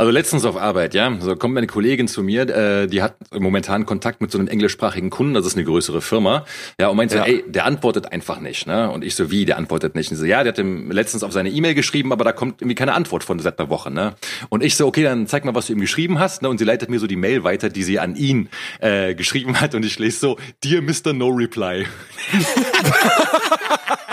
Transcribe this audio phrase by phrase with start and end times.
[0.00, 3.84] Also letztens auf Arbeit, ja, so kommt meine Kollegin zu mir, äh, die hat momentan
[3.84, 6.44] Kontakt mit so einem englischsprachigen Kunden, das ist eine größere Firma,
[6.80, 7.24] ja, und meint so, Ja.
[7.24, 8.92] ey, der antwortet einfach nicht, ne?
[8.92, 10.08] Und ich so, wie, der antwortet nicht?
[10.12, 12.62] Und sie so, ja, der hat ihm letztens auf seine E-Mail geschrieben, aber da kommt
[12.62, 14.14] irgendwie keine Antwort von seit einer Woche, ne?
[14.50, 16.48] Und ich so, okay, dann zeig mal, was du ihm geschrieben hast, ne?
[16.48, 19.74] Und sie leitet mir so die Mail weiter, die sie an ihn äh, geschrieben hat,
[19.74, 21.12] und ich lese so, Dear Mr.
[21.12, 21.86] No Reply.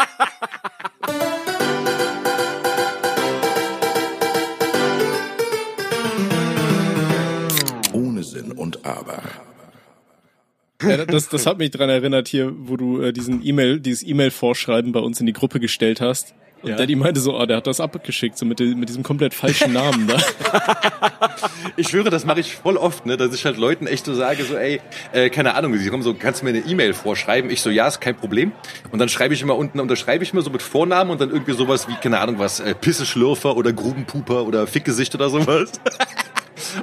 [8.85, 9.21] Aber.
[10.83, 14.91] Ja, das, das hat mich dran erinnert hier, wo du äh, diesen E-Mail, dieses E-Mail-Vorschreiben
[14.91, 16.33] bei uns in die Gruppe gestellt hast.
[16.61, 16.75] Und Ja.
[16.77, 19.73] Daddy meinte so, ah, der hat das abgeschickt, so mit, dem- mit diesem komplett falschen
[19.73, 20.17] Namen da.
[21.77, 24.43] Ich schwöre, das mache ich voll oft, ne, dass ich halt Leuten echt so sage,
[24.45, 24.79] so, ey,
[25.11, 27.49] äh, keine Ahnung, sie kommen so, kannst du mir eine E-Mail vorschreiben?
[27.49, 28.51] Ich so, ja, ist kein Problem.
[28.91, 31.53] Und dann schreibe ich immer unten, unterschreibe ich mir so mit Vornamen und dann irgendwie
[31.53, 35.71] sowas wie, keine Ahnung was, äh, Pisseschlürfer oder Grubenpuper oder Fickgesicht oder sowas.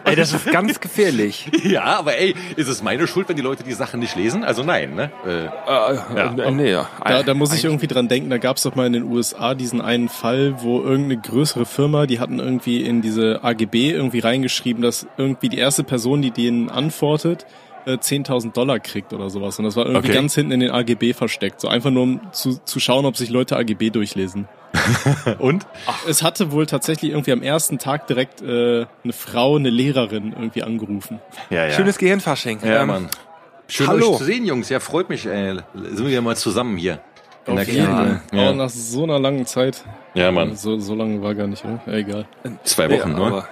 [0.04, 1.50] Ey, das ist ganz gefährlich.
[1.64, 4.44] ja, aber ey, ist es meine Schuld, wenn die Leute die Sachen nicht lesen?
[4.44, 5.10] Also nein, ne?
[5.26, 6.34] Äh, ja.
[6.36, 6.88] äh, nee, ja.
[7.04, 9.54] Da, da muss ich irgendwie dran denken, da gab es doch mal in den USA
[9.54, 14.82] diesen einen Fall, wo irgendeine größere Firma, die hatten irgendwie in diese AGB irgendwie reingeschrieben,
[14.82, 17.46] dass irgendwie die erste Person, die denen antwortet,
[17.86, 19.58] äh, 10.000 Dollar kriegt oder sowas.
[19.58, 20.14] Und das war irgendwie Okay.
[20.16, 21.60] ganz hinten in den AGB versteckt.
[21.60, 24.48] So einfach nur, um zu, zu schauen, ob sich Leute AGB durchlesen.
[25.38, 25.66] und?
[26.08, 30.62] Es hatte wohl tatsächlich irgendwie am ersten Tag direkt äh, eine Frau, eine Lehrerin irgendwie
[30.62, 31.20] angerufen.
[31.50, 31.72] Ja, ja.
[31.72, 32.60] Schönes Gehirnfasching.
[32.64, 33.08] ja, Ähm, Mann.
[33.68, 34.12] Schön hallo.
[34.12, 34.68] euch zu sehen, Jungs.
[34.68, 35.56] Ja, freut mich, ey.
[35.74, 37.00] Sind wir ja mal zusammen hier.
[37.46, 37.86] In der Auf jeden.
[37.86, 38.22] Fall.
[38.30, 38.52] Auch Ja.
[38.52, 39.82] nach so einer langen Zeit.
[40.14, 40.56] ja, Mann.
[40.56, 41.80] So, so lange war gar nicht, oder?
[41.86, 42.26] Ja, egal.
[42.64, 43.44] Zwei Wochen, ne?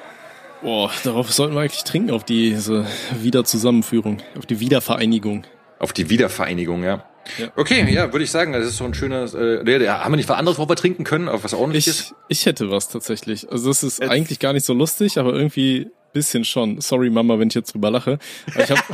[0.62, 2.86] Boah, darauf sollten wir eigentlich trinken, auf diese
[3.18, 5.44] Wiederzusammenführung, auf die Wiedervereinigung.
[5.78, 7.04] Auf die Wiedervereinigung, ja.
[7.38, 7.48] Ja.
[7.56, 9.34] Okay, ja, würde ich sagen, das ist so ein schönes.
[9.34, 11.28] Äh, der, haben wir nicht was anderes, wo wir trinken können?
[11.28, 12.14] Auf was ordentliches?
[12.28, 13.50] Ich, ich hätte was tatsächlich.
[13.50, 16.80] Also das ist eigentlich gar nicht so lustig, aber irgendwie bisschen schon.
[16.80, 18.18] Sorry Mama, wenn ich jetzt drüber lache.
[18.54, 18.84] Aber ich hab,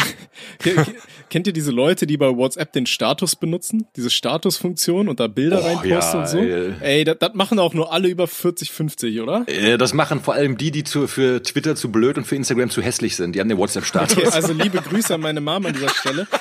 [1.36, 3.86] kennt ihr diese Leute, die bei WhatsApp den Status benutzen?
[3.94, 6.38] Diese Statusfunktion und da Bilder Oh, reinposten ja, und so?
[6.38, 6.72] ey.
[6.80, 9.44] Ey, das, das machen auch nur alle über 40, 50, oder?
[9.46, 12.70] Äh, Das machen vor allem die, die zu, für Twitter zu blöd und für Instagram
[12.70, 13.34] zu hässlich sind.
[13.34, 14.16] Die haben den WhatsApp-Status.
[14.16, 16.26] Okay, also liebe Grüße an meine Mama an dieser Stelle.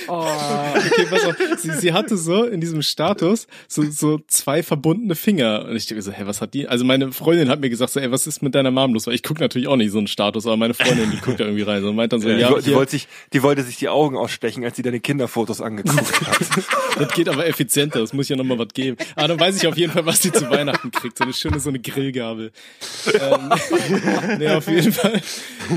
[0.08, 1.36] Okay, pass auf.
[1.58, 5.64] Sie, sie hatte so in diesem Status so, so zwei verbundene Finger.
[5.68, 6.68] Und ich dachte so, hä, was hat die?
[6.68, 9.06] Also meine Freundin hat mir gesagt, so, ey, was ist mit deiner Mom los?
[9.06, 11.44] Weil ich gucke natürlich auch nicht so einen Status, aber meine Freundin, die guckt da
[11.44, 13.42] irgendwie rein so, und meint dann so, die, ja, woll- die, hier, wollte sich, die
[13.42, 16.38] wollte sich die Augen ausstechen, als sie deine Kinderfotos angeguckt hat.
[16.98, 18.96] das geht aber effizienter, das muss ja nochmal was geben.
[19.14, 21.18] Aber dann weiß ich auf jeden Fall, was sie zu Weihnachten kriegt.
[21.18, 22.52] So eine schöne, so eine Grillgabel.
[23.14, 23.52] ähm,
[24.38, 25.20] nee, auf jeden Fall.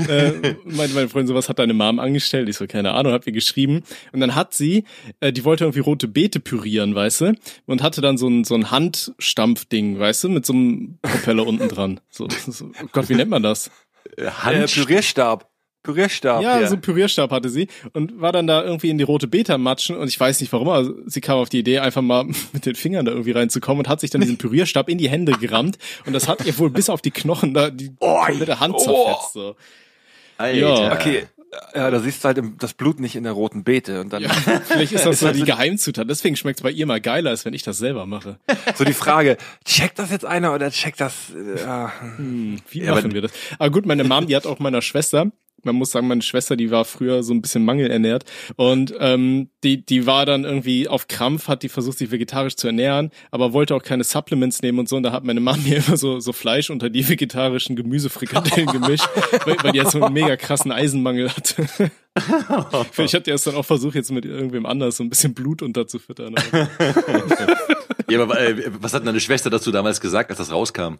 [0.08, 2.48] Äh, meinte meine Freundin so, was hat deine Mom angestellt?
[2.48, 3.82] Ich so, keine Ahnung, hat mir geschrieben.
[4.12, 4.84] Und dann hat sie,
[5.20, 7.34] äh, die wollte irgendwie rote Beete pürieren, weißt du?
[7.66, 11.68] Und hatte dann so ein, so ein Handstampfding, weißt du, mit so einem Propeller unten
[11.68, 12.00] dran.
[12.10, 13.70] So, so, oh Gott, wie nennt man das?
[14.16, 15.48] äh, Hand, Pürierstab.
[15.82, 16.42] Pürierstab.
[16.42, 19.56] Ja, so einen Pürierstab hatte sie und war dann da irgendwie in die rote Beta
[19.56, 22.66] matschen und ich weiß nicht warum, aber sie kam auf die Idee, einfach mal mit
[22.66, 25.78] den Fingern da irgendwie reinzukommen und hat sich dann diesen Pürierstab in die Hände gerammt
[26.04, 28.78] und das hat ihr wohl bis auf die Knochen da die komplette Hand oh.
[28.78, 29.32] zerfetzt.
[29.32, 29.56] So.
[30.36, 30.58] Alter.
[30.58, 30.92] Ja.
[30.92, 31.26] Okay,
[31.74, 34.22] ja, da siehst du halt im- das Blut nicht in der roten Beete und dann
[34.22, 36.08] Ja, vielleicht ist das so halt die so- Geheimzutat.
[36.08, 38.38] Deswegen schmeckt es bei ihr mal geiler, als wenn ich das selber mache.
[38.76, 43.12] so die Frage, checkt das jetzt einer oder checkt das, äh, ja, Wie Ja, machen
[43.12, 43.32] wir das?
[43.58, 45.30] Aber gut, meine Mom, die hat auch meiner Schwester,
[45.64, 48.24] man muss sagen, meine Schwester, die war früher so ein bisschen mangelernährt
[48.56, 52.66] und ähm, die, die war dann irgendwie auf Krampf, hat die versucht, sich vegetarisch zu
[52.66, 54.96] ernähren, aber wollte auch keine Supplements nehmen und so.
[54.96, 59.08] Und da hat meine Mom mir immer so, so Fleisch unter die vegetarischen Gemüsefrikadellen gemischt,
[59.44, 61.66] weil, weil die jetzt so einen mega krassen Eisenmangel hatte.
[62.92, 65.62] Vielleicht hat die es dann auch versucht, jetzt mit irgendwem anders so ein bisschen Blut
[65.62, 66.34] unterzufüttern.
[68.10, 70.96] Ja, aber äh, was hat deine Schwester dazu damals gesagt, als das rauskam?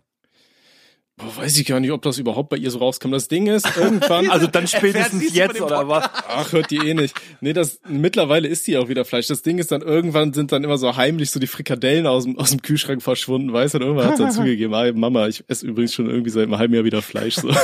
[1.21, 3.11] Boah, weiß ich gar nicht, ob das überhaupt bei ihr so rauskam.
[3.11, 4.31] Das Ding ist, irgendwann.
[4.31, 6.09] also dann spätestens jetzt oder was?
[6.29, 7.15] Ach, hört die eh nicht.
[7.41, 9.27] Nee, das, mittlerweile ist die auch wieder Fleisch.
[9.27, 12.39] Das Ding ist dann, irgendwann sind dann immer so heimlich so die Frikadellen aus dem,
[12.39, 13.79] aus dem Kühlschrank verschwunden, weißt du?
[13.79, 16.59] Und irgendwann hat sie dann zugegeben, ah, Mama, ich esse übrigens schon irgendwie seit einem
[16.59, 17.51] halben Jahr wieder Fleisch, so.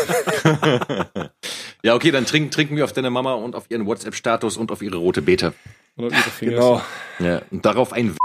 [1.82, 4.82] Ja, okay, dann trinken, trinken wir auf deine Mama und auf ihren WhatsApp-Status und auf
[4.82, 5.52] ihre rote Beete.
[5.94, 6.52] Und auf ihre Finger.
[6.52, 6.82] Genau.
[7.20, 8.16] Ja, und darauf ein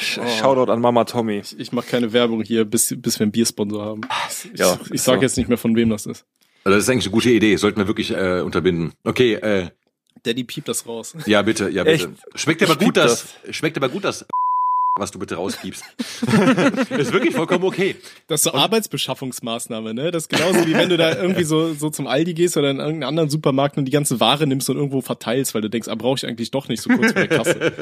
[0.00, 1.38] Sh- Shoutout an Mama Tommy.
[1.38, 4.00] Ich, ich mache keine Werbung hier, bis, bis wir einen Biersponsor haben.
[4.52, 5.22] Ich, Ja, ich sage so.
[5.22, 6.24] jetzt nicht mehr, von wem das ist.
[6.64, 8.92] Also das ist eigentlich eine gute Idee, sollten wir wirklich äh, unterbinden.
[9.04, 9.68] Okay, äh,
[10.22, 11.14] Daddy piept das raus.
[11.26, 12.04] ja bitte, ja bitte.
[12.06, 12.08] Echt?
[12.34, 14.24] Schmeckt aber Ich gut das, schmeckt aber gut das
[14.96, 15.82] was du bitte rauspiepst.
[16.90, 17.96] ist wirklich vollkommen okay.
[18.28, 20.12] Das ist so Arbeitsbeschaffungsmaßnahme, ne?
[20.12, 22.76] Das ist genauso wie wenn du da irgendwie so, so zum Aldi gehst oder in
[22.78, 25.96] irgendeinen anderen Supermarkt und die ganze Ware nimmst und irgendwo verteilst, weil du denkst, ah,
[25.96, 27.72] brauche ich eigentlich doch nicht so kurz vor der Kasse.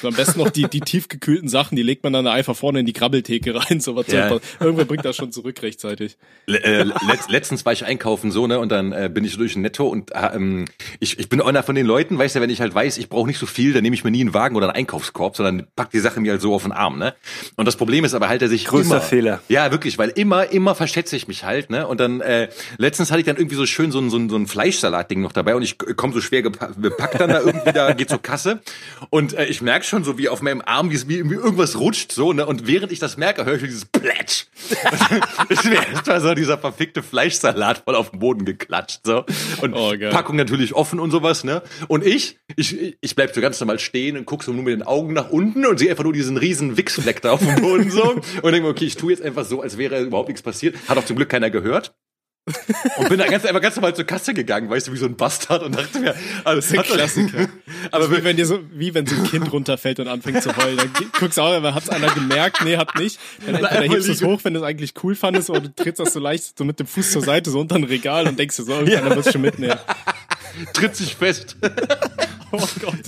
[0.00, 2.86] So, am besten noch die, die tiefgekühlten Sachen, die legt man dann einfach vorne in
[2.86, 4.40] die Grabbeltheke rein, so was Ja.
[4.58, 6.16] Irgendwer bringt das schon zurück rechtzeitig.
[6.46, 9.54] Le- äh, letzt, letztens war ich einkaufen so, ne, und dann äh, bin ich durch
[9.54, 10.64] ein Netto und äh, ähm,
[10.98, 13.28] ich, ich bin einer von den Leuten, weißt du, wenn ich halt weiß, ich brauche
[13.28, 15.90] nicht so viel, dann nehme ich mir nie einen Wagen oder einen Einkaufskorb, sondern pack
[15.90, 17.14] die Sache mir halt so auf den Arm, ne?
[17.56, 19.40] Und das Problem ist aber halt, dass ich Größter immer, Fehler.
[19.48, 21.86] Ja, wirklich, weil immer, immer verschätze ich mich halt, ne?
[21.86, 22.48] Und dann äh,
[22.78, 25.32] letztens hatte ich dann irgendwie so schön so ein, so ein, so ein Fleischsalat-Ding noch
[25.32, 28.60] dabei und ich komme so schwer gepackt dann da irgendwie da, geht zur Kasse
[29.10, 31.78] und äh, ich merke schon so, wie auf meinem Arm, wie, es- wie, wie irgendwas
[31.78, 32.46] rutscht so, ne?
[32.46, 34.46] Und während ich das merke, höre ich dieses Plätsch.
[35.48, 39.24] es wäre erstmal so dieser verfickte Fleischsalat voll auf den Boden geklatscht, so.
[39.60, 39.92] Und Oh.
[40.10, 41.62] Packung natürlich offen und sowas, ne?
[41.88, 44.82] Und ich, ich, ich bleib so ganz normal stehen und guck so nur mit den
[44.82, 48.02] Augen nach unten und sehe einfach nur diesen riesen Wichsfleck da auf dem Boden so.
[48.12, 50.76] Und denke mir, okay, ich tue jetzt einfach so, als wäre überhaupt nichts passiert.
[50.88, 51.94] Hat auch zum Glück keiner gehört.
[52.96, 55.14] Und bin da ganz, einfach ganz normal zur Kasse gegangen, weißt du, wie so ein
[55.14, 57.48] Bastard und dachte mir, also, ein Klassiker.
[57.92, 60.76] Aber Wie wenn dir so, wie wenn so ein Kind runterfällt und anfängt zu heulen.
[60.76, 60.90] Dann
[61.20, 62.64] guckst du auch, aber hat's einer gemerkt?
[62.64, 63.20] Nee, hat nicht.
[63.46, 66.00] Dann entweder hebst du es hoch, wenn du es eigentlich cool fandest, oder du trittst
[66.00, 68.56] das so leicht so mit dem Fuß zur Seite, so unter ein Regal und denkst
[68.56, 69.78] dir so, irgendeiner wird's schon mitnehmen.
[70.72, 71.56] tritt sich fest.
[72.54, 72.98] Oh Gott.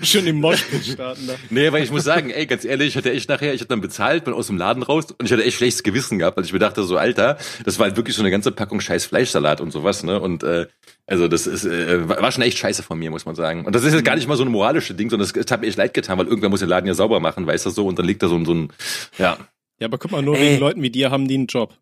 [0.00, 1.34] Schön im Moshpit starten da.
[1.50, 3.82] Nee, weil ich muss sagen, ey, ganz ehrlich, ich hatte echt nachher, ich hatte dann
[3.82, 6.54] bezahlt, bin aus dem Laden raus und ich hatte echt schlechtes Gewissen gehabt, weil ich
[6.54, 7.36] mir dachte so, Alter,
[7.66, 10.18] das war halt wirklich so eine ganze Packung scheiß Fleischsalat und sowas, ne?
[10.18, 10.68] Und äh,
[11.06, 13.66] also das ist äh, war schon echt scheiße von mir, muss man sagen.
[13.66, 15.60] Und das ist jetzt gar nicht mal so ein moralisches Ding, sondern es, es hat
[15.60, 17.86] mir echt leid getan, weil irgendwer muss den Laden ja sauber machen, weißt du so,
[17.86, 18.72] und dann liegt da so ein, so ein
[19.18, 19.36] ja.
[19.78, 20.52] Ja, aber guck mal, nur Ey.
[20.52, 21.74] wegen Leuten wie dir haben die einen Job.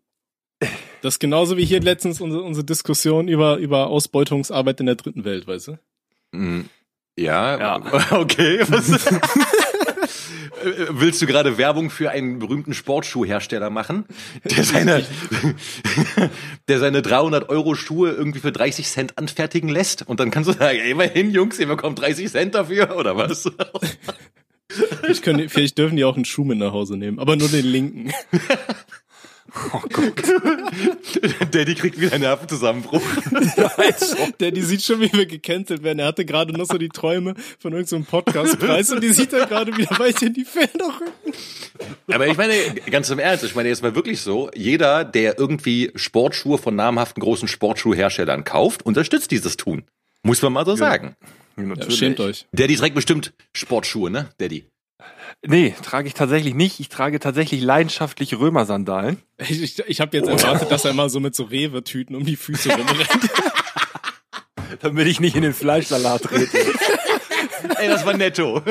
[1.05, 5.23] Das ist genauso wie hier letztens unsere, unsere Diskussion über, über Ausbeutungsarbeit in der dritten
[5.23, 5.77] Welt, weißt du?
[6.31, 6.61] Mm,
[7.15, 8.11] Ja, Ja.
[8.19, 8.61] okay.
[8.67, 8.91] Was?
[10.89, 14.05] Willst du gerade Werbung für einen berühmten Sportschuhhersteller machen,
[14.45, 15.05] der seine,
[16.67, 20.07] der seine 300 Euro Schuhe irgendwie für 30 Cent anfertigen lässt?
[20.07, 23.47] Und dann kannst du sagen, ey, immerhin, Jungs, ihr bekommt 30 Cent dafür, oder was?
[24.69, 27.47] Vielleicht, können, die- vielleicht dürfen die auch einen Schuh mit nach Hause nehmen, aber nur
[27.49, 28.11] den linken.
[31.51, 33.01] Daddy kriegt wieder einen Nervenzusammenbruch.
[34.39, 35.99] Der, die sieht schon, wie wir gecancelt werden.
[35.99, 39.75] Er hatte gerade noch so die Träume von irgendeinem Podcastpreis und die sieht er gerade
[39.75, 41.33] wieder weit in die Ferne rücken.
[42.11, 42.53] Aber ich meine,
[42.89, 47.21] ganz im Ernst, ich meine, jetzt mal wirklich so, jeder, der irgendwie Sportschuhe von namhaften
[47.21, 49.83] großen Sportschuhherstellern kauft, unterstützt dieses Tun.
[50.23, 51.15] Muss man mal so sagen.
[51.57, 52.45] Ja, schämt euch.
[52.51, 54.29] Daddy trägt bestimmt Sportschuhe, ne?
[54.37, 54.65] Daddy.
[55.47, 56.79] Nee, trage ich tatsächlich nicht.
[56.79, 59.17] Ich trage tatsächlich leidenschaftlich Römersandalen.
[59.37, 62.35] Ich, ich, ich habe jetzt erwartet, dass er mal so mit so Rewe-Tüten um die
[62.35, 63.09] Füße rumrennt.
[64.81, 66.57] damit ich nicht in den Fleischsalat trete.
[67.77, 68.61] Ey, das war netto.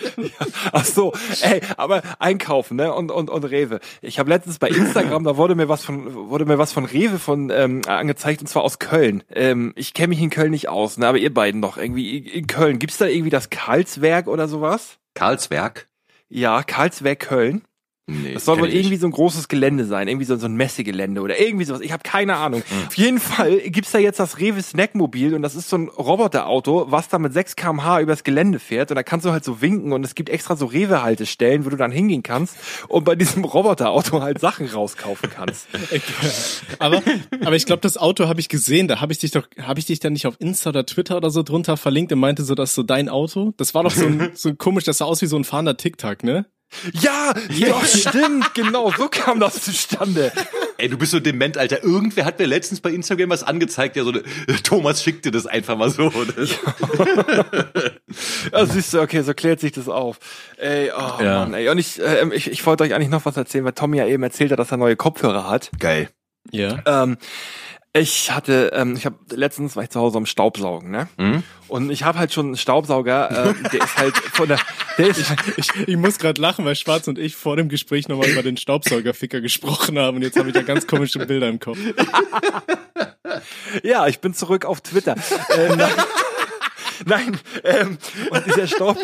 [0.72, 1.12] Ach so,
[1.42, 2.92] ey, aber einkaufen, ne?
[2.92, 3.80] Und und und Rewe.
[4.02, 7.18] Ich habe letztens bei Instagram, da wurde mir was von wurde mir was von Rewe
[7.18, 9.24] von ähm, angezeigt und zwar aus Köln.
[9.34, 11.08] Ähm, ich kenne mich in Köln nicht aus, ne?
[11.08, 12.78] Aber ihr beiden doch irgendwie in Köln.
[12.78, 14.98] Gibt's da irgendwie das Karlswerk oder sowas?
[15.14, 15.88] Karlswerk?
[16.32, 17.62] Ja, Karlswerk Köln.
[18.10, 18.84] Nee, Das soll wohl ich nicht.
[18.84, 21.80] irgendwie so ein großes Gelände sein, irgendwie so, so ein Messegelände oder irgendwie sowas.
[21.80, 22.62] Ich habe keine Ahnung.
[22.86, 26.86] Auf jeden Fall gibt's da jetzt das Rewe Snackmobil und das ist so ein Roboterauto,
[26.90, 29.92] was da mit 6 km/h übers Gelände fährt und da kannst du halt so winken
[29.92, 32.56] und es gibt extra so Rewe-Haltestellen, wo du dann hingehen kannst
[32.88, 35.66] und bei diesem Roboterauto halt Sachen rauskaufen kannst.
[36.78, 37.02] Aber,
[37.44, 38.88] aber ich glaube, das Auto habe ich gesehen.
[38.88, 41.30] Da habe ich dich doch, habe ich dich dann nicht auf Insta oder Twitter oder
[41.30, 43.52] so drunter verlinkt und meinte so, das ist so dein Auto.
[43.56, 46.24] Das war doch so ein, so komisch, das sah aus wie so ein fahrender TikTok,
[46.24, 46.46] ne?
[46.92, 50.32] Ja, ja, stimmt, genau, so kam das zustande.
[50.78, 51.82] Ey, du bist so dement, Alter.
[51.82, 54.22] Irgendwer hat mir letztens bei Instagram was angezeigt, der so, eine-
[54.62, 56.08] Thomas schickt dir das einfach mal so.
[56.10, 56.50] Das,
[58.52, 60.18] Ja, siehst du, okay, so klärt sich das auf.
[60.56, 61.40] Ey, oh Ja.
[61.40, 61.68] Mann, ey.
[61.68, 64.22] Und ich, äh, ich, ich wollte euch eigentlich noch was erzählen, weil Tommy ja eben
[64.22, 65.70] erzählt hat, dass er neue Kopfhörer hat.
[65.78, 66.08] Geil.
[66.50, 66.82] Ja.
[66.86, 67.18] Ähm,
[67.92, 71.08] ich hatte, ähm, ich habe letztens war ich zu Hause am Staubsaugen, ne?
[71.16, 71.42] Mhm.
[71.66, 74.58] Und ich habe halt schon einen Staubsauger, ähm, der ist halt von der,
[74.96, 78.28] der ist, Ich, ich muss gerade lachen, weil Schwarz und ich vor dem Gespräch nochmal
[78.28, 81.78] über den Staubsaugerficker gesprochen haben und jetzt habe ich da ganz komische Bilder im Kopf.
[83.82, 85.16] ja, ich bin zurück auf Twitter.
[85.56, 85.78] ähm,
[87.06, 87.98] Nein, ähm,
[88.30, 88.98] und dieser, Staub,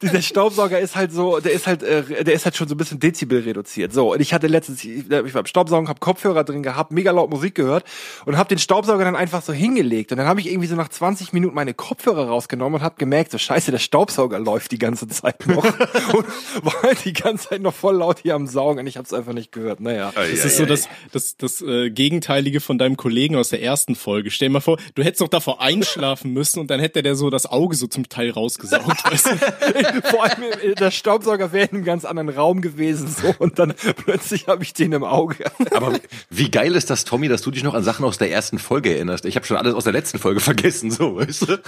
[0.00, 2.78] dieser Staubsauger ist halt so, der ist halt, äh, der ist halt schon so ein
[2.78, 3.92] bisschen Dezibel reduziert.
[3.92, 7.10] So, und ich hatte letztens, ich, ich war beim Staubsaugen, habe Kopfhörer drin gehabt, mega
[7.10, 7.84] laut Musik gehört
[8.24, 10.12] und habe den Staubsauger dann einfach so hingelegt.
[10.12, 13.30] Und dann habe ich irgendwie so nach 20 Minuten meine Kopfhörer rausgenommen und habe gemerkt,
[13.30, 15.64] so scheiße, der Staubsauger läuft die ganze Zeit noch
[16.14, 16.26] und
[16.64, 19.12] war halt die ganze Zeit noch voll laut hier am Saugen und ich habe es
[19.12, 19.80] einfach nicht gehört.
[19.80, 20.12] Naja.
[20.14, 24.30] Das ist so das, das, das äh, Gegenteilige von deinem Kollegen aus der ersten Folge.
[24.30, 27.30] Stell dir mal vor, du hättest doch davor einschlafen müssen und dann hätte der so
[27.30, 29.04] das das Auge so zum Teil rausgesaugt.
[29.10, 30.02] weißt du?
[30.08, 33.74] Vor allem äh, der Staubsauger wäre in einem ganz anderen Raum gewesen so und dann
[33.96, 35.44] plötzlich habe ich den im Auge.
[35.72, 35.98] Aber
[36.30, 38.94] wie geil ist das, Tommy, dass du dich noch an Sachen aus der ersten Folge
[38.94, 39.24] erinnerst?
[39.24, 41.52] Ich habe schon alles aus der letzten Folge vergessen, so, weißt du?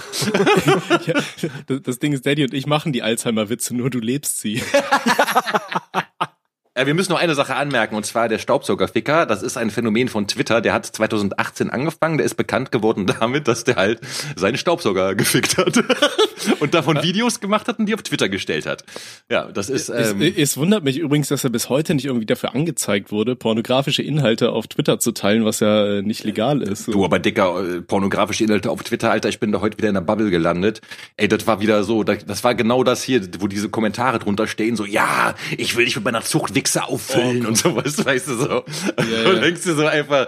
[1.05, 1.21] Ja,
[1.67, 4.61] das, das Ding ist, Daddy und ich machen die Alzheimer-Witze, nur du lebst sie.
[6.75, 9.25] Äh, wir müssen noch eine Sache anmerken, und zwar der Staubsaugerficker.
[9.25, 10.59] Das ist ein Phänomen von Twitter.
[10.59, 12.17] Der hat 2018 angefangen.
[12.17, 14.01] Der ist bekannt geworden damit, dass der halt
[14.35, 15.81] seinen Staubsauger gefickt hat
[16.59, 18.83] und davon Videos gemacht hat und die auf Twitter gestellt hat.
[19.31, 19.89] Ja, das ist.
[19.89, 23.37] Ähm, es, es wundert mich übrigens, dass er bis heute nicht irgendwie dafür angezeigt wurde,
[23.37, 26.89] pornografische Inhalte auf Twitter zu teilen, was ja äh, nicht legal ist.
[26.89, 29.93] Du, aber dicker, äh, pornografische Inhalte auf Twitter, Alter, ich bin da heute wieder in
[29.93, 30.81] der Bubble gelandet.
[31.15, 34.75] Ey, das war wieder so, das, war genau das hier, wo diese Kommentare drunter stehen,
[34.75, 36.21] so, ja, ich will dich mit meiner
[36.65, 38.49] Zuchtwichse auffüllen und sowas, weißt du so.
[38.49, 39.29] ja.
[39.29, 40.27] Und denkst du so einfach,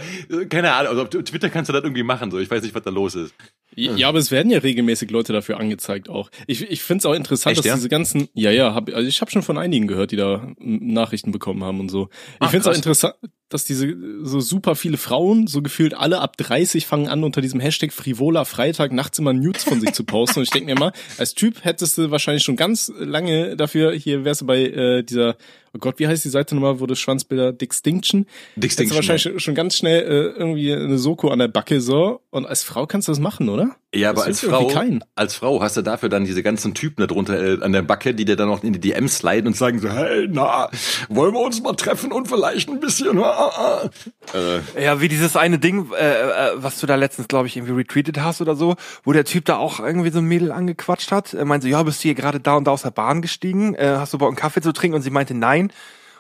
[0.50, 2.84] keine Ahnung, also auf Twitter kannst du das irgendwie machen, so, ich weiß nicht, was
[2.84, 3.34] da los ist.
[3.75, 6.32] Ja, aber es werden ja regelmäßig Leute dafür angezeigt auch.
[6.48, 7.75] Ich, ich finde es auch interessant, Echt, dass ja?
[7.75, 11.32] diese ganzen, ja, ja, hab, also ich habe schon von einigen gehört, die da Nachrichten
[11.32, 12.10] bekommen haben und so.
[12.41, 13.13] Ich finde es auch interessant,
[13.50, 17.60] dass diese so super viele Frauen, so gefühlt alle ab 30 fangen an, unter diesem
[17.60, 20.39] Hashtag frivoler Freitag nachts immer Nudes von sich zu posten.
[20.39, 24.25] Und ich denke mir mal, als Typ hättest du wahrscheinlich schon ganz lange dafür, hier
[24.25, 25.38] wärst du bei äh, dieser,
[25.77, 28.25] oh Gott, wie heißt die Seite nochmal, wo das Schwanzbilder Dixtinction?
[28.55, 32.22] Hättest Dixtinction, du wahrscheinlich schon ganz schnell äh, irgendwie eine Soko an der Backe so.
[32.29, 33.75] Und als Frau kannst du das machen, oder?
[33.98, 34.72] Ja, aber als Frau,
[35.16, 38.13] als Frau hast du dafür dann diese ganzen Typen da drunter äh, an der Backe,
[38.13, 40.70] die dir dann noch in die DMs sliden und sagen so, hey, na,
[41.10, 43.89] wollen wir uns mal treffen und vielleicht ein bisschen, ah, ah.
[44.34, 47.74] Äh, Ja, wie dieses eine Ding, äh, äh, was du da letztens, glaube ich, irgendwie
[47.74, 51.34] retweetet hast oder so, wo der Typ da auch irgendwie so ein Mädel angequatscht hat.
[51.34, 53.74] Er meinte so, ja, bist du hier gerade da und da aus der Bahn gestiegen?
[53.75, 54.96] Äh, hast du Bock, einen Kaffee zu trinken?
[54.96, 55.72] Und sie meinte, nein.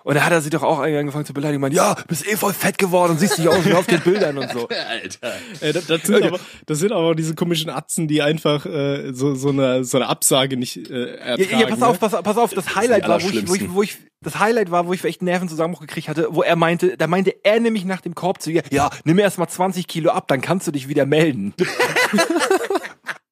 [0.07, 1.59] Und da hat er sie doch auch angefangen zu beleidigen.
[1.59, 4.37] Meinte, ja, bist eh voll fett geworden und siehst dich aus wie auf den Bildern
[4.37, 4.69] und so.
[4.89, 5.33] Alter.
[5.59, 9.35] Äh, das, das, sind aber, das sind aber diese komischen Atzen, die einfach äh, so,
[9.35, 11.59] so, eine, so eine Absage nicht äh, Ja, ertragen.
[11.59, 13.83] ja, pass auf, pass, pass auf, das Highlight die war, wo ich, wo ich, wo
[13.83, 17.35] ich, das Highlight war, wo ich echt Nervenzusammenbruch gekriegt hatte, wo er meinte, da meinte
[17.43, 20.39] er nämlich nach dem Korb zu ihr, ja, nimm erst mal 20 Kilo ab, dann
[20.39, 21.53] kannst du dich wieder melden.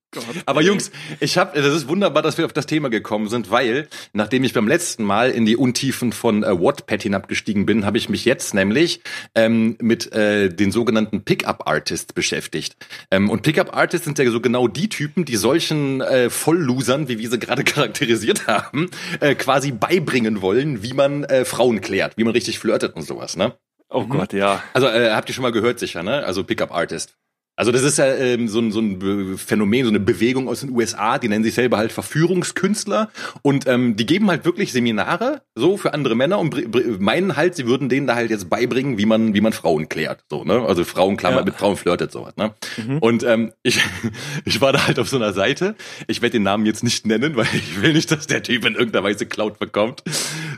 [0.45, 3.87] Aber Jungs, ich habe, das ist wunderbar, dass wir auf das Thema gekommen sind, weil
[4.13, 8.09] nachdem ich beim letzten Mal in die Untiefen von äh, Wattpad hinabgestiegen bin, habe ich
[8.09, 9.01] mich jetzt nämlich
[9.35, 12.75] ähm, mit äh, den sogenannten Pickup Artists beschäftigt.
[13.11, 17.19] Ähm, und Pickup Artists sind ja so genau die Typen, die solchen äh, Volllosern, wie
[17.19, 22.23] wir sie gerade charakterisiert haben, äh, quasi beibringen wollen, wie man äh, Frauen klärt, wie
[22.23, 23.53] man richtig flirtet und sowas, ne?
[23.89, 24.63] Oh Gott, ja.
[24.73, 26.25] Also äh, habt ihr schon mal gehört sicher, ne?
[26.25, 27.15] Also Pickup Artist.
[27.57, 30.71] Also das ist ja ähm, so, ein, so ein Phänomen, so eine Bewegung aus den
[30.71, 33.09] USA, die nennen sich selber halt Verführungskünstler
[33.43, 37.65] und ähm, die geben halt wirklich Seminare so für andere Männer und meinen halt, sie
[37.65, 40.65] würden denen da halt jetzt beibringen, wie man wie man Frauen klärt, so ne?
[40.65, 41.43] Also Frauen klar, Ja.
[41.43, 42.53] mit Frauen flirtet sowas, ne?
[42.99, 43.79] Und ähm, ich
[44.45, 45.75] ich war da halt auf so einer Seite.
[46.07, 48.75] Ich werde den Namen jetzt nicht nennen, weil ich will nicht, dass der Typ in
[48.75, 50.03] irgendeiner Weise Cloud bekommt.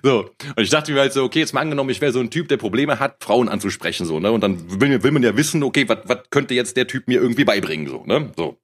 [0.02, 2.32] So und ich dachte mir halt so, okay, jetzt mal angenommen, ich wäre so ein
[2.32, 4.32] Typ, der Probleme hat, Frauen anzusprechen so, ne?
[4.32, 7.22] Und dann will, will man ja wissen, okay, was was könnte jetzt der Typ mir
[7.22, 8.32] irgendwie beibringen so, ne?
[8.36, 8.58] So.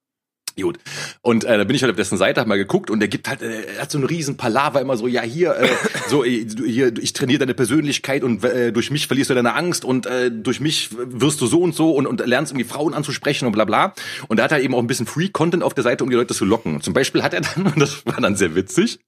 [0.60, 0.78] Gut.
[1.22, 3.28] Und äh, da bin ich halt auf dessen Seite, hab mal geguckt und der gibt
[3.28, 5.68] halt, äh, er hat so einen riesen Palaver immer so, ja hier, äh,
[6.08, 9.84] so äh, hier, ich trainiere deine Persönlichkeit und äh, durch mich verlierst du deine Angst
[9.84, 13.48] und äh, durch mich wirst du so und so und, und lernst irgendwie Frauen anzusprechen
[13.48, 13.94] und bla bla.
[14.28, 16.36] Und er hat halt eben auch ein bisschen Free-Content auf der Seite, um die Leute
[16.36, 16.82] zu locken.
[16.82, 19.00] Zum Beispiel hat er dann, und das war dann sehr witzig,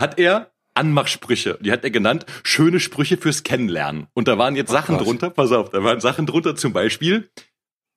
[0.00, 1.58] hat er Anmachsprüche.
[1.60, 4.08] Die hat er genannt, schöne Sprüche fürs Kennenlernen.
[4.14, 5.04] Und da waren jetzt Sachen was.
[5.04, 7.28] drunter, pass auf, da waren Sachen drunter zum Beispiel,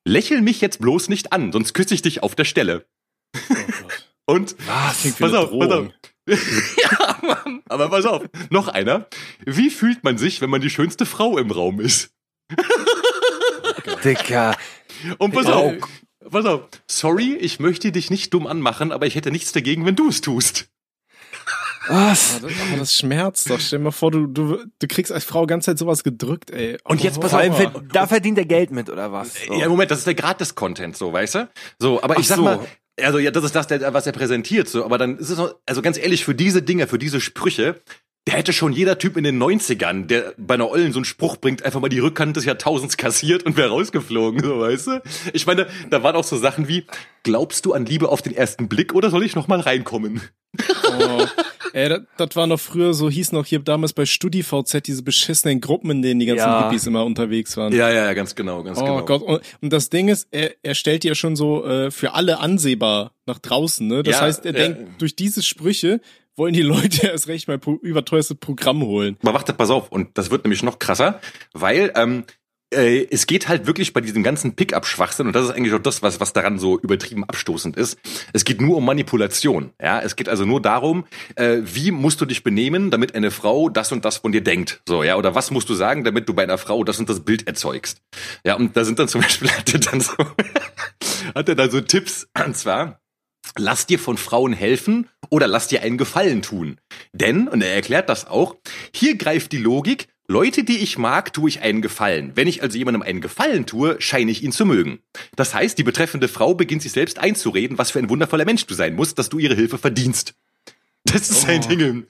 [0.05, 2.85] lächel mich jetzt bloß nicht an, sonst küsse ich dich auf der Stelle.
[4.25, 5.01] Und Was?
[5.01, 5.87] Klingt wie pass auf, pass auf.
[6.81, 9.07] Ja, Mann, aber pass auf, noch einer.
[9.45, 12.11] Wie fühlt man sich, wenn man die schönste Frau im Raum ist?
[14.03, 14.55] Dicker.
[15.17, 15.51] Und pass Oh.
[15.51, 15.73] auf,
[16.31, 16.61] pass auf.
[16.87, 20.21] Sorry, ich möchte dich nicht dumm anmachen, aber ich hätte nichts dagegen, wenn du es
[20.21, 20.67] tust.
[21.87, 22.37] Was?
[22.37, 23.59] Aber das, aber das schmerzt doch.
[23.59, 26.77] Stell dir mal vor, du, du, du kriegst als Frau ganze Zeit sowas gedrückt, ey.
[26.83, 27.71] Und jetzt pass auf.
[27.91, 29.33] da verdient er Geld mit, oder was?
[29.47, 29.53] So.
[29.53, 31.49] Ja, Moment, das ist der Gratis-Content, so, weißt du?
[31.79, 32.43] So, aber ich Ach sag so.
[32.43, 32.59] mal,
[33.01, 35.81] also ja, das ist das, was er präsentiert, so, aber dann ist es noch, also
[35.81, 37.81] ganz ehrlich, für diese Dinge, für diese Sprüche,
[38.27, 41.37] der hätte schon jeder Typ in den 90ern, der bei einer Ollen so einen Spruch
[41.37, 45.01] bringt, einfach mal die Rückhand des Jahrtausends kassiert und wäre rausgeflogen, so, weißt du?
[45.33, 46.85] Ich meine, da waren auch so Sachen wie,
[47.23, 50.21] glaubst du an Liebe auf den ersten Blick oder soll ich noch mal reinkommen?
[50.87, 51.25] Oh.
[51.73, 55.59] Ey, das, das war noch früher so, hieß noch hier damals bei StudiVZ diese beschissenen
[55.59, 56.63] Gruppen, in denen die ganzen Ja.
[56.69, 57.73] Hippies immer unterwegs waren.
[57.73, 59.03] Ja, ja, ja, ganz genau, ganz Oh genau.
[59.05, 62.13] Gott, und, und das Ding ist, er, er stellt die ja schon so äh, für
[62.13, 64.03] alle ansehbar nach draußen, ne?
[64.03, 64.59] Das Ja, heißt, er ja.
[64.69, 65.99] denkt, durch diese Sprüche
[66.35, 69.17] wollen die Leute erst recht mal pro, überteuerste Programm holen.
[69.21, 71.19] Aber warte, pass auf, und das wird nämlich noch krasser,
[71.53, 72.25] weil ähm,
[72.73, 76.01] äh, es geht halt wirklich bei diesem ganzen Pickup-Schwachsinn, und das ist eigentlich auch das,
[76.01, 77.97] was, was daran so übertrieben abstoßend ist.
[78.33, 79.71] Es geht nur um Manipulation.
[79.81, 83.69] Ja, es geht also nur darum, äh, wie musst du dich benehmen, damit eine Frau
[83.69, 84.81] das und das von dir denkt.
[84.87, 87.21] So, ja, oder was musst du sagen, damit du bei einer Frau das und das
[87.21, 88.01] Bild erzeugst.
[88.45, 90.13] Ja, und da sind dann zum Beispiel, hat er dann so,
[91.35, 92.99] hat er dann so Tipps, und zwar,
[93.57, 96.77] lass dir von Frauen helfen oder lass dir einen Gefallen tun.
[97.13, 98.55] Denn, und er erklärt das auch,
[98.93, 102.31] hier greift die Logik, Leute, die ich mag, tue ich einen Gefallen.
[102.33, 104.99] Wenn ich also jemandem einen Gefallen tue, scheine ich ihn zu mögen.
[105.35, 108.73] Das heißt, die betreffende Frau beginnt sich selbst einzureden, was für ein wundervoller Mensch du
[108.73, 110.33] sein musst, dass du ihre Hilfe verdienst.
[111.03, 112.07] Das ist sein Ding.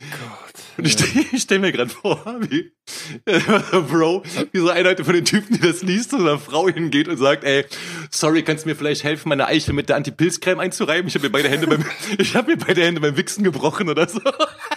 [0.77, 2.71] Und ich, stell- ich stelle mir gerade vor, wie
[3.89, 7.17] Bro, wie so einer von den Typen, die das liest, zu einer Frau hingeht und
[7.17, 7.65] sagt, ey,
[8.11, 11.07] sorry, kannst du mir vielleicht helfen, meine Eichel mit der Anti-Pilz-Creme einzureiben?
[11.07, 11.85] Ich habe mir beide Hände beim,
[12.17, 14.19] ich habe mir beide Hände beim Wichsen gebrochen oder so.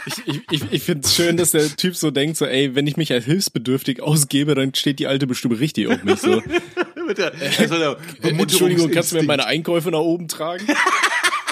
[0.07, 2.97] Ich, ich, ich, finde es schön, dass der Typ so denkt, so, ey, wenn ich
[2.97, 6.21] mich als hilfsbedürftig ausgebe, dann steht die Alte bestimmt richtig auf mich.
[6.21, 6.43] So.
[7.07, 7.33] mit der,
[7.71, 10.67] war der Entschuldigung, kannst du mir meine Einkäufe nach oben tragen?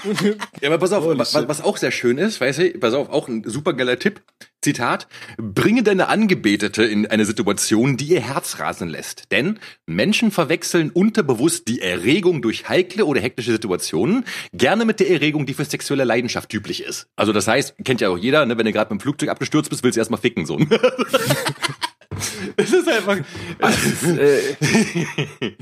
[0.60, 3.10] Ja, aber pass auf, Holy was, was auch sehr schön ist, weißt du, pass auf,
[3.10, 4.22] auch ein supergeiler Tipp.
[4.62, 9.30] Zitat, bringe deine Angebetete in eine Situation, die ihr Herz rasen lässt.
[9.30, 15.46] Denn Menschen verwechseln unterbewusst die Erregung durch heikle oder hektische Situationen gerne mit der Erregung,
[15.46, 17.06] die für sexuelle Leidenschaft typisch ist.
[17.14, 19.70] Also das heißt, kennt ja auch jeder, ne, wenn du gerade mit dem Flugzeug abgestürzt
[19.70, 20.58] bist, willst du erstmal ficken, so.
[22.56, 24.38] Es ist einfach, Äh,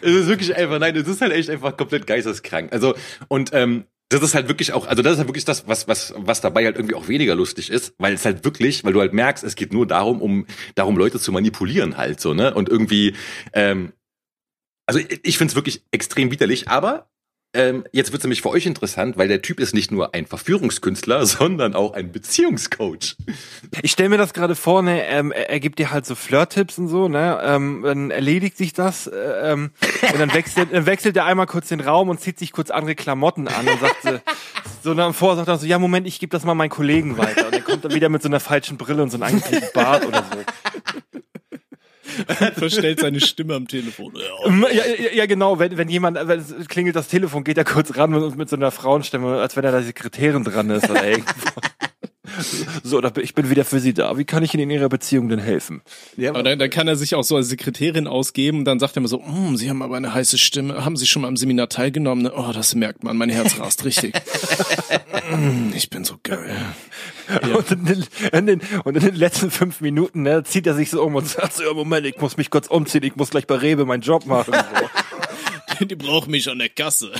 [0.00, 2.72] es ist wirklich einfach, nein, es ist halt echt einfach komplett geisteskrank.
[2.72, 2.94] Also,
[3.28, 6.14] und ähm, das ist halt wirklich auch, also das ist halt wirklich das, was, was,
[6.16, 9.12] was dabei halt irgendwie auch weniger lustig ist, weil es halt wirklich, weil du halt
[9.12, 12.54] merkst, es geht nur darum, um darum, Leute zu manipulieren halt so, ne?
[12.54, 13.14] Und irgendwie,
[13.52, 13.92] ähm,
[14.86, 17.08] also ich, ich finde es wirklich extrem widerlich, aber
[17.54, 20.26] ähm, jetzt wird es nämlich für euch interessant, weil der Typ ist nicht nur ein
[20.26, 23.16] Verführungskünstler, sondern auch ein Beziehungscoach.
[23.82, 26.88] Ich stelle mir das gerade vor, ne, ähm, er, gibt dir halt so Flirt-Tipps und
[26.88, 29.70] so, ne, ähm, dann erledigt sich das, äh, ähm,
[30.12, 32.94] und dann wechselt, dann wechselt er einmal kurz den Raum und zieht sich kurz andere
[32.94, 34.10] Klamotten an und sagt so,
[34.82, 37.46] so dann vor, sagt so, ja Moment, ich gebe das mal meinen Kollegen weiter.
[37.46, 40.06] Und er kommt dann wieder mit so einer falschen Brille und so einem angeklebten Bart
[40.06, 41.13] oder so.
[42.56, 44.14] Verstellt seine Stimme am Telefon.
[44.16, 48.10] Ja, Ja, ja, genau, wenn, wenn jemand, wenn klingelt das Telefon, geht er kurz ran
[48.10, 51.32] mit, mit so einer Frauenstimme, als wenn er da Sekretärin dran ist oder irgendwo.
[52.82, 54.16] So, da, bin- ich bin wieder für Sie da.
[54.18, 55.82] Wie kann ich Ihnen in Ihrer Beziehung denn helfen?
[56.16, 58.96] Ja, Aber dann, dann kann er sich auch so als Sekretärin ausgeben und dann sagt
[58.96, 60.84] er immer so, "Hm, Sie haben aber eine heiße Stimme.
[60.84, 62.30] Haben Sie schon mal am Seminar teilgenommen?
[62.34, 63.16] Oh, das merkt man.
[63.16, 64.14] Mein Herz rast richtig.
[65.28, 66.56] Hm, ich bin so geil.
[67.56, 70.90] Und, in den, in den, und in den letzten fünf Minuten ne, zieht er sich
[70.90, 73.46] so um und sagt so, ja, Moment, ich muss mich kurz umziehen, ich muss gleich
[73.46, 74.54] bei Rewe meinen Job machen.
[75.80, 75.84] So.
[75.86, 77.10] Die brauchen mich an der Kasse.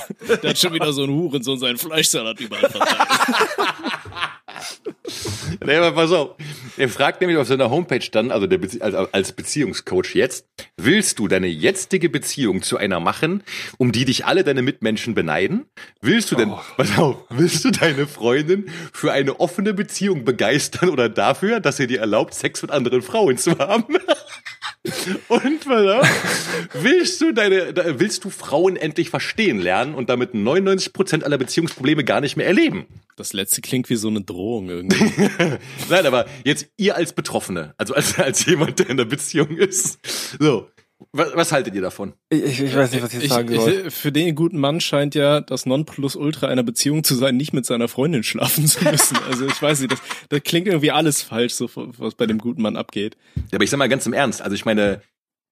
[0.43, 3.09] Der hat schon wieder so einen Hurensohn seinen Fleischsalat überall verteilt.
[5.65, 6.37] Nee, aber pass auf.
[6.77, 11.19] Er fragt nämlich auf seiner Homepage dann, also der Bezie als, als Beziehungscoach jetzt, willst
[11.19, 13.43] du deine jetzige Beziehung zu einer machen,
[13.79, 15.67] um die dich alle deine Mitmenschen beneiden?
[16.01, 21.09] Willst du denn, pass auf, willst du deine Freundin für eine offene Beziehung begeistern oder
[21.09, 23.97] dafür, dass sie dir erlaubt, Sex mit anderen Frauen zu haben?
[25.29, 26.07] Und auf,
[26.75, 32.21] willst du deine, willst du Frauen endlich verstehen lernen und damit 99% aller Beziehungsprobleme gar
[32.21, 32.87] nicht mehr erleben?
[33.17, 35.11] Das letzte klingt wie so eine Drohung irgendwie.
[35.89, 39.99] Nein, aber jetzt ihr als Betroffene, also als, als jemand, der in der Beziehung ist.
[40.39, 40.69] So,
[41.13, 42.15] was, was haltet ihr davon?
[42.31, 43.85] Ich, ich weiß nicht, was ich jetzt Ich, sagen soll.
[43.87, 47.67] ich, für den guten Mann scheint ja das Nonplusultra einer Beziehung zu sein, nicht mit
[47.67, 49.19] seiner Freundin schlafen zu müssen.
[49.29, 52.63] Also ich weiß nicht, das, das klingt irgendwie alles falsch, so was bei dem guten
[52.63, 53.17] Mann abgeht.
[53.37, 55.03] Ja, aber ich sag mal ganz im Ernst, also ich meine,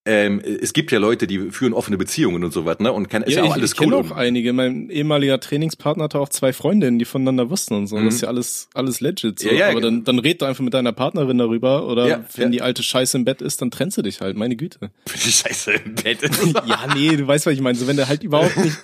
[0.05, 2.93] ähm, es gibt ja Leute, die führen offene Beziehungen und so was, ne?
[2.93, 4.03] Und kann, ist ja, auch ich, alles ich kenne cool.
[4.05, 4.53] auch einige.
[4.53, 7.97] Mein ehemaliger Trainingspartner hatte auch zwei Freundinnen, die voneinander wussten und so.
[8.01, 9.39] Das ist ja alles, alles legit.
[9.39, 9.49] So.
[9.49, 9.55] Mhm.
[9.55, 12.45] Ja, ja, Aber dann, dann red doch einfach mit deiner Partnerin darüber oder Ja, wenn
[12.47, 12.51] ja.
[12.51, 14.91] die alte Scheiße im Bett ist, dann trennst du dich halt, meine Güte.
[15.15, 16.19] Scheiße im Bett.
[16.67, 17.79] ja, nee, du weißt, was ich meine.
[17.79, 18.77] So, wenn du halt überhaupt nicht,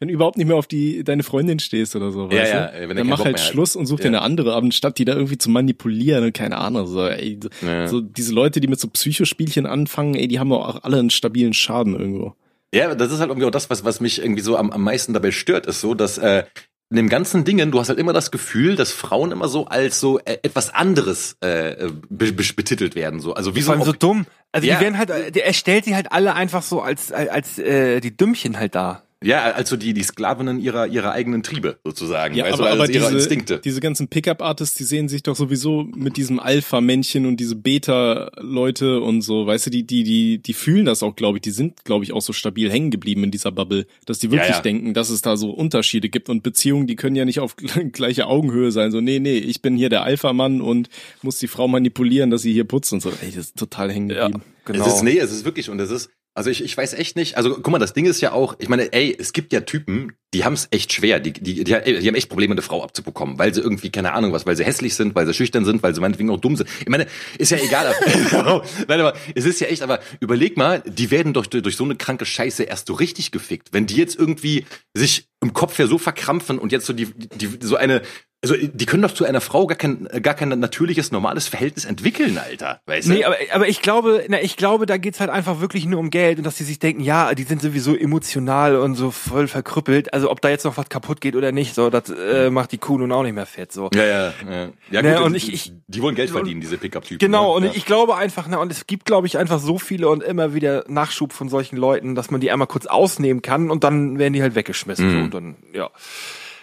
[0.00, 2.66] wenn du überhaupt nicht mehr auf die, deine Freundin stehst oder so, Ja, weißt ja,
[2.66, 2.72] du?
[2.72, 3.40] wenn du dann keinen mach halt.
[3.40, 4.08] Schluss und such dir Ja.
[4.08, 7.88] eine andere, aber anstatt die da irgendwie zu manipulieren und keine Ahnung, so, ey, Ja.
[7.88, 11.52] so diese Leute, die mit so Psychospielchen anfangen, ey, die haben auch alle einen stabilen
[11.52, 12.34] Schaden irgendwo.
[12.74, 15.14] Ja, das ist halt irgendwie auch das, was, was mich irgendwie so am, am meisten
[15.14, 16.44] dabei stört, ist so, dass äh,
[16.90, 20.00] in dem ganzen Dingen, du hast halt immer das Gefühl, dass Frauen immer so als
[20.00, 23.20] so äh, etwas anderes äh, be, be, betitelt werden.
[23.20, 23.34] So.
[23.34, 24.26] Also wie so, Vor allem so dumm.
[24.52, 24.76] Also Ja.
[24.76, 28.00] die werden halt, äh, er stellt sie halt alle einfach so als, als, als äh,
[28.00, 29.02] die Dümmchen halt da.
[29.24, 32.34] Ja, also die, die Sklavinnen ihrer, ihrer eigenen Triebe sozusagen.
[32.36, 33.58] Ja, weißt aber, du, aber also ihrer diese, Instinkte.
[33.64, 39.22] diese ganzen Pickup-Artists, die sehen sich doch sowieso mit diesem Alpha-Männchen und diese Beta-Leute und
[39.22, 42.04] so, weißt du, die, die, die, die fühlen das auch, glaube ich, die sind, glaube
[42.04, 44.60] ich, auch so stabil hängen geblieben in dieser Bubble, dass die wirklich Ja, ja.
[44.62, 47.56] denken, dass es da so Unterschiede gibt und Beziehungen, die können ja nicht auf
[47.92, 50.88] gleicher Augenhöhe sein, so, nee, nee, ich bin hier der Alpha-Mann und
[51.22, 54.10] muss die Frau manipulieren, dass sie hier putzt und so, ey, das ist total hängen
[54.10, 54.26] Ja.
[54.26, 54.44] geblieben.
[54.64, 54.86] genau.
[54.86, 57.36] Es ist, nee, es ist wirklich, und es ist, also ich, ich weiß echt nicht,
[57.36, 60.12] also guck mal, das Ding ist ja auch, ich meine, ey, es gibt ja Typen,
[60.32, 63.40] die haben es echt schwer, die, die, die, die haben echt Probleme, eine Frau abzubekommen,
[63.40, 65.96] weil sie irgendwie, keine Ahnung was, weil sie hässlich sind, weil sie schüchtern sind, weil
[65.96, 66.68] sie meinetwegen auch dumm sind.
[66.80, 67.92] Ich meine, ist ja egal.
[68.88, 71.82] Nein, aber es ist ja echt, aber überleg mal, die werden doch durch, durch so
[71.82, 73.72] eine kranke Scheiße erst so richtig gefickt.
[73.72, 77.58] Wenn die jetzt irgendwie sich im Kopf ja so verkrampfen und jetzt so die, die
[77.60, 78.02] so eine
[78.40, 82.38] also die können doch zu einer Frau gar kein gar kein natürliches normales Verhältnis entwickeln,
[82.38, 83.12] Alter, weißt du?
[83.12, 86.10] Nee, aber, aber ich glaube, na, ich glaube, da geht's halt einfach wirklich nur um
[86.10, 90.12] Geld und dass sie sich denken, ja, die sind sowieso emotional und so voll verkrüppelt.
[90.14, 92.78] Also ob da jetzt noch was kaputt geht oder nicht, so das äh, macht die
[92.78, 93.72] Kuh nun auch nicht mehr fett.
[93.72, 93.90] So.
[93.92, 94.68] ja, ja, ja.
[94.90, 97.18] ja Ne, gut, und die- ich- ich- die wollen Geld verdienen, diese Pickup-Typen.
[97.18, 97.72] Genau, und ne?
[97.74, 100.84] ich glaube einfach, na, und es gibt, glaube ich, einfach so viele und immer wieder
[100.86, 104.42] Nachschub von solchen Leuten, dass man die einmal kurz ausnehmen kann und dann werden die
[104.42, 105.06] halt weggeschmissen.
[105.08, 105.12] Mhm.
[105.12, 105.90] So, und dann, ja.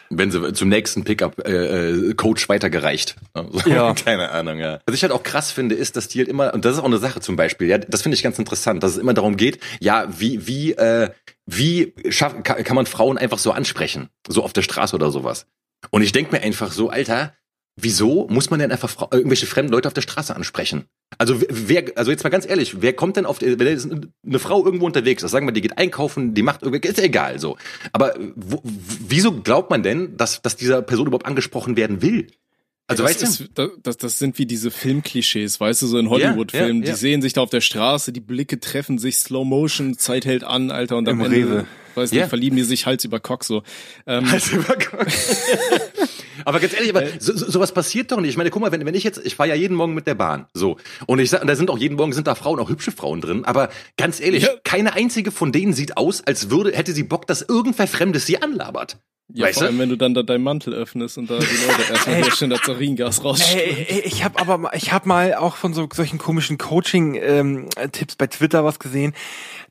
[0.09, 3.15] Wenn sie zum nächsten Pickup-Coach weitergereicht.
[3.33, 3.93] Also, Ja.
[3.93, 4.79] Keine Ahnung, ja.
[4.85, 6.85] Was ich halt auch krass finde, ist, dass die halt immer, und das ist auch
[6.85, 9.59] eine Sache zum Beispiel, ja, das finde ich ganz interessant, dass es immer darum geht,
[9.79, 11.09] ja, wie, wie, äh,
[11.45, 14.09] wie schaff, kann, kann man Frauen einfach so ansprechen?
[14.27, 15.47] So auf der Straße oder sowas.
[15.91, 17.33] Und ich denke mir einfach so, Alter,
[17.75, 20.85] wieso muss man denn einfach Frau, äh, irgendwelche fremden Leute auf der Straße ansprechen?
[21.17, 24.65] Also wer, also jetzt mal ganz ehrlich, wer kommt denn auf, die- wenn eine Frau
[24.65, 27.57] irgendwo unterwegs ist, sagen wir, die geht einkaufen, die macht irgendwie, ist ja egal so.
[27.93, 32.27] Aber wo, wieso glaubt man denn, dass, dass dieser Person überhaupt angesprochen werden will?
[32.87, 33.63] Also das, weißt du?
[33.63, 36.83] ist, das, das, sind wie diese Filmklischees, weißt du, so in Hollywood-Filmen.
[36.83, 36.93] ja, ja.
[36.93, 40.43] Die sehen sich da auf der Straße, die Blicke treffen sich, Slow Motion, Zeit hält
[40.43, 41.65] an, Alter, und am Im Ende, Rewe.
[41.95, 42.27] weiß nicht, Ja.
[42.27, 43.63] verlieben die sich Hals über Kopf so.
[44.05, 44.57] Ähm, Also,
[46.43, 48.31] aber ganz ehrlich, aber so, so, sowas passiert doch nicht.
[48.31, 50.15] Ich meine, guck mal, wenn, wenn ich jetzt, ich fahre ja jeden Morgen mit der
[50.15, 52.69] Bahn, so und ich sag, und da sind auch jeden Morgen sind da Frauen, auch
[52.69, 53.45] hübsche Frauen drin.
[53.45, 54.49] Aber ganz ehrlich, Ja.
[54.63, 58.41] keine einzige von denen sieht aus, als würde hätte sie Bock, dass irgendwer Fremdes sie
[58.41, 58.97] anlabert.
[59.33, 61.81] Ja, weißt vor allem, wenn du dann da deinen Mantel öffnest und da die Leute
[61.93, 63.19] erstmal hier schön das Saringas.
[63.55, 68.27] Ey, ich habe aber mal- ich habe mal auch von so solchen komischen Coaching-Tipps bei
[68.27, 69.13] Twitter was gesehen.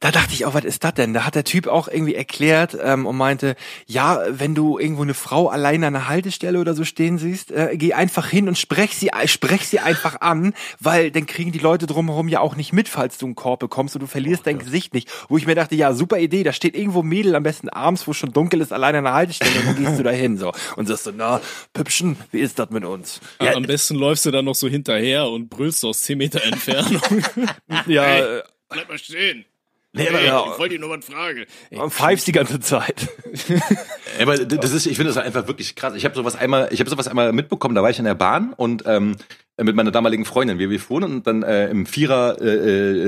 [0.01, 1.15] Da dachte ich auch, was ist das denn?
[1.15, 3.55] Da hat der Typ auch irgendwie erklärt ähm, und meinte,
[3.87, 7.71] ja, wenn du irgendwo eine Frau alleine an einer Haltestelle oder so stehen siehst, äh,
[7.77, 11.87] geh einfach hin und sprech sie, sprech sie einfach an, weil dann kriegen die Leute
[11.87, 14.93] drumherum ja auch nicht mit, falls du einen Korb bekommst und du verlierst dein Gesicht
[14.93, 15.09] nicht.
[15.29, 18.07] Wo ich mir dachte, ja, super Idee, da steht irgendwo ein Mädel am besten abends,
[18.07, 20.53] wo schon dunkel ist, alleine an einer Haltestelle und dann gehst du da hin so
[20.77, 21.41] und sagst so, na,
[21.73, 23.21] Püppchen, wie ist das mit uns?
[23.41, 27.01] Ja, am besten läufst du dann noch so hinterher und brüllst aus 10 Meter Entfernung.
[27.87, 28.39] Ja, Hey.
[28.39, 29.45] äh, Bleib mal stehen.
[29.97, 30.45] Nee, aber ja.
[30.53, 31.45] ich wollte dir nur was fragen.
[31.71, 33.09] Ey, und pfeifst die ganze Zeit.
[34.21, 35.95] Aber d- das ist, ich finde das einfach wirklich krass.
[35.95, 37.75] Ich habe sowas einmal, ich habe sowas einmal mitbekommen.
[37.75, 39.17] Da war ich in der Bahn und ähm,
[39.61, 40.59] mit meiner damaligen Freundin.
[40.59, 42.45] Wir, wir fuhren und dann äh, im Vierer äh,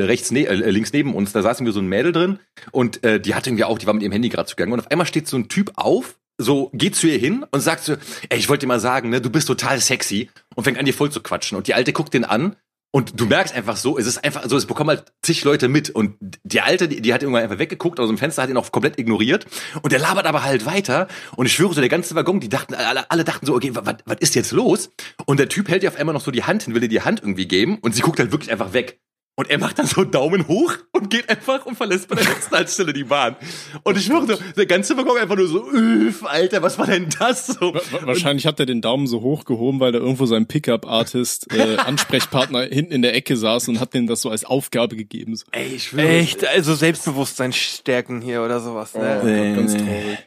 [0.00, 2.38] äh, rechts ne, äh, links neben uns, da saßen wir so ein Mädel drin
[2.70, 4.90] und äh, die hatte irgendwie auch, die war mit ihrem Handy gerade zugange und auf
[4.90, 6.16] einmal steht so ein Typ auf.
[6.38, 7.94] So geht zu ihr hin und sagt so,
[8.28, 10.92] ey, ich wollte dir mal sagen, ne, du bist total sexy und fängt an dir
[10.92, 12.56] voll zu quatschen und die alte guckt den an
[12.96, 15.90] und du merkst einfach so, es ist einfach, also es bekommen halt zig Leute mit.
[15.90, 18.72] Und die Alte, die, die hat irgendwann einfach weggeguckt aus dem Fenster, hat ihn auch
[18.72, 19.44] komplett ignoriert.
[19.82, 21.06] Und der labert aber halt weiter.
[21.36, 23.96] Und ich schwöre so, der ganze Waggon, die dachten, alle, alle dachten so, okay, was,
[24.06, 24.88] was ist jetzt los?
[25.26, 27.02] Und der Typ hält ihr auf einmal noch so die Hand hin, will ihr die
[27.02, 27.76] Hand irgendwie geben.
[27.82, 28.98] Und sie guckt halt wirklich einfach weg.
[29.38, 32.24] Und er macht dann so einen Daumen hoch und geht einfach und verlässt bei der
[32.24, 33.36] letzten Haltestelle die Bahn.
[33.82, 37.08] Und ich schwöre so, der ganze Waggon einfach nur so, üff, Alter, was war denn
[37.18, 37.74] das so?
[37.74, 41.76] Wa- Wahrscheinlich hat er den Daumen so hoch gehoben, weil da irgendwo sein Pickup-Artist, äh,
[41.84, 45.36] Ansprechpartner hinten in der Ecke saß und hat dem das so als Aufgabe gegeben.
[45.36, 45.44] So.
[45.52, 46.08] Ey, ich schwöre.
[46.08, 48.94] Echt, also Selbstbewusstsein stärken hier oder sowas.
[48.94, 49.20] Ne?
[49.22, 50.18] Oh, ganz traurig.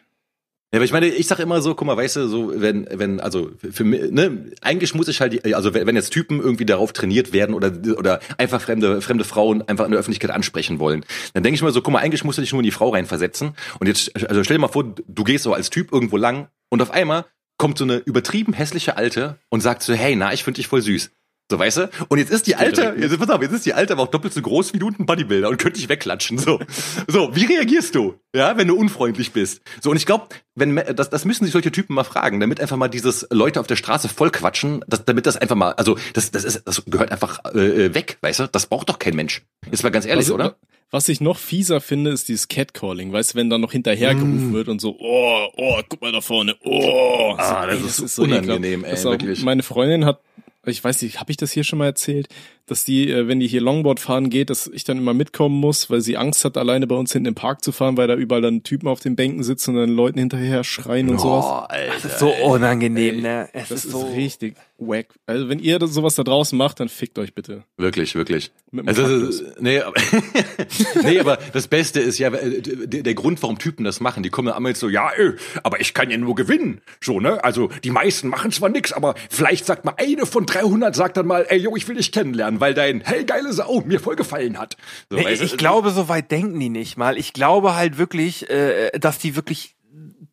[0.72, 3.20] Ja, aber ich meine, ich sag immer so, guck mal, weißt du, so wenn wenn
[3.20, 7.34] also für mich, ne, eigentlich muss ich halt also wenn jetzt Typen irgendwie darauf trainiert
[7.34, 11.56] werden oder oder einfach fremde fremde Frauen einfach in der Öffentlichkeit ansprechen wollen, dann denke
[11.56, 13.88] ich mir so, guck mal, eigentlich musst du dich nur in die Frau reinversetzen und
[13.88, 16.92] jetzt also stell dir mal vor, du gehst so als Typ irgendwo lang und auf
[16.92, 17.26] einmal
[17.58, 20.82] kommt so eine übertrieben hässliche Alte und sagt so, hey, na, ich finde dich voll
[20.82, 21.12] süß.
[21.52, 21.90] So, weißt du?
[22.10, 24.34] Und jetzt ist die Alte, jetzt, pass auf, jetzt ist die Alte aber auch doppelt
[24.34, 26.38] so groß wie du und ein Bodybuilder und könnte dich wegklatschen.
[26.38, 26.60] So,
[27.08, 29.62] so wie reagierst du, ja, wenn du unfreundlich bist?
[29.82, 32.62] So, und ich glaube, wenn me- das, das müssen sich solche Typen mal fragen, damit
[32.62, 35.98] einfach mal dieses Leute auf der Straße voll quatschen, das, damit das einfach mal, also
[36.14, 38.48] das, das ist, das gehört einfach äh, weg, weißt du?
[38.48, 39.42] Das braucht doch kein Mensch.
[39.72, 40.56] Jetzt mal ganz ehrlich, was, oder?
[40.92, 43.12] Was ich noch fieser finde, ist dieses Catcalling.
[43.12, 46.56] Weißt du, wenn dann noch hinterhergerufen wird und so, oh, oh, guck mal da vorne,
[46.64, 47.34] oh.
[47.36, 47.40] Mm.
[47.40, 49.44] Ah, So, das ey, ist so unangenehm, ey, Das wirklich.
[49.44, 50.20] Meine Freundin hat,
[50.70, 52.28] ich weiß nicht, habe ich das hier schon mal erzählt,
[52.66, 55.90] dass die, äh, wenn die hier Longboard fahren geht, dass ich dann immer mitkommen muss,
[55.90, 58.42] weil sie Angst hat, alleine bei uns hinten im Park zu fahren, weil da überall
[58.42, 61.46] dann Typen auf den Bänken sitzen und dann Leuten hinterher schreien und sowas.
[61.48, 61.94] Oh, Alter.
[62.04, 63.50] Das ist so unangenehm, ne?
[63.54, 65.08] Es Das ist ist so richtig wack.
[65.26, 67.64] Also wenn ihr das- sowas da draußen macht, dann fickt euch bitte.
[67.78, 68.52] Wirklich, wirklich.
[68.86, 69.44] Also, Kaktus.
[69.60, 69.94] nee, aber,
[71.04, 74.30] nee, aber das Beste ist ja, äh, der, der Grund, warum Typen das machen, die
[74.30, 76.82] kommen dann einmal so, ja, äh, aber ich kann ja nur gewinnen.
[77.02, 77.44] So, ne?
[77.44, 81.28] Also die meisten machen zwar nix, aber vielleicht sagt mal eine von 300 sagt dann
[81.28, 84.58] mal, ey, yo, ich will dich kennenlernen, weil dein Hey, geile Sau mir voll gefallen
[84.58, 84.78] hat.
[85.10, 87.18] So, Nee, weißt du, ich glaube, so weit denken die nicht mal.
[87.18, 89.76] Ich glaube halt wirklich, äh, dass die wirklich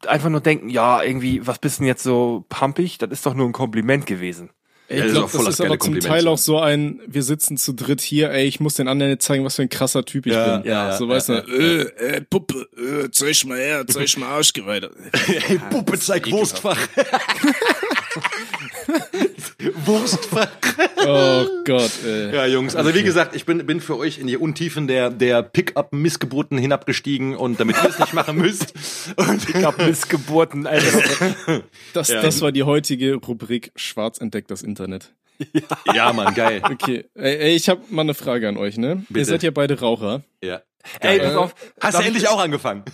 [0.06, 2.98] einfach nur denken, ja, irgendwie, was bist denn jetzt so pumpig?
[2.98, 4.50] Das ist doch nur ein Kompliment gewesen.
[4.88, 7.24] Ey, ich das ist glaube, das das ist aber zum Teil auch so ein, wir
[7.24, 10.04] sitzen zu dritt hier, ey, ich muss den anderen jetzt zeigen, was für ein krasser
[10.04, 10.70] Typ ich Ja, bin.
[10.70, 11.80] ja, ja, so weißt ja, du, äh,
[12.16, 14.82] äh, Puppe, äh, zeig mal her, zeig mal Arschgeweih.
[15.12, 16.78] Hey, Puppe, zeig Wurstfach.
[19.74, 20.48] Wurstfach.
[21.06, 22.34] Oh Gott, ey.
[22.34, 25.42] Ja, Jungs, also wie gesagt, ich bin, bin für euch in die Untiefen der, der
[25.42, 28.74] Pickup-Missgeburten hinabgestiegen und damit ihr es nicht machen müsst.
[29.16, 31.64] Und Ich hab Missgeburten, Alter.
[31.92, 32.22] Das, Ja.
[32.22, 35.14] das war die heutige Rubrik Schwarz entdeckt das Internet.
[35.94, 36.62] ja, Mann, geil.
[36.64, 39.04] Okay, ey, ey ich habe mal eine Frage an euch, ne?
[39.08, 39.20] Bitte.
[39.20, 40.22] Ihr seid ja beide Raucher.
[40.42, 40.62] Ja.
[41.00, 41.54] Ey, pass auf.
[41.80, 42.84] Hast du ich- endlich auch angefangen?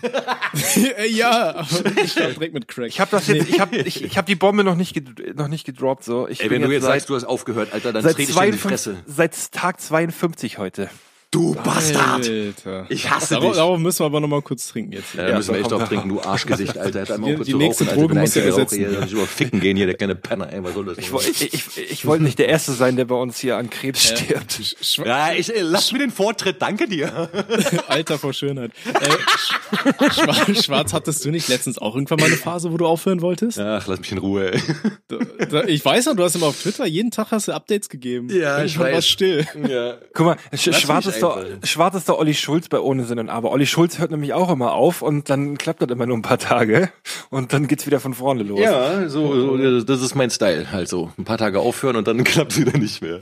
[0.97, 1.67] Ey, ja, aber
[2.03, 2.89] ich direkt mit Crack.
[2.89, 5.01] Ich habe das jetzt, ich habe ich, ich hab die Bombe noch nicht
[5.37, 6.29] noch nicht gedroppt so.
[6.29, 8.33] Ich Ey, wenn du jetzt seit, sagst, du hast aufgehört, Alter, dann trete ich in
[8.33, 8.97] die 52, Fresse.
[9.07, 10.91] seit Tag 52 heute.
[11.33, 12.29] Du Bastard!
[12.29, 12.85] Alter.
[12.91, 13.57] Ich hasse Darauf, dich.
[13.57, 15.15] darauf müssen wir aber noch mal kurz trinken jetzt.
[15.15, 17.01] Ja, Ja, müssen wir echt drauf trinken, du Arschgesicht, Alter.
[17.01, 19.07] Hätte einmal Die- kurz die nächste rauchen, Droge muss ja Ich gesetzt Einzelraucher hier.
[19.07, 20.99] Ich will ficken gehen hier, der kleine Penner, ey, was soll das?
[20.99, 24.05] Ich, ich, ich, ich wollte nicht der Erste sein, der bei uns hier an Krebs
[24.09, 24.77] stirbt.
[24.83, 27.31] Schwa ja, ich, lass mir den Vortritt, danke dir.
[27.89, 28.73] Alter vor Schönheit.
[28.93, 32.85] Äh, Sch- Schwarz, Schwarz, hattest du nicht letztens auch irgendwann mal eine Phase, wo du
[32.87, 33.59] aufhören wolltest?
[33.59, 34.61] Ach, lass mich in Ruhe, ey.
[35.09, 35.17] Da,
[35.51, 38.29] da, ich weiß noch, du hast immer auf Twitter, jeden Tag hast du Updates gegeben.
[38.29, 38.95] Ja, ich Irgendwann weiß.
[38.97, 39.47] war's still.
[39.67, 39.95] Ja.
[40.13, 41.67] Guck mal, Sch Lass schwarz, ist doch, einfach.
[41.69, 43.51] schwarz ist doch Olli Schulz bei Ohne Sinn und Aber.
[43.53, 46.39] Olli Schulz hört nämlich auch immer auf und dann klappt das immer nur ein paar
[46.39, 46.91] Tage
[47.31, 48.61] und dann geht's wieder von vorne los.
[48.61, 51.11] Ja, so, so, das ist mein Style, halt so.
[51.19, 53.21] Ein paar Tage aufhören und dann klappt wieder nicht mehr.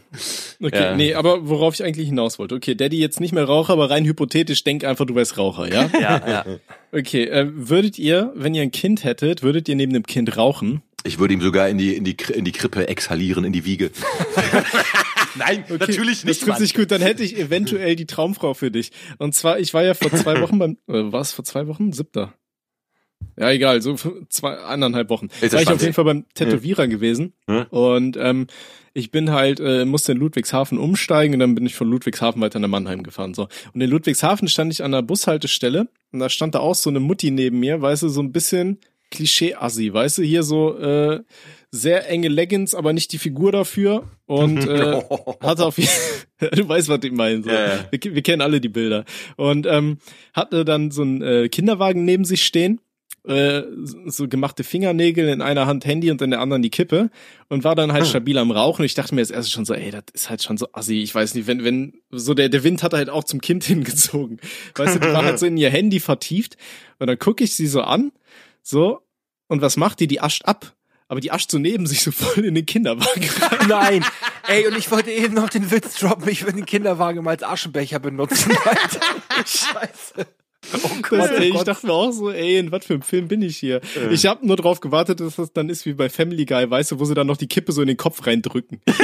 [0.62, 0.96] Okay, Ja.
[0.96, 2.54] nee, aber worauf ich eigentlich hinaus wollte.
[2.54, 5.90] Okay, Daddy jetzt nicht mehr Raucher, aber rein hypothetisch, denk einfach, du wärst Raucher, ja?
[6.00, 6.44] Ja, ja.
[6.92, 10.82] Okay, äh, würdet ihr, wenn ihr ein Kind hättet, würdet ihr neben dem Kind rauchen?
[11.04, 13.90] Ich würde ihm sogar in die, in die, in die Krippe exhalieren, in die Wiege.
[15.36, 16.58] Nein, Okay, natürlich Das nicht, trifft Mann.
[16.58, 18.90] sich gut, dann hätte ich eventuell die Traumfrau für dich.
[19.18, 21.92] Und zwar, ich war ja vor zwei Wochen beim, äh, war es vor zwei Wochen?
[21.92, 22.34] Siebter.
[23.38, 23.96] Ja, egal, so
[24.28, 25.28] zwei, anderthalb Wochen.
[25.40, 27.32] Ist war ich auf jeden Fall beim Tätowierer gewesen.
[27.48, 27.64] Hm.
[27.70, 28.46] Und ähm,
[28.92, 32.58] ich bin halt, äh, musste in Ludwigshafen umsteigen und dann bin ich von Ludwigshafen weiter
[32.58, 33.34] nach Mannheim gefahren.
[33.34, 33.48] So.
[33.72, 37.00] Und in Ludwigshafen stand ich an der Bushaltestelle und da stand da auch so eine
[37.00, 38.78] Mutti neben mir, weißt du, so ein bisschen
[39.10, 41.20] Klischee-Assi, weißt du, hier so äh,
[41.70, 44.04] sehr enge Leggings, aber nicht die Figur dafür.
[44.26, 45.00] Und äh,
[45.42, 45.90] hatte auf jeden
[46.52, 47.42] du weißt, was ich meine.
[47.42, 47.50] So.
[47.50, 47.86] Ja.
[47.90, 49.04] Wir, wir kennen alle die Bilder.
[49.36, 49.98] Und ähm,
[50.32, 52.80] hatte dann so einen äh, Kinderwagen neben sich stehen,
[53.26, 53.62] äh,
[54.06, 57.10] so gemachte Fingernägel, in einer Hand Handy und in der anderen die Kippe
[57.48, 58.82] und war dann halt stabil am Rauchen.
[58.82, 61.00] Und ich dachte mir jetzt erst schon so, ey, das ist halt schon so assi.
[61.02, 64.40] Ich weiß nicht, wenn, wenn, so der, der Wind hat halt auch zum Kind hingezogen.
[64.74, 66.56] Weißt du, die war halt so in ihr Handy vertieft.
[66.98, 68.12] Und dann gucke ich sie so an,
[68.62, 69.00] so,
[69.48, 70.06] und was macht die?
[70.06, 70.74] Die ascht ab.
[71.10, 73.68] Aber die ascht so neben sich so voll in den Kinderwagen rein.
[73.68, 74.04] Nein.
[74.46, 77.42] Ey, und ich wollte eben noch den Witz droppen, ich würde den Kinderwagen mal als
[77.42, 78.52] Aschenbecher benutzen.
[78.64, 79.00] Alter.
[79.44, 80.26] Scheiße.
[80.84, 83.42] Oh Das, ey, ich dachte mir auch so, ey, in was für einem Film bin
[83.42, 83.80] ich hier?
[84.12, 87.00] Ich habe nur drauf gewartet, dass das dann ist wie bei Family Guy, weißt du,
[87.00, 88.80] wo sie dann noch die Kippe so in den Kopf reindrücken.
[88.86, 88.94] ey,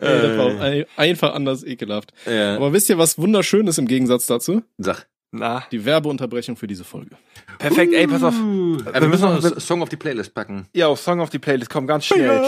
[0.00, 2.12] das war ein- einfach anders ekelhaft.
[2.26, 2.56] Ja.
[2.56, 4.62] Aber wisst ihr, was wunderschön ist im Gegensatz dazu?
[4.78, 5.06] Sag.
[5.34, 7.16] Na, Die Werbeunterbrechung für diese Folge.
[7.58, 8.34] perfekt, ey, pass auf.
[8.34, 10.66] wir wir müssen noch einen Song auf die Playlist packen.
[10.74, 12.42] ja, auf Song auf die Playlist, komm, ganz schnell.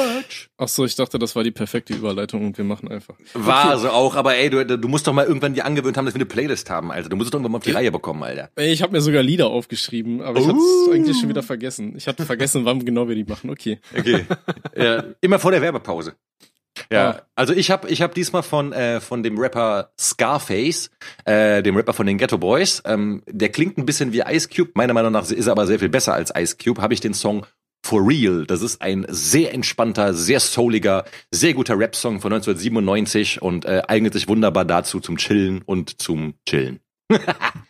[0.58, 3.14] Ach so, ich dachte, das war die perfekte Überleitung und wir machen einfach.
[3.32, 6.14] War so auch, aber ey, du, du musst doch mal irgendwann dir angewöhnt haben, dass
[6.14, 7.08] wir eine Playlist haben, Alter.
[7.08, 8.50] Du musst es doch irgendwann mal auf die Reihe bekommen, Alter.
[8.54, 11.94] Ey, ich habe mir sogar Lieder aufgeschrieben, aber ich hatte es eigentlich schon wieder vergessen.
[11.96, 13.48] Ich hatte vergessen, wann genau wir die machen.
[13.48, 13.80] Okay.
[13.98, 14.26] Okay.
[14.76, 16.16] ja, immer vor der Werbepause.
[16.90, 20.90] Ja, also ich habe ich hab diesmal von äh, von dem Rapper Scarface,
[21.24, 24.72] äh, dem Rapper von den Ghetto Boys, ähm, der klingt ein bisschen wie Ice Cube,
[24.74, 27.14] meiner Meinung nach ist er aber sehr viel besser als Ice Cube, habe ich den
[27.14, 27.46] Song
[27.86, 28.46] For Real.
[28.46, 34.14] Das ist ein sehr entspannter, sehr souliger, sehr guter Rap-Song von 1997 und äh, eignet
[34.14, 36.80] sich wunderbar dazu zum Chillen und zum Chillen.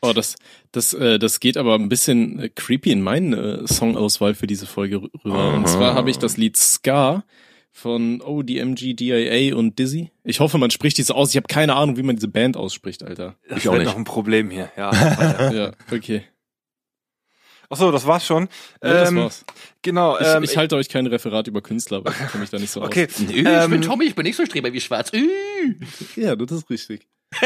[0.01, 0.37] Oh, das,
[0.71, 4.67] das, äh, das geht aber ein bisschen äh, creepy in meine äh, Songauswahl für diese
[4.67, 5.55] Folge rü- rüber.
[5.55, 7.25] Und zwar habe ich das Lied Scar
[7.77, 10.13] von ODMG, DIA und Dizzy.
[10.23, 11.31] Ich hoffe, man spricht diese aus.
[11.31, 13.35] Ich habe keine Ahnung, wie man diese Band ausspricht, Alter.
[13.49, 13.85] Das Ich auch nicht.
[13.87, 14.93] noch ein Problem hier, ja.
[15.53, 16.23] Ja, okay.
[17.69, 18.49] Ach so, das war's schon.
[18.81, 19.45] Ja, das Ähm, war's.
[19.83, 22.71] Genau, Ich, ähm, ich halte euch kein Referat über Künstler, weil ich mich da nicht
[22.71, 23.07] so okay.
[23.07, 23.19] aus.
[23.19, 25.11] Ich Ähm, bin Tommy, ich bin nicht so streber wie Schwarz.
[26.15, 27.09] Ja, das ist richtig.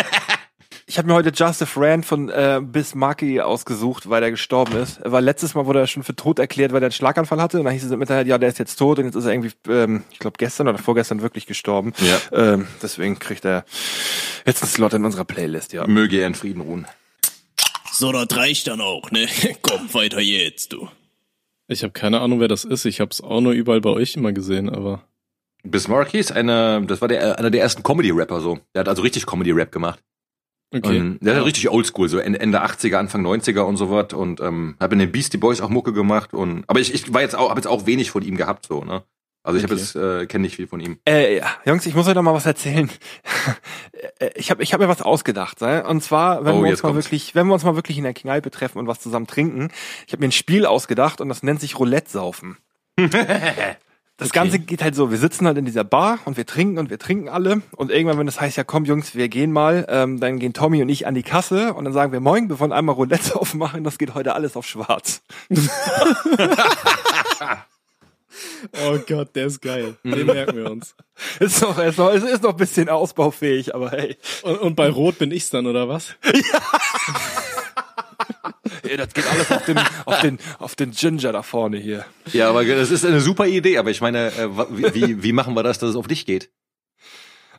[0.91, 4.99] Ich habe mir heute Justin Rand von äh, Bismarcky ausgesucht, weil er gestorben ist.
[5.03, 7.59] Er war letztes Mal wurde er schon für tot erklärt, weil er einen Schlaganfall hatte.
[7.59, 9.53] Und dann hieß es mit ja, der ist jetzt tot und jetzt ist er irgendwie,
[9.69, 11.93] ähm, ich glaube gestern oder vorgestern wirklich gestorben.
[11.99, 12.55] Ja.
[12.55, 13.67] Ähm, deswegen kriegt er
[14.47, 15.87] jetzt einen Slot in unserer Playlist, ja.
[15.87, 16.87] Möge er in Frieden ruhen.
[17.93, 19.29] So, das reicht dann auch, ne?
[19.61, 20.89] Komm, weiter jetzt, du.
[21.67, 22.87] Ich habe keine Ahnung, wer das ist.
[22.87, 25.03] Ich habe es auch nur überall bei euch immer gesehen, aber.
[25.65, 28.59] Bismarcky ist eine, das war der, einer der ersten Comedy-Rapper so.
[28.75, 30.01] Der hat also richtig Comedy-Rap gemacht.
[30.75, 31.01] Okay.
[31.01, 34.13] Und der hat richtig oldschool, so Ende Ende 80er, Anfang 90er und so was.
[34.13, 36.35] Und ähm, habe in den Beastie Boys auch Mucke gemacht.
[36.35, 38.85] Und aber ich, ich war jetzt auch, habe jetzt auch wenig von ihm gehabt, so,
[38.85, 39.03] ne?
[39.45, 39.83] Also ich habe Okay.
[39.83, 40.99] jetzt, äh, kenne nicht viel von ihm.
[41.09, 42.91] Äh, ja, Jungs, ich muss euch noch mal was erzählen.
[44.21, 45.61] Äh, ich habe ich hab mir was ausgedacht.
[45.61, 45.83] Ne?
[45.85, 47.07] Und zwar, wenn Oh, wir uns mal kommt's.
[47.07, 49.71] wirklich, wenn wir uns mal wirklich in der Kneipe treffen und was zusammen trinken.
[50.07, 52.59] Ich habe mir ein Spiel ausgedacht und das nennt sich Roulette saufen.
[54.19, 56.91] Das Ganze geht halt so, wir sitzen halt in dieser Bar und wir trinken und
[56.91, 60.19] wir trinken alle und irgendwann, wenn das heißt, ja komm Jungs, wir gehen mal, ähm,
[60.19, 62.73] dann gehen Tommy und ich an die Kasse und dann sagen wir, moin, wir wollen
[62.73, 65.23] einmal Roulette aufmachen, das geht heute alles auf schwarz.
[68.85, 69.97] Oh Gott, der ist geil.
[70.05, 70.95] Den merken wir uns.
[71.41, 74.17] Ist noch, ist noch, es ist noch ein bisschen ausbaufähig, aber hey.
[74.43, 76.15] Und, und bei Rot bin ich's dann, oder was?
[78.83, 82.05] Ey, das geht alles auf den, auf den, auf den Ginger da vorne hier.
[82.33, 83.79] Ja, aber das ist eine super Idee.
[83.79, 84.49] Aber ich meine, äh,
[84.95, 86.51] wie, wie, machen wir das, dass es auf dich geht?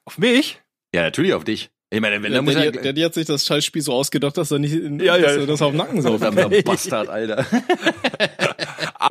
[0.06, 0.62] Auf mich?
[0.94, 1.70] Ja, natürlich auf dich.
[1.92, 3.94] Ich meine, wenn Der, da muss der, ja, der, der hat sich das Scheißspiel so
[3.94, 5.24] ausgedacht, dass er nicht in, Ja, ja.
[5.24, 6.20] dass er das auf den Nacken kann.
[6.20, 7.46] verdammter Bastard, Alter.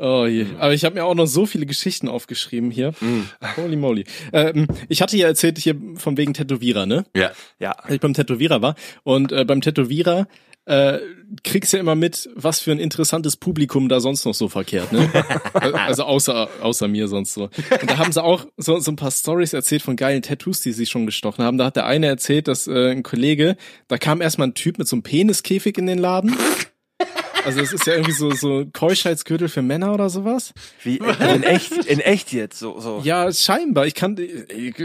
[0.01, 0.47] Oh je.
[0.59, 2.93] Aber ich habe mir auch noch so viele Geschichten aufgeschrieben hier.
[3.57, 4.05] Holy moly.
[4.33, 7.05] Ähm, ich hatte ja erzählt hier von wegen Tätowierer, ne?
[7.17, 7.33] Ja.
[7.59, 7.73] Ja.
[7.73, 8.75] Als ich beim Tätowierer war.
[9.03, 10.29] Und äh, beim Tätowierer
[10.69, 10.99] äh,
[11.45, 15.11] kriegst ja immer mit, was für ein interessantes Publikum da sonst noch so verkehrt, ne?
[15.55, 17.45] also außer außer mir sonst so.
[17.81, 20.73] Und da haben sie auch so, so ein paar Stories erzählt von geilen Tattoos, die
[20.73, 21.57] sie schon gestochen haben.
[21.57, 23.57] Da hat der eine erzählt, dass äh, ein Kollege,
[23.89, 26.37] da kam erstmal ein Typ mit so einem Peniskäfig in den Laden.
[27.49, 30.53] Also es ist ja irgendwie so so Keuschheitsgürtel für Männer oder sowas.
[30.83, 33.01] Wie, in echt, in echt jetzt, so, so.
[33.05, 33.87] Ja, scheinbar.
[33.87, 34.17] Ich kann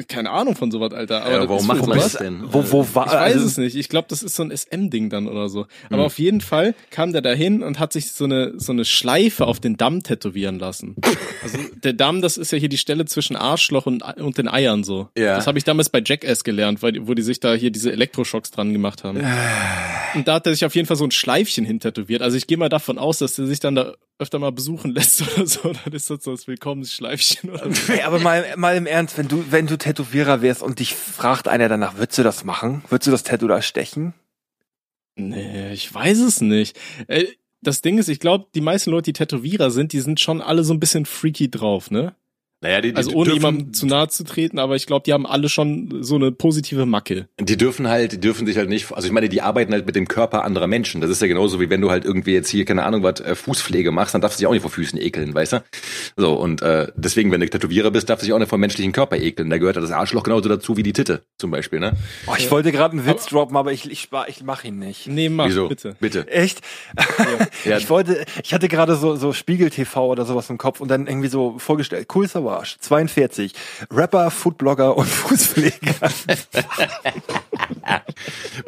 [0.07, 1.23] keine Ahnung von sowas, Alter.
[1.23, 2.11] Aber ja warum wir sowas.
[2.13, 2.41] das denn?
[2.51, 3.75] Wo, wo war, Ich weiß also, es nicht.
[3.75, 5.65] Ich glaube, das ist so ein SM-Ding dann oder so.
[5.89, 6.05] Aber Hm.
[6.05, 9.59] auf jeden Fall kam der dahin und hat sich so eine so eine Schleife auf
[9.59, 10.95] den Damm tätowieren lassen.
[11.43, 14.83] Also der Damm, das ist ja hier die Stelle zwischen Arschloch und, und den Eiern
[14.83, 15.09] so.
[15.17, 15.35] Ja.
[15.35, 17.91] Das habe ich damals bei Jackass gelernt, weil die- wo die sich da hier diese
[17.91, 19.17] Elektroschocks dran gemacht haben.
[20.15, 22.21] Und da hat er sich auf jeden Fall so ein Schleifchen hin tätowiert.
[22.21, 25.23] Also ich gehe mal davon aus, dass er sich dann da öfter mal besuchen lässt
[25.23, 25.73] oder so.
[25.73, 27.93] Dann ist das so das Willkommensschleifchen oder so.
[28.03, 31.67] Aber mal, mal im Ernst, wenn du, wenn du Tätowierer wärst und dich fragt einer
[31.67, 32.83] danach, würdest du das machen?
[32.89, 34.13] Würdest du das Tattoo da stechen?
[35.15, 36.79] Nee, ich weiß es nicht.
[37.07, 37.25] Äh,
[37.63, 40.63] das Ding ist, ich glaube, die meisten Leute, die Tätowierer sind, die sind schon alle
[40.63, 42.13] so ein bisschen freaky drauf, ne?
[42.63, 45.11] Naja, die, die Also ohne dürfen, jemandem zu nahe zu treten, aber ich glaube, die
[45.11, 47.27] haben alle schon so eine positive Macke.
[47.37, 49.97] Die dürfen halt, die dürfen sich halt nicht, also ich meine, die arbeiten halt mit
[49.97, 51.01] dem Körper anderer Menschen.
[51.01, 53.35] Das ist ja genauso wie wenn du halt irgendwie jetzt hier, keine Ahnung, was äh,
[53.35, 55.63] Fußpflege machst, dann darfst du dich auch nicht vor Füßen ekeln, weißt du?
[56.15, 58.93] So, und äh, deswegen, wenn du Tätowierer bist, darfst du dich auch nicht vor menschlichen
[58.93, 59.49] Körper ekeln.
[59.49, 61.97] Da gehört ja das Arschloch genauso dazu wie die Titte, zum Beispiel, ne?
[62.27, 65.07] Oh, ich wollte gerade einen Witz droppen, aber ich, ich, ich mach ihn nicht.
[65.07, 65.67] Nee, mach, Wieso?
[65.67, 65.97] bitte.
[65.99, 66.27] Bitte.
[66.29, 66.61] Echt?
[67.65, 67.77] Ja.
[67.83, 71.07] Ich wollte, ich hatte gerade so, so Spiegel TV oder sowas im Kopf und dann
[71.07, 73.53] irgendwie so vorgestellt, cool Savage, 42,
[73.91, 76.09] Rapper, Foodblogger und Fußpfleger.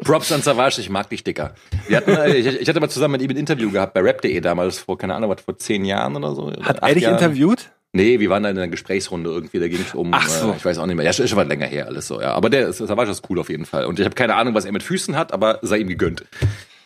[0.04, 1.54] Props an Savage, ich mag dich, Dicker.
[1.92, 4.78] Hatten, äh, ich, ich hatte mal zusammen mit ihm ein Interview gehabt bei rap.de damals,
[4.78, 6.52] vor, keine Ahnung, was, vor zehn Jahren oder so.
[6.62, 7.14] Hat er dich Jahren.
[7.14, 7.70] interviewt?
[7.92, 10.52] Nee, wir waren da in einer Gesprächsrunde irgendwie, da ging es um, Ach so.
[10.52, 12.32] äh, ich weiß auch nicht mehr, ja, ist schon was länger her alles so, ja.
[12.32, 13.86] Aber der ist, Savage ist cool auf jeden Fall.
[13.86, 16.24] Und ich habe keine Ahnung, was er mit Füßen hat, aber sei ihm gegönnt.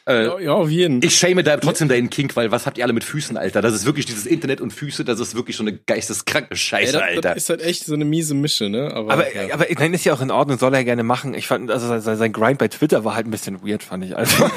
[0.09, 1.03] Ja, ja, auf jeden.
[1.03, 3.63] Ich shame da trotzdem deinen Kink, weil was habt ihr alle mit Füßen, Alter?
[3.63, 7.03] Das ist wirklich dieses Internet und Füße, das ist wirklich so eine geisteskranke Scheiße, das,
[7.03, 7.21] Alter.
[7.21, 8.93] das ist halt echt so eine miese Mische, ne?
[8.93, 9.55] Aber, Aber, ja.
[9.55, 11.35] aber nein, ist ja auch in Ordnung, soll er gerne machen.
[11.35, 14.17] Ich fand, also sein, sein Grind bei Twitter war halt ein bisschen weird, fand ich.
[14.17, 14.51] Also,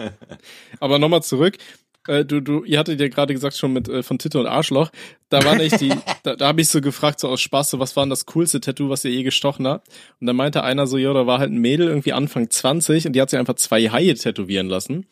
[0.80, 1.56] Aber nochmal zurück.
[2.08, 4.90] Äh, du, du, ihr hattet ja gerade gesagt schon mit äh, von Titte und Arschloch.
[5.28, 5.92] Da war nicht die,
[6.22, 8.60] da, da habe ich so gefragt, so aus Spaß, so was war denn das coolste
[8.60, 9.88] Tattoo, was ihr je gestochen habt?
[10.20, 13.12] Und da meinte einer so, ja, da war halt ein Mädel irgendwie Anfang 20 und
[13.12, 15.06] die hat sich einfach zwei Haie tätowieren lassen.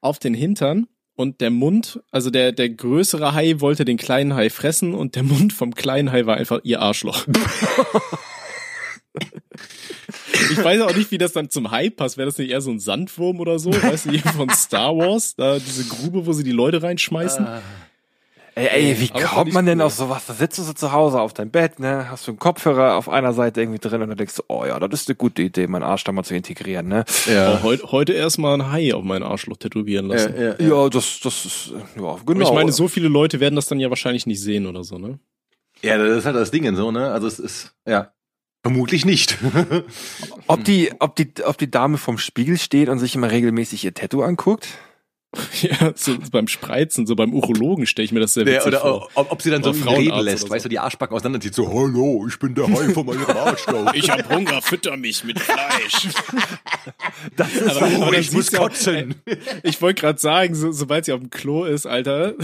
[0.00, 4.50] Auf den Hintern und der Mund, also der, der größere Hai wollte den kleinen Hai
[4.50, 7.26] fressen und der Mund vom kleinen Hai war einfach ihr Arschloch.
[10.50, 12.18] Ich weiß auch nicht, wie das dann zum Hai passt.
[12.18, 13.70] Wäre das nicht eher so ein Sandwurm oder so?
[13.72, 15.34] Weißt du, hier von Star Wars?
[15.36, 17.46] Da diese Grube, wo sie die Leute reinschmeißen?
[18.54, 19.86] ey, ey, wie Aber kommt man denn cool.
[19.86, 20.24] auf sowas?
[20.26, 22.10] Da sitzt du so zu Hause auf deinem Bett, ne?
[22.10, 24.78] Hast du einen Kopfhörer auf einer Seite irgendwie drin und dann denkst du, oh ja,
[24.80, 27.04] das ist eine gute Idee, meinen Arsch da mal zu integrieren, ne?
[27.28, 30.34] Oh, heut, heute erstmal ein Hai auf meinen Arschloch tätowieren lassen.
[30.36, 30.68] ja, ja.
[30.84, 32.48] Ja, das, das ist, ja, Aber genau.
[32.48, 35.18] ich meine, so viele Leute werden das dann ja wahrscheinlich nicht sehen oder so, ne?
[35.82, 37.12] ja, das ist halt das Ding so, ne?
[37.12, 38.12] Also es ist, ja.
[38.68, 39.38] Vermutlich nicht.
[40.46, 43.94] ob die, ob die, ob die Dame vom Spiegel steht und sich immer regelmäßig ihr
[43.94, 44.68] Tattoo anguckt?
[45.60, 49.00] Ja, so beim Spreizen, so beim Urologen stelle ich mir das sehr witzig Der, oder
[49.00, 49.08] vor.
[49.16, 50.50] ob, ob sie dann so Oder ihn reden Frauenarzt lässt, so.
[50.50, 53.92] weißt du, die Arschbacken auseinanderzieht, so, hallo, ich bin der Hai von meinem Arschloch.
[53.92, 56.08] Ich hab Hunger, fütter mich mit Fleisch.
[57.36, 59.14] Das ist Aber- Oh, aber ich muss siehst du auch- kotzen.
[59.62, 62.34] Ich wollte gerade sagen, so, sobald sie auf dem Klo ist, Alter.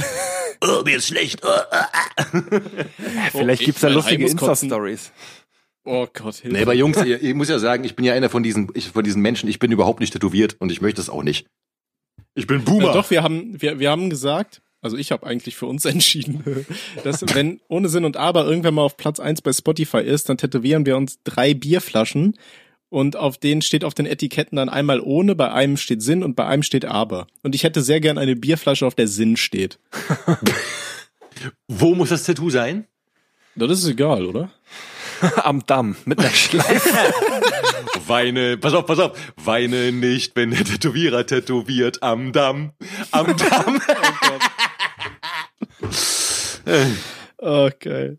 [0.61, 1.41] Oh, mir ist schlecht.
[1.45, 2.39] Oh, oh.
[3.31, 4.39] Vielleicht ich- gibt's da lustige kotzen.
[4.69, 5.13] Insta-Stories.
[5.85, 6.57] Oh Gott, Hilfe.
[6.57, 8.91] Nee, aber Jungs, ihr, ich muss ja sagen, ich bin ja einer von diesen, ich,
[8.91, 11.47] von diesen Menschen, ich bin überhaupt nicht tätowiert und ich möchte es auch nicht.
[12.35, 12.89] Ich bin Boomer.
[12.89, 16.67] Ja, doch, wir haben, wir, wir haben gesagt, also ich habe eigentlich für uns entschieden,
[17.03, 20.39] dass wenn ohne Sinn und Aber irgendwann mal auf Platz eins bei Spotify ist, dann
[20.39, 22.37] tätowieren wir uns drei Bierflaschen
[22.89, 26.37] und auf denen steht auf den Etiketten dann einmal ohne, bei einem steht Sinn und
[26.37, 27.27] bei einem steht Aber.
[27.43, 29.79] Und ich hätte sehr gern eine Bierflasche, auf der Sinn steht.
[31.69, 32.87] Wo muss das Tattoo sein?
[33.55, 34.51] Das ist egal, oder?
[35.45, 36.91] Am Damm mit einer Schleife.
[38.07, 39.19] Weine, pass auf, pass auf.
[39.37, 42.73] Weine nicht, wenn der Tätowierer tätowiert am Damm.
[43.11, 43.81] Am Damm.
[47.39, 48.19] Oh, geil.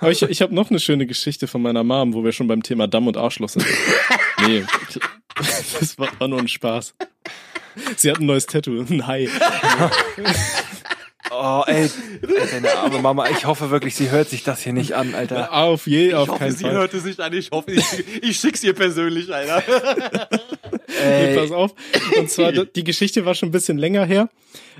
[0.00, 2.62] Aber ich, ich habe noch eine schöne Geschichte von meiner Mom, wo wir schon beim
[2.62, 3.64] Thema Damm und Arschloch sind.
[4.46, 4.64] Nee,
[5.78, 6.94] das war, war nur ein Spaß.
[7.96, 9.28] Sie hat ein neues Tattoo, ein Hai.
[11.42, 11.90] Oh, ey,
[12.50, 13.26] deine arme Mama.
[13.30, 15.54] Ich hoffe wirklich, sie hört sich das hier nicht an, Alter.
[15.54, 16.72] Auf je, Ich auf hoffe, keinen sie Fall.
[16.74, 17.32] hört es nicht an.
[17.32, 19.62] Ich hoffe, ich, ich schick's ihr persönlich, Alter.
[21.02, 21.74] Nee, pass auf.
[22.18, 24.28] Und zwar, die Geschichte war schon ein bisschen länger her.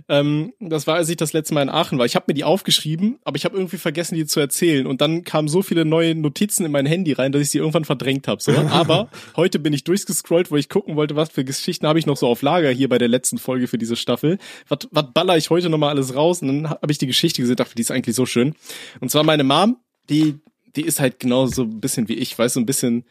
[0.09, 2.07] Ähm, das war, als ich das letzte Mal in Aachen war.
[2.07, 4.87] Ich habe mir die aufgeschrieben, aber ich habe irgendwie vergessen, die zu erzählen.
[4.87, 7.85] Und dann kamen so viele neue Notizen in mein Handy rein, dass ich sie irgendwann
[7.85, 8.43] verdrängt habe.
[8.43, 8.53] So.
[8.71, 12.17] Aber heute bin ich durchgescrollt, wo ich gucken wollte, was für Geschichten habe ich noch
[12.17, 14.39] so auf Lager hier bei der letzten Folge für diese Staffel.
[14.69, 16.43] Was, was baller ich heute nochmal alles raus?
[16.43, 18.55] Und dann habe ich die Geschichte gesehen, dachte, die ist eigentlich so schön.
[19.01, 19.77] Und zwar meine Mom,
[20.09, 20.37] die,
[20.77, 23.05] die ist halt genauso ein bisschen wie ich, weißt du, ein bisschen,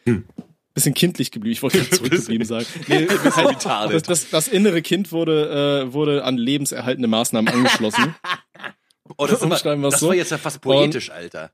[0.74, 1.52] bisschen kindlich geblieben.
[1.52, 2.66] Ich wollte gerade zurückgeblieben sagen.
[2.86, 3.06] Nee,
[3.64, 8.14] das, das, das innere Kind wurde, äh, wurde an lebenserhaltende Maßnahmen angeschlossen.
[9.16, 10.08] Oh, das, ist wir's das so.
[10.08, 11.50] war jetzt ja fast poetisch, Alter.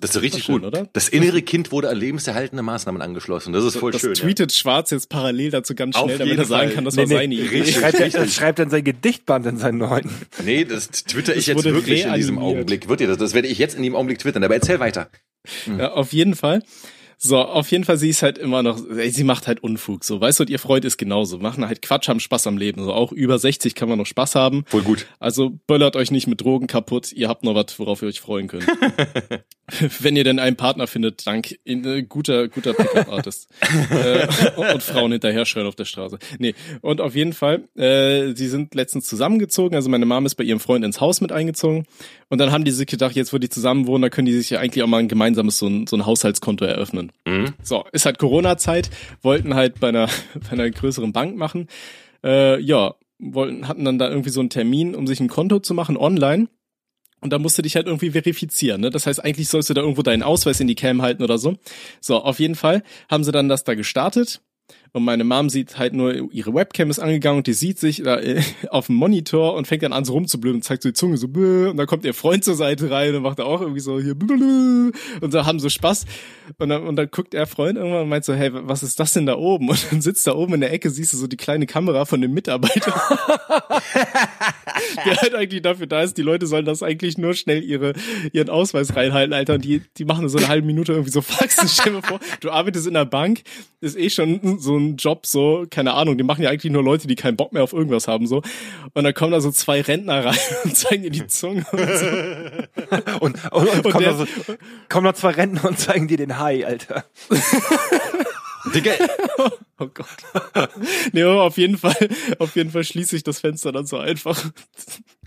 [0.00, 0.64] Das ist richtig schön, gut.
[0.64, 0.88] oder?
[0.92, 3.52] Das innere Kind wurde an lebenserhaltende Maßnahmen angeschlossen.
[3.52, 4.14] Das ist voll das schön.
[4.14, 4.22] ja.
[4.22, 6.74] tweetet Schwarz jetzt parallel dazu ganz Auf schnell, damit jeden er sagen Fall.
[6.74, 7.48] kann, das nee, war nee, seine Idee.
[7.48, 7.76] richtig.
[7.76, 10.08] schreibt er, das schreibt dann sein Gedichtband in seinen neuen.
[10.44, 12.38] Nee, das twitter ich Das jetzt wirklich in diesem.
[12.38, 12.88] Augenblick.
[12.88, 13.18] Wird ihr das?
[13.18, 14.44] Das werde ich jetzt in dem Augenblick twittern.
[14.44, 15.08] Aber erzähl weiter.
[15.66, 16.62] Ja, auf jeden Fall.
[17.20, 20.20] So, auf jeden Fall, sie ist halt immer noch, ey, sie macht halt Unfug, so,
[20.20, 22.92] weißt du, und ihr Freund ist genauso, machen halt Quatsch, haben Spaß am Leben, so,
[22.92, 24.64] auch über 60 kann man noch Spaß haben.
[24.66, 25.06] Voll gut.
[25.18, 28.46] Also böllert euch nicht mit Drogen kaputt, ihr habt noch was, worauf ihr euch freuen
[28.46, 28.66] könnt.
[30.00, 33.48] Wenn ihr denn einen Partner findet, dank äh, guter, guter Pickup-Artist.
[33.90, 36.18] äh, und, und Frauen hinterher schreien auf der Straße.
[36.38, 40.44] Nee, und auf jeden Fall, äh, sie sind letztens zusammengezogen, also meine Mom ist bei
[40.44, 41.84] ihrem Freund ins Haus mit eingezogen
[42.28, 44.50] und dann haben die sich gedacht, jetzt wo die zusammen wohnen, da können die sich
[44.50, 47.12] ja eigentlich auch mal ein gemeinsames so ein, so ein Haushaltskonto eröffnen.
[47.62, 48.90] So, ist halt Corona-Zeit,
[49.22, 51.68] wollten halt bei einer, bei einer größeren Bank machen.
[52.22, 55.74] Äh, ja, wollten, hatten dann da irgendwie so einen Termin, um sich ein Konto zu
[55.74, 56.48] machen online.
[57.20, 58.80] Und da musst du dich halt irgendwie verifizieren.
[58.80, 58.90] Ne?
[58.90, 61.56] Das heißt, eigentlich sollst du da irgendwo deinen Ausweis in die Cam halten oder so.
[62.00, 64.40] So, auf jeden Fall haben sie dann das da gestartet.
[64.92, 68.18] Und meine Mom sieht halt nur, ihre Webcam ist angegangen und die sieht sich da
[68.18, 71.16] äh, auf dem Monitor und fängt dann an so rumzublöden und zeigt so die Zunge
[71.16, 73.80] so bläh, und dann kommt ihr Freund zur Seite rein und macht da auch irgendwie
[73.80, 76.06] so hier blö, und so haben so Spaß
[76.58, 79.12] und dann, und dann guckt der Freund irgendwann und meint so, hey, was ist das
[79.12, 79.68] denn da oben?
[79.68, 82.20] Und dann sitzt da oben in der Ecke, siehst du so die kleine Kamera von
[82.20, 82.92] dem Mitarbeiter,
[85.04, 87.92] der halt eigentlich dafür da ist, die Leute sollen das eigentlich nur schnell ihre,
[88.32, 91.68] ihren Ausweis reinhalten, Alter, und die, die machen so eine halbe Minute irgendwie so Faxen.
[91.72, 93.42] Stell dir vor, du arbeitest in der Bank,
[93.80, 97.06] ist eh schon so ein Job, so, keine Ahnung, die machen ja eigentlich nur Leute,
[97.08, 98.42] die keinen Bock mehr auf irgendwas haben, so.
[98.94, 102.06] Und dann kommen da so zwei Rentner rein und zeigen dir die Zunge und so.
[103.20, 104.54] Und, und, und, Und kommen, der- noch so,
[104.88, 107.04] kommen noch zwei Rentner und zeigen dir den Hai, Alter.
[108.74, 108.92] Digga,
[109.80, 110.06] Oh Gott.
[111.12, 111.94] Nee, auf jeden Fall,
[112.40, 114.50] auf jeden Fall schließe ich das Fenster dann so einfach.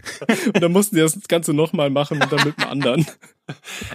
[0.54, 3.06] Und dann mussten die das Ganze nochmal machen und dann mit dem anderen.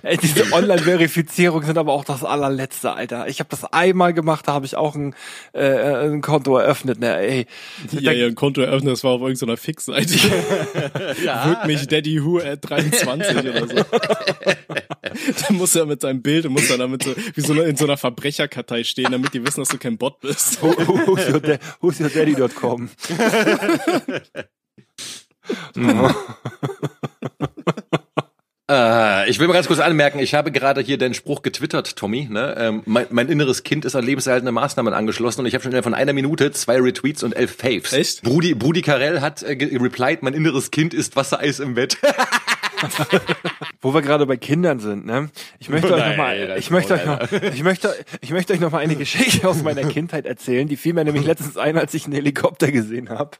[0.02, 3.26] Ey, diese Online-Verifizierung sind aber auch das allerletzte, Alter.
[3.28, 5.14] Ich habe das einmal gemacht, da habe ich auch ein,
[5.54, 7.00] äh, ein Konto eröffnet.
[7.00, 7.46] Ne, ey.
[7.92, 10.12] Ja, ihr Konto eröffnet, das war auf irgendeiner Fixseite.
[10.14, 13.74] Wirkt mich Daddy Who at 23 oder so.
[15.48, 17.84] da muss er mit seinem Bild und muss dann damit so, wie so in so
[17.86, 20.61] einer Verbrecherkartei stehen, damit die wissen, dass du kein Bot bist.
[20.62, 20.76] Who-
[21.07, 21.40] Who's your,
[21.80, 22.90] who's your daddy.com.
[28.68, 32.26] Äh, ich will mal ganz kurz anmerken, ich habe gerade hier den Spruch getwittert, Tommy.
[32.28, 32.57] Ne?
[32.59, 35.84] Ähm, mein, mein inneres Kind ist an lebenserhaltende Maßnahmen angeschlossen und ich habe schon innerhalb
[35.84, 37.92] von einer Minute zwei Retweets und elf Faves.
[37.92, 38.22] Echt?
[38.22, 41.99] Brudi, Brudi Karel hat äh, replied, mein inneres Kind ist Wassereis im Bett.
[43.80, 45.30] Wo wir gerade bei Kindern sind, ne?
[45.58, 48.60] Ich möchte euch noch mal, das ich möchte euch noch, ich möchte, ich möchte euch
[48.60, 50.68] noch mal eine Geschichte aus meiner Kindheit erzählen.
[50.68, 53.30] Die fiel mir nämlich letztens ein, als ich einen Helikopter gesehen habe.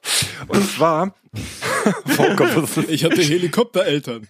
[0.49, 1.15] Und zwar,
[2.89, 4.27] Ich hatte Helikoptereltern.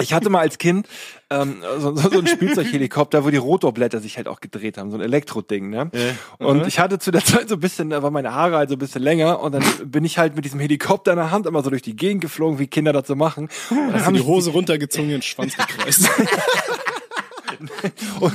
[0.00, 0.86] Ich hatte mal als Kind
[1.30, 4.96] ähm, so, so, so ein Spielzeughelikopter, wo die Rotorblätter sich halt auch gedreht haben, so
[4.96, 5.90] ein Elektroding, ne?
[6.38, 8.76] Und ich hatte zu der Zeit so ein bisschen, da war meine Haare halt so
[8.76, 11.62] ein bisschen länger und dann bin ich halt mit diesem Helikopter in der Hand immer
[11.62, 13.48] so durch die Gegend geflogen, wie Kinder das so machen.
[13.70, 16.08] Und dann Hast haben die Hose runtergezogen und den Schwanz gekreist.
[18.20, 18.34] Und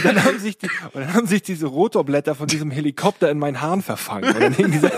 [0.00, 3.60] dann haben sich die, und dann haben sich diese Rotorblätter von diesem Helikopter in meinen
[3.60, 4.34] Haaren verfangen.
[4.34, 4.90] Und dann hing dieser,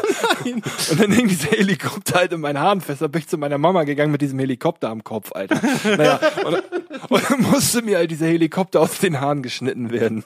[0.90, 3.02] und dann hing dieser Helikopter halt in meinen Haaren fest.
[3.02, 5.60] Da bin ich zu meiner Mama gegangen mit diesem Helikopter am Kopf, Alter.
[5.84, 6.62] Naja, und,
[7.10, 10.24] und dann musste mir halt dieser Helikopter aus den Haaren geschnitten werden.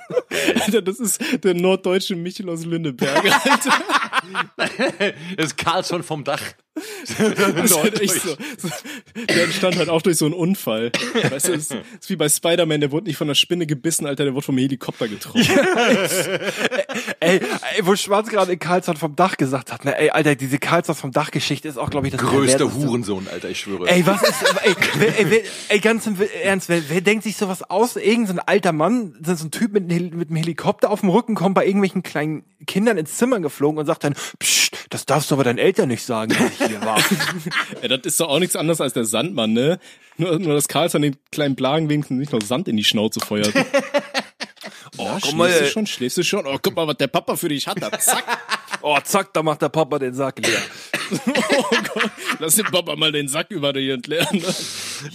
[0.61, 3.73] Alter, das ist der norddeutsche Michel aus Lünneberg, Alter.
[5.37, 6.43] Das ist Karlsson vom Dach.
[7.19, 8.69] Das ist halt echt so, so.
[9.29, 10.93] Der entstand halt auch durch so einen Unfall.
[11.31, 14.25] Weißt du, ist, ist wie bei Spider-Man, der wurde nicht von einer Spinne gebissen, Alter,
[14.25, 15.41] der wurde vom Helikopter getroffen.
[17.21, 17.41] Ey,
[17.77, 20.95] ey wo Schwarz gerade in Karlsson vom Dach gesagt hat, ne, ey, Alter, diese Karlsson
[20.95, 22.89] vom Dach-Geschichte ist auch, glaube ich, das Größter perverseste.
[22.89, 23.89] Hurensohn, Alter, ich schwöre.
[23.89, 27.37] Ey, was ist, ey, wer, ey, wer, ey ganz im Ernst, wer, wer denkt sich
[27.37, 27.97] sowas aus?
[27.97, 31.35] Irgend so ein alter Mann, so ein Typ mit, mit einem Helikopter auf dem Rücken,
[31.35, 35.35] kommt bei irgendwelchen kleinen Kindern ins Zimmer geflogen und sagt dann, Psst, das darfst du
[35.35, 36.35] aber deinen Eltern nicht sagen,
[36.69, 37.03] hier war.
[37.83, 39.79] Ja, das ist doch auch nichts anderes als der Sandmann, ne?
[40.17, 43.53] Nur, nur dass Karlsson den kleinen Blagen wenigstens nicht noch Sand in die Schnauze feuert.
[44.99, 45.71] Oh, mal, schläfst du ey.
[45.71, 46.47] schon, schläfst du schon?
[46.47, 47.81] Oh, guck mal, was der Papa für dich hat.
[47.81, 48.25] Da, zack.
[48.81, 50.61] Oh, zack, da macht der Papa den Sack leer.
[51.11, 52.11] Oh Gott.
[52.39, 54.39] Lass den Papa mal den Sack über dir entleeren.
[54.39, 54.55] Ne?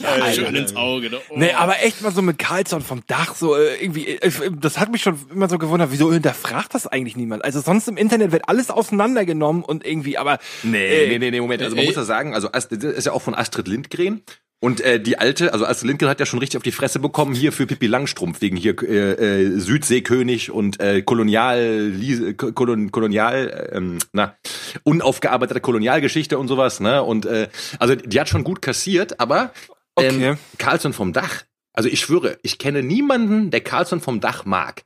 [0.01, 1.09] Ja, schön ins Auge.
[1.11, 1.19] Ne?
[1.29, 1.37] Oh.
[1.37, 4.91] Nee, aber echt mal so mit Karlsson vom Dach, so äh, irgendwie, äh, das hat
[4.91, 7.45] mich schon immer so gewundert, wieso hinterfragt das eigentlich niemand?
[7.45, 11.61] Also sonst im Internet wird alles auseinandergenommen und irgendwie, aber Nee, nee, nee, nee, Moment.
[11.61, 11.89] Also man Ey.
[11.89, 14.23] muss ja sagen, also das ist ja auch von Astrid Lindgren.
[14.63, 17.35] Und äh, die alte, also Astrid Lindgren hat ja schon richtig auf die Fresse bekommen
[17.35, 21.91] hier für Pippi Langstrumpf wegen hier äh, äh, Südseekönig und äh, Kolonial,
[22.37, 24.37] Kolon, Kolonial, äh, ähm, na
[24.83, 26.79] unaufgearbeitete Kolonialgeschichte und sowas.
[26.79, 27.03] Ne?
[27.03, 29.51] Und äh, also die hat schon gut kassiert, aber
[29.99, 30.35] ähm, Okay.
[30.59, 31.43] Carlson vom Dach.
[31.73, 34.83] Also ich schwöre, ich kenne niemanden, der Carlson vom Dach mag.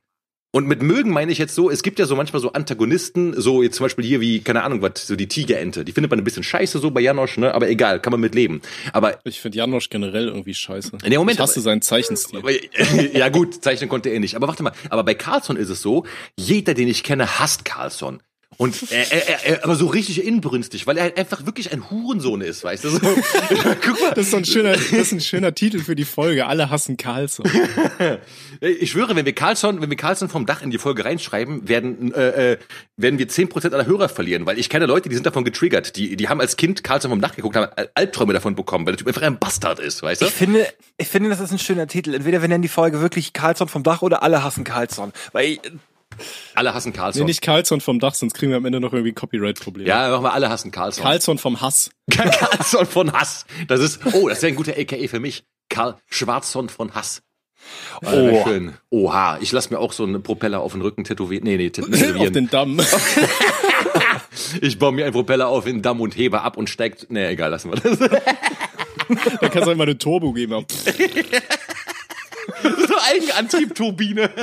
[0.57, 3.61] Und mit mögen meine ich jetzt so, es gibt ja so manchmal so Antagonisten, so
[3.61, 5.85] jetzt zum Beispiel hier wie, keine Ahnung, was, so die Tigerente.
[5.85, 7.53] Die findet man ein bisschen scheiße so bei Janosch, ne?
[7.53, 8.63] Aber egal, kann man mit leben.
[8.91, 10.97] Aber Ich finde Janosch generell irgendwie scheiße.
[11.07, 12.39] Nee, Moment, ich hasse aber- seinen Zeichenstil.
[12.39, 12.49] aber-
[13.15, 14.33] ja gut, zeichnen konnte er nicht.
[14.35, 16.07] Aber warte mal, aber bei Carlson ist es so,
[16.39, 18.19] jeder, den ich kenne, hasst Carlson.
[18.57, 21.91] Und er, er, er, er aber so richtig inbrünstig, weil er halt einfach wirklich ein
[21.91, 22.89] Hurensohn ist, weißt du?
[22.89, 22.99] So,
[23.85, 26.47] guck mal, Das ist so ein schöner, das ist ein schöner Titel für die Folge.
[26.47, 27.45] Alle hassen Karlsson.
[28.59, 32.11] Ich schwöre, wenn wir Carlson, wenn wir Carlson vom Dach in die Folge reinschreiben, werden,
[32.15, 32.57] äh, äh,
[32.95, 35.95] werden wir 10% aller Hörer verlieren, weil ich kenne Leute, die sind davon getriggert.
[35.95, 38.93] Die, die haben als Kind Carlson vom Dach geguckt, haben Al- Albträume davon bekommen, weil
[38.93, 40.25] der Typ einfach ein Bastard ist, weißt du?
[40.25, 40.65] ich finde,
[40.97, 42.15] ich finde, das ist ein schöner Titel.
[42.15, 45.13] Entweder wir nennen die Folge wirklich Karlsson vom Dach oder alle hassen Karlsson.
[45.33, 45.61] Weil ich,
[46.55, 47.25] Alle hassen Nee, Carlson.
[47.25, 49.87] nicht Karlsson vom Dach, sonst kriegen wir am Ende noch irgendwie Copyright-Probleme.
[49.87, 51.03] ja, machen wir alle hassen Carlson.
[51.03, 51.91] Karlsson vom Hass.
[52.11, 53.45] Carlson von Hass.
[53.67, 55.43] Das ist, oh, das wäre ein guter AKA für mich.
[55.69, 57.21] Karl Schwarzson von Hass.
[58.03, 58.73] Oh, wär schön.
[58.89, 61.43] Oha, ich lass mir auch so einen Propeller auf den Rücken tätowieren.
[61.43, 62.33] Nee, nee, Auf tätowieren.
[62.33, 62.79] den Damm.
[64.61, 67.07] Ich baue mir einen Propeller auf in den Damm und hebe ab und steigt.
[67.09, 67.97] Nee, egal, lassen wir das.
[67.97, 68.07] Da
[69.49, 70.65] kannst du halt mal eine Turbo geben.
[73.11, 74.29] Eigenantriebturbine.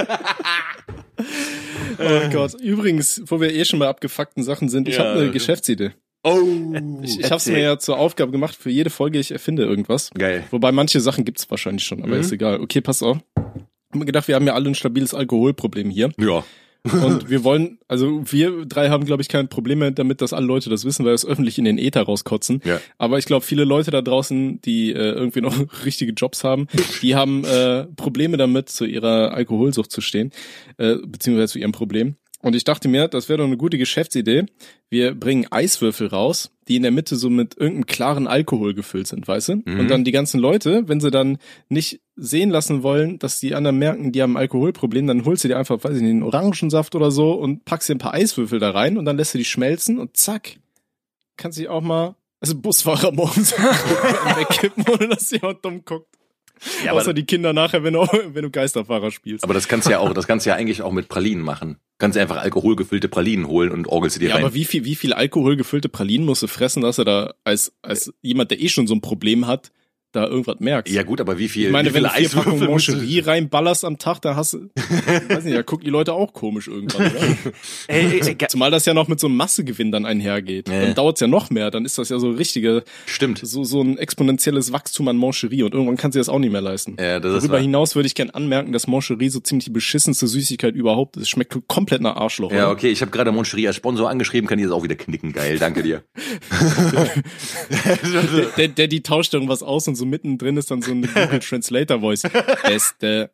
[1.99, 2.55] Oh Gott.
[2.61, 5.05] Übrigens, wo wir eh schon bei abgefuckten Sachen sind, ich Ja.
[5.05, 5.93] habe eine Geschäftsidee.
[6.25, 6.39] Oh.
[7.03, 10.11] Ich, ich habe es mir ja zur Aufgabe gemacht, für jede Folge ich erfinde irgendwas.
[10.15, 10.43] Geil.
[10.51, 12.61] Wobei manche Sachen gibt's wahrscheinlich schon, aber ist egal.
[12.61, 13.19] Okay, pass auf.
[13.37, 13.43] Ich
[13.93, 16.11] hab mir gedacht, wir haben ja alle ein stabiles Alkoholproblem hier.
[16.19, 16.45] Ja.
[16.85, 20.47] Und wir wollen, also wir drei haben, glaube ich, kein Problem mehr damit, dass alle
[20.47, 22.61] Leute das wissen, weil wir es öffentlich in den Äther rauskotzen.
[22.65, 22.81] Ja.
[22.99, 26.69] Aber ich glaube, viele Leute da draußen, die äh, irgendwie noch richtige Jobs haben,
[27.03, 30.31] die haben äh, Probleme damit, zu ihrer Alkoholsucht zu stehen,
[30.77, 32.17] äh, beziehungsweise zu ihrem Problem.
[32.41, 34.45] Und ich dachte mir, das wäre doch eine gute Geschäftsidee.
[34.91, 39.27] Wir bringen Eiswürfel raus, die in der Mitte so mit irgendeinem klaren Alkohol gefüllt sind,
[39.27, 39.53] weißt du?
[39.65, 41.39] Und dann die ganzen Leute, wenn sie dann
[41.71, 45.49] nicht sehen lassen wollen, dass die anderen merken, die haben ein Alkoholproblem, dann holst du
[45.49, 48.59] dir einfach, weiß ich nicht, einen Orangensaft oder so und packst dir ein paar Eiswürfel
[48.61, 50.57] da rein und dann lässt du die schmelzen und zack,
[51.37, 53.53] kannst du dich auch mal, also Busfahrer morgens
[54.37, 56.07] wegkippen, ohne dass jemand dumm guckt.
[56.85, 58.01] Ja, Außer die Kinder nachher, wenn du,
[58.33, 59.43] wenn du Geisterfahrer spielst.
[59.45, 61.79] aber das kannst du ja auch, das kannst du ja eigentlich auch mit Pralinen machen.
[61.99, 64.45] Kannst du einfach alkoholgefüllte Pralinen holen und orgelst sie dir Ja, rein.
[64.45, 68.15] aber wie viel, wie viel alkoholgefüllte Pralinen musst du fressen, dass er da als, als
[68.23, 69.73] jemand, der eh schon so ein Problem hat,
[70.15, 70.95] da irgendwas merkst.
[70.95, 73.99] Ja gut, aber wie viel, ich meine, wie wenn du vier Packungen Moncherie reinballerst am
[73.99, 74.71] Tag, da hast du,
[75.29, 77.21] weiß nicht, da gucken die Leute auch komisch irgendwann, oder?
[77.89, 80.69] Ey, ey, Zumal das ja noch mit so einem Massegewinn dann einhergeht.
[80.69, 80.83] Ja.
[80.83, 83.41] Dann dauert's ja noch mehr, dann ist das ja so richtige, Stimmt.
[83.43, 86.61] so, so ein exponentielles Wachstum an Moncherie und irgendwann kannst du das auch nicht mehr
[86.61, 86.97] leisten.
[86.99, 87.61] Ja, das ist Darüber wahr.
[87.61, 91.29] hinaus würde ich gern anmerken, dass Moncherie so ziemlich die beschissenste Süßigkeit überhaupt ist.
[91.29, 92.53] Schmeckt komplett nach Arschloch.
[92.53, 92.73] Ja, oder?
[92.73, 95.33] okay, ich habe gerade Moncherie als Sponsor angeschrieben, kann ich jetzt auch wieder knicken.
[95.33, 96.03] Geil, danke dir.
[98.57, 102.01] Der, der, die tauscht irgendwas aus und so mittendrin ist dann so eine Google Translator
[102.01, 102.23] Voice.
[102.63, 103.31] Beste.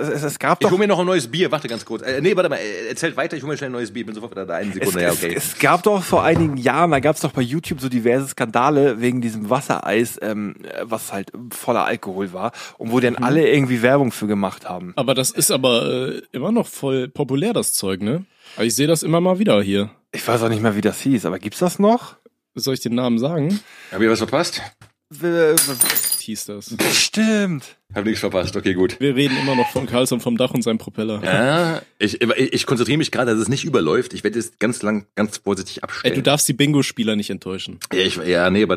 [0.00, 2.02] es, es gab Ich doch hole mir noch ein neues Bier, warte ganz kurz.
[2.02, 4.14] Äh, nee, warte mal, äh, erzählt weiter, ich hole mir schnell ein neues Bier, bin
[4.14, 5.34] sofort wieder da, eine Es, Sekunde, ja, okay.
[5.36, 8.28] es, es gab doch vor einigen Jahren, da gab es doch bei YouTube so diverse
[8.28, 13.24] Skandale wegen diesem Wassereis, ähm, was halt voller Alkohol war und wo dann Mhm.
[13.24, 14.92] alle irgendwie Werbung für gemacht haben.
[14.96, 18.24] Aber das ist aber äh, immer noch voll populär, das Zeug, ne?
[18.56, 19.90] Aber ich sehe das immer mal wieder hier.
[20.12, 22.16] Ich weiß auch nicht mehr, wie das hieß, aber gibt's das noch?
[22.54, 23.60] Soll ich den Namen sagen?
[23.92, 24.62] Hab ich was verpasst?
[25.10, 26.74] Hieß das.
[26.92, 27.76] Stimmt.
[27.94, 29.00] Hab nichts verpasst, okay, gut.
[29.00, 31.22] Wir reden immer noch von Carlson vom Dach und seinem Propeller.
[31.24, 34.12] Ja, ich, ich, ich konzentriere mich gerade, dass es nicht überläuft.
[34.12, 36.14] Ich werde jetzt ganz lang, ganz vorsichtig Ey, abstellen.
[36.14, 37.78] du darfst die Bingo-Spieler nicht enttäuschen.
[37.90, 38.76] ja, ich, ja, nee, aber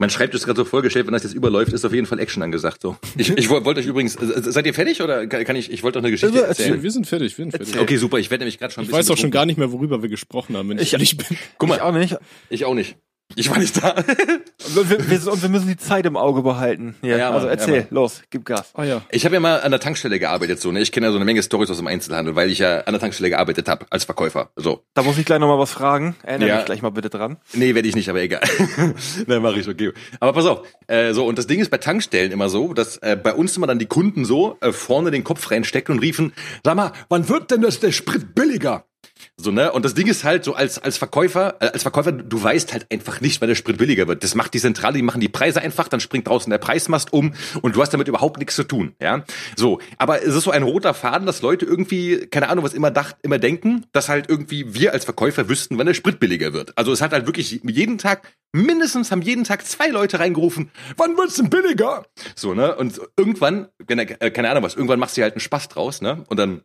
[0.00, 2.42] mein Schreibtisch ist gerade so vollgestellt, wenn das jetzt überläuft, ist auf jeden Fall Action
[2.42, 2.82] angesagt.
[2.82, 2.96] So.
[3.16, 6.04] Ich, ich wollte euch übrigens, äh, seid ihr fertig oder kann ich, ich wollte doch
[6.04, 6.82] eine Geschichte Also, erzählen.
[6.82, 7.78] Wir, sind fertig, wir sind fertig.
[7.78, 9.58] Okay, super, ich werde nämlich gerade schon ein Ich bisschen weiß auch schon gar nicht
[9.58, 11.38] mehr, worüber wir gesprochen haben, wenn ich, Ich- ehrlich bin.
[11.58, 12.16] Guck Ich mal, auch nicht.
[12.50, 12.96] ich auch nicht.
[13.36, 13.94] Ich war nicht da.
[14.74, 16.96] Wir, wir, wir, und wir müssen die Zeit im Auge behalten.
[17.02, 17.86] Ja, Ja, Mann, also ja, erzähl, Mann.
[17.90, 18.70] los, gib Gas.
[18.74, 19.02] Ah ja.
[19.10, 20.80] Ich habe ja mal an der Tankstelle gearbeitet, so, ne?
[20.80, 23.00] Ich kenne ja so eine Menge Stories aus dem Einzelhandel, weil ich ja an der
[23.00, 24.50] Tankstelle gearbeitet habe als Verkäufer.
[24.56, 24.82] So.
[24.94, 26.16] Da muss ich gleich nochmal was fragen.
[26.22, 26.56] Erinnere Ja.
[26.56, 27.36] mich gleich mal bitte dran.
[27.52, 28.40] Nee, werde ich nicht, aber egal.
[29.26, 29.92] Nein, mache ich, okay.
[30.20, 33.16] Aber pass auf, äh, so, und das Ding ist bei Tankstellen immer so, dass äh,
[33.22, 36.32] bei uns immer dann die Kunden so äh, vorne den Kopf reinstecken und riefen,
[36.64, 38.84] sag mal, wann wird denn das der Sprit billiger?
[39.40, 39.70] So, ne?
[39.70, 42.86] Und das Ding ist halt so, als, als Verkäufer, äh, als Verkäufer, du weißt halt
[42.90, 44.24] einfach nicht, wann der Sprit billiger wird.
[44.24, 47.34] Das macht die Zentrale, die machen die Preise einfach, dann springt draußen der Preismast um
[47.62, 49.24] und du hast damit überhaupt nichts zu tun, ja?
[49.56, 49.78] So.
[49.96, 53.16] Aber es ist so ein roter Faden, dass Leute irgendwie, keine Ahnung, was immer dacht,
[53.22, 56.76] immer denken, dass halt irgendwie wir als Verkäufer wüssten, wann der Sprit billiger wird.
[56.76, 61.16] Also es hat halt wirklich jeden Tag, mindestens haben jeden Tag zwei Leute reingerufen, wann
[61.16, 62.04] wird's denn billiger?
[62.34, 62.74] So, ne?
[62.74, 66.24] Und irgendwann, äh, keine Ahnung was, irgendwann machst du halt einen Spaß draus, ne?
[66.28, 66.62] Und dann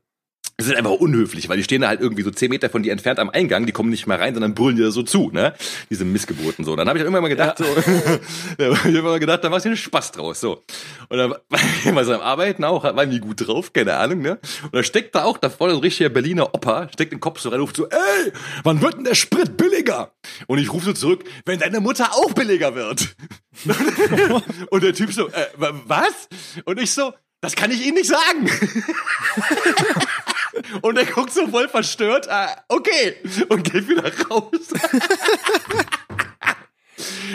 [0.57, 2.91] das ist einfach unhöflich, weil die stehen da halt irgendwie so zehn Meter von dir
[2.91, 5.53] entfernt am Eingang, die kommen nicht mehr rein, sondern brüllen dir so zu, ne?
[5.89, 6.75] Diese Missgeburten so.
[6.75, 7.65] Dann habe ich irgendwann mal gedacht, so,
[8.57, 10.61] ich habe immer mal gedacht, da machst du einen Spaß draus, so.
[11.09, 14.21] Und dann war ich mal so am Arbeiten auch, war irgendwie gut drauf, keine Ahnung,
[14.21, 14.39] ne?
[14.63, 17.39] Und da steckt da auch da vorne so ein richtiger Berliner Opa, steckt den Kopf
[17.39, 18.31] so rein, ruft so, ey,
[18.63, 20.11] wann wird denn der Sprit billiger?
[20.47, 23.15] Und ich rufe so zurück, wenn deine Mutter auch billiger wird.
[24.69, 26.27] Und der Typ so, äh, wa- was?
[26.65, 28.49] Und ich so, das kann ich Ihnen nicht sagen.
[30.82, 33.15] Und er guckt so voll verstört, ah, okay,
[33.49, 34.49] und geht wieder raus.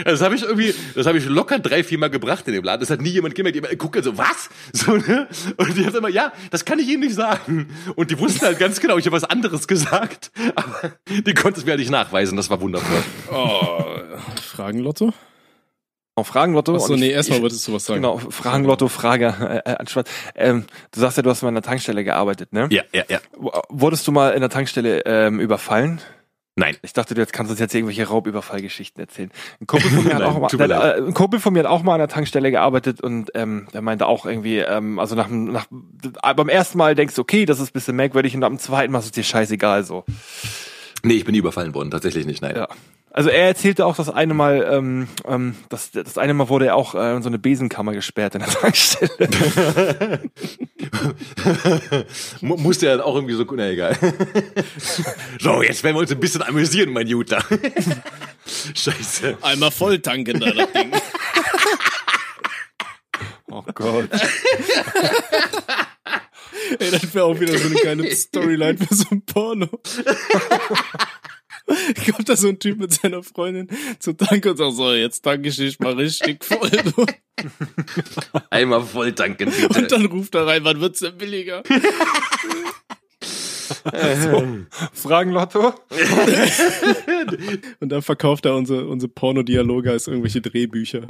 [0.05, 2.81] Das habe ich irgendwie, das habe ich locker drei, vier Mal gebracht in dem Laden.
[2.81, 3.59] Das hat nie jemand gemerkt.
[3.71, 4.49] Die gucken so, was?
[4.73, 5.29] So, ne?
[5.57, 7.69] Und die haben immer, ja, das kann ich Ihnen nicht sagen.
[7.97, 10.31] Und die wussten halt ganz genau, ich habe was anderes gesagt.
[10.55, 12.37] Aber die konnten es mir halt nicht nachweisen.
[12.37, 13.03] Das war wundervoll.
[13.33, 13.85] Oh,
[14.41, 15.13] Fragen, Lotto?
[16.75, 18.03] Achso, Und nee, ich- erstmal wolltest du was sagen.
[18.03, 20.09] Genau, Fragen, Lotto, Frage, äh, Anspannung.
[20.35, 22.69] Ähm, du sagst ja, du hast mal an der Tankstelle gearbeitet, ne?
[22.71, 23.19] Ja, ja, ja.
[23.69, 26.01] Wurdest du mal in der Tankstelle ähm, überfallen?
[26.57, 26.77] Nein.
[26.83, 29.31] Ich dachte, du jetzt kannst uns jetzt irgendwelche Raubüberfallgeschichten erzählen.
[29.61, 31.67] Ein Kumpel von mir hat Nein, auch mal, der, äh, ein Kumpel von mir hat
[31.67, 35.29] auch mal an der Tankstelle gearbeitet und ähm, der meinte auch irgendwie, ähm, also nach,
[35.29, 35.67] nach
[36.35, 38.99] beim ersten Mal denkst du, okay, das ist ein bisschen merkwürdig und am zweiten Mal
[38.99, 40.05] ist es dir scheißegal so.
[41.05, 41.93] Nee, ich bin nie überfallen worden.
[41.93, 42.57] Tatsächlich nicht, nein.
[42.57, 42.69] Ja.
[43.11, 46.77] Also er erzählte auch das eine Mal, ähm, ähm, das, das eine Mal wurde er
[46.77, 49.11] auch äh, in so eine Besenkammer gesperrt in der Tankstelle.
[52.41, 53.97] Mu- Musste ja auch irgendwie so, na egal.
[55.41, 57.43] so, jetzt werden wir uns ein bisschen amüsieren, mein Jutta.
[58.75, 59.39] Scheiße.
[59.43, 60.93] Einmal voll tanken da, das Ding.
[63.51, 64.11] Oh Gott.
[66.79, 69.69] Ey, das wäre auch wieder so eine geile Storyline für so ein Porno.
[72.17, 75.49] Kommt da so ein Typ mit seiner Freundin zur Tanke und sagt so, jetzt tanke
[75.49, 76.71] ich dich mal richtig voll.
[76.71, 77.07] du.
[78.51, 79.79] Einmal voll tanken, bitte.
[79.79, 81.63] Und dann ruft er rein, wann wird's denn billiger?
[84.93, 85.75] Fragen Lotto?
[87.81, 91.07] Und dann verkauft er unsere, unsere Pornodialoge als irgendwelche Drehbücher.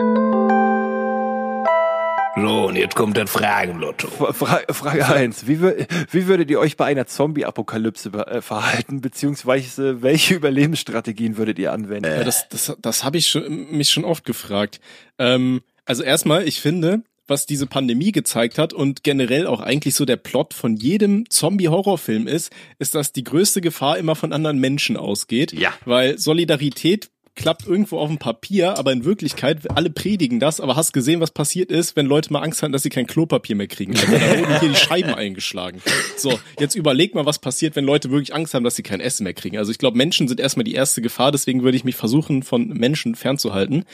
[2.41, 4.09] So, und jetzt kommt das Fragenlotto.
[4.09, 10.35] Fra Frage eins: Wie, wie würdet ihr euch bei einer Zombie-Apokalypse äh, verhalten, beziehungsweise welche
[10.35, 12.11] Überlebensstrategien würdet ihr anwenden?
[12.11, 14.81] Ja, das, das, das habe ich schon, mich schon oft gefragt.
[15.19, 20.05] Ähm, also erstmal, ich finde, was diese Pandemie gezeigt hat und generell auch eigentlich so
[20.05, 24.97] der Plot von jedem Zombie-Horrorfilm ist, ist, dass die größte Gefahr immer von anderen Menschen
[24.97, 25.53] ausgeht.
[25.53, 25.73] Ja.
[25.85, 30.93] Weil Solidarität klappt irgendwo auf dem Papier, aber in Wirklichkeit, alle predigen das, aber hast
[30.93, 33.97] gesehen, was passiert ist, wenn Leute mal Angst hatten, dass sie kein Klopapier mehr kriegen.
[33.97, 35.81] Also, da wurden hier die Scheiben eingeschlagen.
[36.17, 39.23] So, jetzt überleg mal, was passiert, wenn Leute wirklich Angst haben, dass sie kein Essen
[39.23, 39.57] mehr kriegen.
[39.57, 42.69] Also ich glaube, Menschen sind erstmal die erste Gefahr, deswegen würde ich mich versuchen, von
[42.69, 43.85] Menschen fernzuhalten.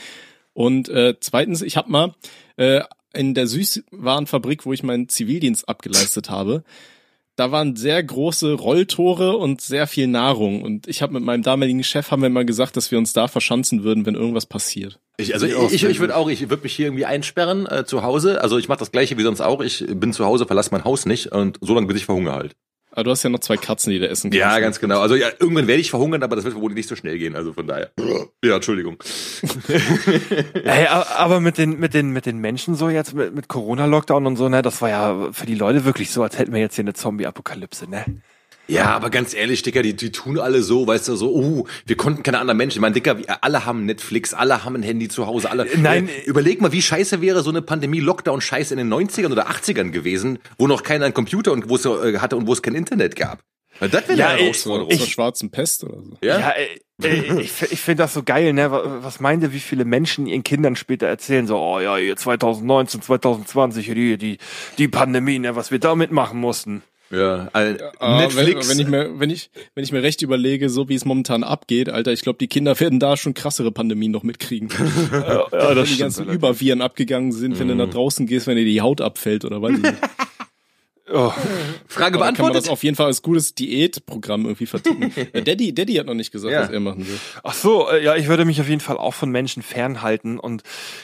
[0.53, 2.15] Und äh, zweitens, ich habe mal
[2.57, 2.81] äh,
[3.13, 6.63] in der Süßwarenfabrik, wo ich meinen Zivildienst abgeleistet habe,
[7.35, 10.61] da waren sehr große Rolltore und sehr viel Nahrung.
[10.61, 13.27] Und ich habe mit meinem damaligen Chef haben wir mal gesagt, dass wir uns da
[13.27, 14.99] verschanzen würden, wenn irgendwas passiert.
[15.17, 18.03] Ich, also ich, ich, ich würde auch, ich würde mich hier irgendwie einsperren äh, zu
[18.03, 18.41] Hause.
[18.41, 19.61] Also ich mache das gleiche wie sonst auch.
[19.61, 22.55] Ich bin zu Hause, verlasse mein Haus nicht und so lange bis ich verhungere halt.
[22.95, 24.39] Aber du hast ja noch zwei Katzen, die da essen kannst.
[24.39, 25.01] Ja, ganz genau.
[25.01, 27.35] Also ja, irgendwann werde ich verhungern, aber das wird wohl nicht so schnell gehen.
[27.35, 27.91] Also von daher.
[28.43, 28.97] Ja, Entschuldigung.
[30.63, 34.37] Ey, aber mit den, mit den, mit den Menschen so jetzt, mit, mit Corona-Lockdown und
[34.37, 36.83] so, ne, das war ja für die Leute wirklich so, als hätten wir jetzt hier
[36.83, 38.05] eine Zombie-Apokalypse, ne?
[38.67, 41.95] Ja, aber ganz ehrlich, Dicker, die, die tun alle so, weißt du, so, oh, wir
[41.97, 42.77] konnten keine anderen Menschen.
[42.77, 45.67] Ich meine, Dicker, wir alle haben Netflix, alle haben ein Handy zu Hause, alle.
[45.77, 46.09] Nein.
[46.09, 49.49] Äh, überleg mal, wie scheiße wäre so eine Pandemie, Lockdown, scheiße in den 90ern oder
[49.49, 52.61] 80ern gewesen, wo noch keiner einen Computer und wo es äh, hatte und wo es
[52.63, 53.39] kein Internet gab.
[53.79, 54.97] Weil Das wäre Ja, eine ey, Herausforderung.
[54.97, 56.17] Zur schwarzen Pest oder so.
[56.21, 56.39] Ja?
[56.39, 58.71] Ja, ey, ey, ich, ich finde das so geil, ne?
[58.71, 62.15] Wa- Was meint ihr, wie viele Menschen ihren Kindern später erzählen, so, oh ja, hier
[62.15, 64.37] 2019, 2020, hier die, die,
[64.77, 66.83] die Pandemie, ne, was wir da mitmachen mussten.
[67.15, 68.69] Ja, äh, Ah, Netflix.
[68.69, 71.43] Wenn, wenn, ich mir, wenn, ich, wenn ich mir recht überlege, so wie es momentan
[71.43, 74.69] abgeht, Alter, ich glaube, die Kinder werden da schon krassere Pandemien noch mitkriegen.
[75.15, 78.81] Ja, wenn die ganzen Überviren abgegangen sind, wenn du nach draußen gehst, wenn dir die
[78.81, 79.71] Haut abfällt oder was.
[81.07, 81.31] Oh.
[81.31, 82.63] Frage Aber kann man beantwortet?
[82.63, 85.11] das auf jeden Fall als gutes Diätprogramm irgendwie verticken.
[85.33, 86.61] Äh, Daddy, Daddy hat noch nicht gesagt, Ja.
[86.63, 87.19] was er machen will.
[87.43, 90.63] Ach so, äh, ja, ich würde mich auf jeden Fall auch von Menschen fernhalten und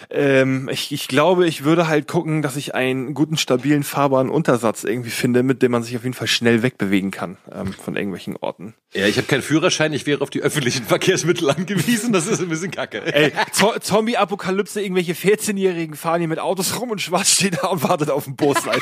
[0.09, 4.83] ähm, ich, ich glaube, ich würde halt gucken, dass ich einen guten, stabilen, fahrbaren Untersatz
[4.83, 8.35] irgendwie finde, mit dem man sich auf jeden Fall schnell wegbewegen kann ähm, von irgendwelchen
[8.37, 8.73] Orten.
[8.93, 12.49] ja, ich habe keinen Führerschein, ich wäre auf die öffentlichen Verkehrsmittel angewiesen, das ist ein
[12.49, 13.01] bisschen kacke.
[13.13, 17.83] Ey, Zo Zombie-Apokalypse, irgendwelche 14-Jährigen fahren hier mit Autos rum und Schwarz steht da und
[17.83, 18.81] wartet auf den Bus, Alter.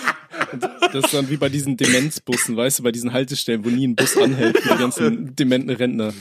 [0.93, 3.95] Das ist dann wie bei diesen Demenzbussen, weißt du, bei diesen Haltestellen, wo nie ein
[3.95, 6.13] Bus anhält für die ganzen dementen Rentner.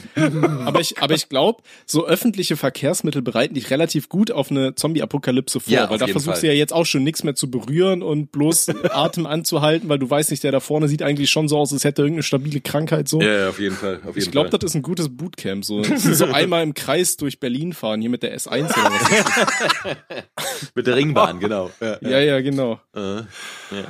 [0.65, 5.61] Aber ich, aber ich glaube, so öffentliche Verkehrsmittel bereiten dich relativ gut auf eine Zombie-Apokalypse
[5.61, 6.41] vor, Ja, weil da versuchst Fall.
[6.41, 10.09] du ja jetzt auch schon nichts mehr zu berühren und bloß Atem anzuhalten, weil du
[10.09, 12.61] weißt nicht, der da vorne sieht eigentlich schon so aus, als hätte er irgendeine stabile
[12.61, 13.21] Krankheit so.
[13.21, 13.97] Ja, ja, auf jeden Fall.
[14.05, 15.65] Auf jeden Ich glaube, das ist ein gutes Bootcamp.
[15.65, 20.71] So, so einmal im Kreis durch Berlin fahren, hier mit der S1 oder was.
[20.75, 21.71] Mit der Ringbahn, genau.
[21.81, 22.81] Ja, Ja, ja, genau.
[22.95, 23.21] Äh,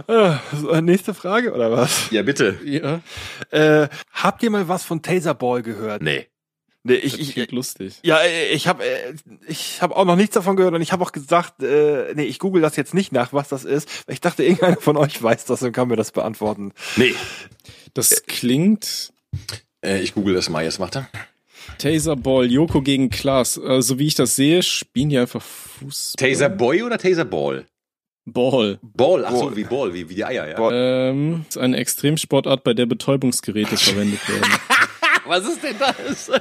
[0.09, 2.11] Äh, so, nächste Frage, oder was?
[2.11, 2.59] ja bitte.
[2.65, 3.01] Ja,
[3.51, 6.03] Äh, habt ihr mal was von Taserball gehört?
[6.03, 6.27] Nee.
[6.83, 7.99] Nee, das ich, ich, klingt lustig.
[8.05, 9.13] Ja, äh, ich habe äh,
[9.47, 12.39] ich habe auch noch nichts davon gehört und ich habe auch gesagt, äh, nee, ich
[12.39, 15.45] google das jetzt nicht nach, was das ist, weil ich dachte, irgendeiner von euch weiß
[15.45, 16.73] das und kann mir das beantworten.
[16.97, 17.15] Nee.
[17.93, 19.13] Das klingt
[19.85, 21.09] Äh, ich google das mal, jetzt macht er.
[21.79, 23.57] Taserball, Joko gegen Klaas.
[23.59, 26.29] Äh, so wie ich das sehe, spielen die einfach Fußball.
[26.31, 27.25] Taser Boy oder Taser
[28.33, 28.79] Ball?
[28.83, 29.25] Ball.
[29.25, 30.57] Ach so, wie Ball, wie, wie die Eier, ja.
[30.57, 30.73] Ball.
[30.75, 34.53] Ähm, ist eine Extremsportart, bei der Betäubungsgeräte verwendet werden.
[35.27, 36.31] Was ist denn das?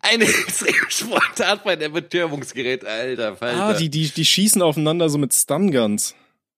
[0.00, 3.62] Eine Extremsportart bei der Betäubungsgerät, alter Falter.
[3.62, 6.14] Ah, die, die, die schießen aufeinander so mit Stunguns.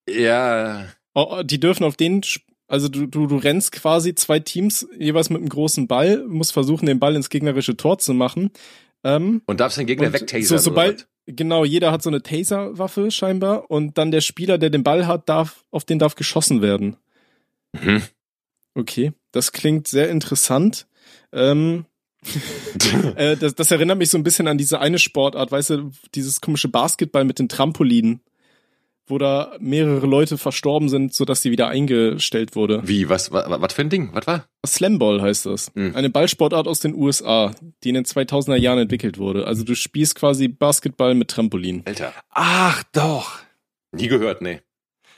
[0.08, 0.86] Ja.
[1.14, 2.22] Oh, oh, die dürfen auf den,
[2.68, 6.86] also du, du, du rennst quasi zwei Teams jeweils mit einem großen Ball, musst versuchen,
[6.86, 8.50] den Ball ins gegnerische Tor zu machen.
[9.04, 10.46] Ähm, Und darfst den Gegner wegtasern.
[10.46, 14.84] so, sobald, genau, jeder hat so eine Taser-Waffe scheinbar und dann der Spieler, der den
[14.84, 16.96] Ball hat, darf, auf den darf geschossen werden.
[17.72, 18.02] Mhm.
[18.74, 20.86] Okay, das klingt sehr interessant.
[21.32, 21.86] Ähm,
[23.16, 26.40] äh, das, das erinnert mich so ein bisschen an diese eine Sportart, weißt du, dieses
[26.40, 28.20] komische Basketball mit den Trampolinen,
[29.06, 32.82] wo da mehrere Leute verstorben sind, sodass sie wieder eingestellt wurde.
[32.84, 34.10] Wie, was, was, was für ein Ding?
[34.12, 34.46] Was war?
[34.66, 35.70] Slamball heißt das.
[35.74, 35.94] Hm.
[35.94, 37.52] Eine Ballsportart aus den USA,
[37.84, 39.46] die in den 2000er Jahren entwickelt wurde.
[39.46, 41.82] Also du spielst quasi Basketball mit Trampolin.
[41.86, 42.12] Alter.
[42.30, 43.38] Ach doch,
[43.92, 44.60] Nie gehört, nee.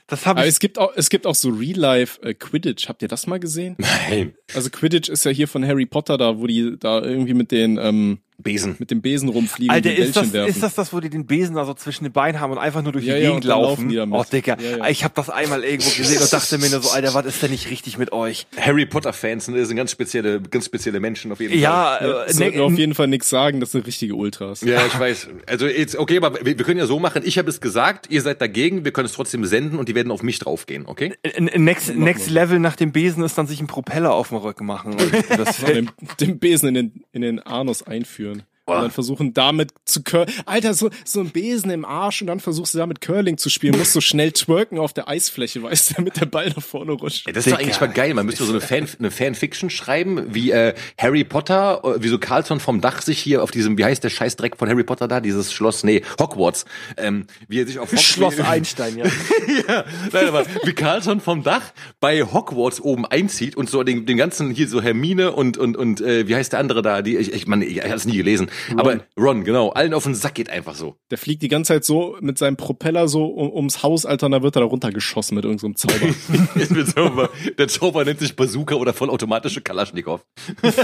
[0.07, 0.53] das habe Aber ich.
[0.53, 2.87] es gibt auch, es gibt auch so Real-Life äh, Quidditch.
[2.87, 3.75] Habt ihr das mal gesehen?
[3.79, 4.35] Nein.
[4.55, 7.77] Also Quidditch ist ja hier von Harry Potter da, wo die da irgendwie mit den
[7.77, 8.75] ähm, Besen.
[8.79, 10.49] mit dem Besen rumfliegen Alter, und ist das, Bällchen werfen.
[10.49, 12.81] ist das das, wo die den Besen da so zwischen den Beinen haben und einfach
[12.81, 14.13] nur durch Ja, die ja, Gegend laufen laufen?
[14.13, 14.89] oh, Digga, Ja, ja.
[14.89, 17.51] ich habe das einmal irgendwo gesehen und dachte mir nur so, Alter, was ist denn
[17.51, 18.47] nicht richtig mit euch?
[18.57, 21.61] Harry Potter Fans, ne, sind ganz spezielle, ganz spezielle Menschen auf jeden Fall.
[21.61, 24.61] Ja, äh, sollten ne, auf jeden Fall nichts sagen, das sind richtige Ultras.
[24.61, 25.27] Ja, ich weiß.
[25.45, 27.21] Also jetzt, okay, aber wir, wir können ja so machen.
[27.25, 30.11] Ich habe es gesagt, ihr seid dagegen, wir können es trotzdem senden und die werden
[30.11, 31.13] auf mich draufgehen, okay?
[31.55, 34.93] Next, next Level nach dem Besen ist dann sich einen Propeller auf dem Rücken machen.
[34.93, 38.28] Und das Den, den Besen in den, in den Anus einführen.
[38.77, 40.25] Und dann versuchen damit zu curl.
[40.45, 43.77] Alter, so, so ein Besen im Arsch und dann versuchst du damit Curling zu spielen.
[43.77, 47.27] Musst so schnell twerken auf der Eisfläche, weißt du, damit der Ball nach vorne rutscht.
[47.27, 48.13] Ey, das ist doch eigentlich mal geil.
[48.13, 52.17] Man müsste so eine, Fan, eine Fanfiction schreiben, wie äh, Harry Potter, äh, wie so
[52.17, 55.21] Carlson vom Dach sich hier auf diesem, wie heißt der Scheißdreck von Harry Potter da,
[55.21, 56.65] dieses Schloss, nee, Hogwarts,
[56.97, 59.05] ähm, wie er sich auf Hogwarts, Schloss Einstein, ja.
[59.05, 61.63] ja, nein, aber wie Carlson vom Dach
[61.99, 66.01] bei Hogwarts oben einzieht und so den, den ganzen hier so Hermine und und und
[66.01, 67.01] äh, wie heißt der andere da?
[67.01, 70.15] Die ich ich meine, ich habe es nie gelesen, aber Ron, genau, allen auf den
[70.15, 70.95] Sack geht einfach so.
[71.11, 74.33] Der fliegt die ganze Zeit so mit seinem Propeller so um, ums Haus, Alter, und
[74.33, 76.13] dann wird er da runtergeschossen mit irgendeinem so Zauber.
[76.55, 77.29] Jetzt wird Zauber.
[77.57, 80.25] Der Zauber nennt sich Bazooka oder vollautomatische Kalaschnikow.
[80.63, 80.75] und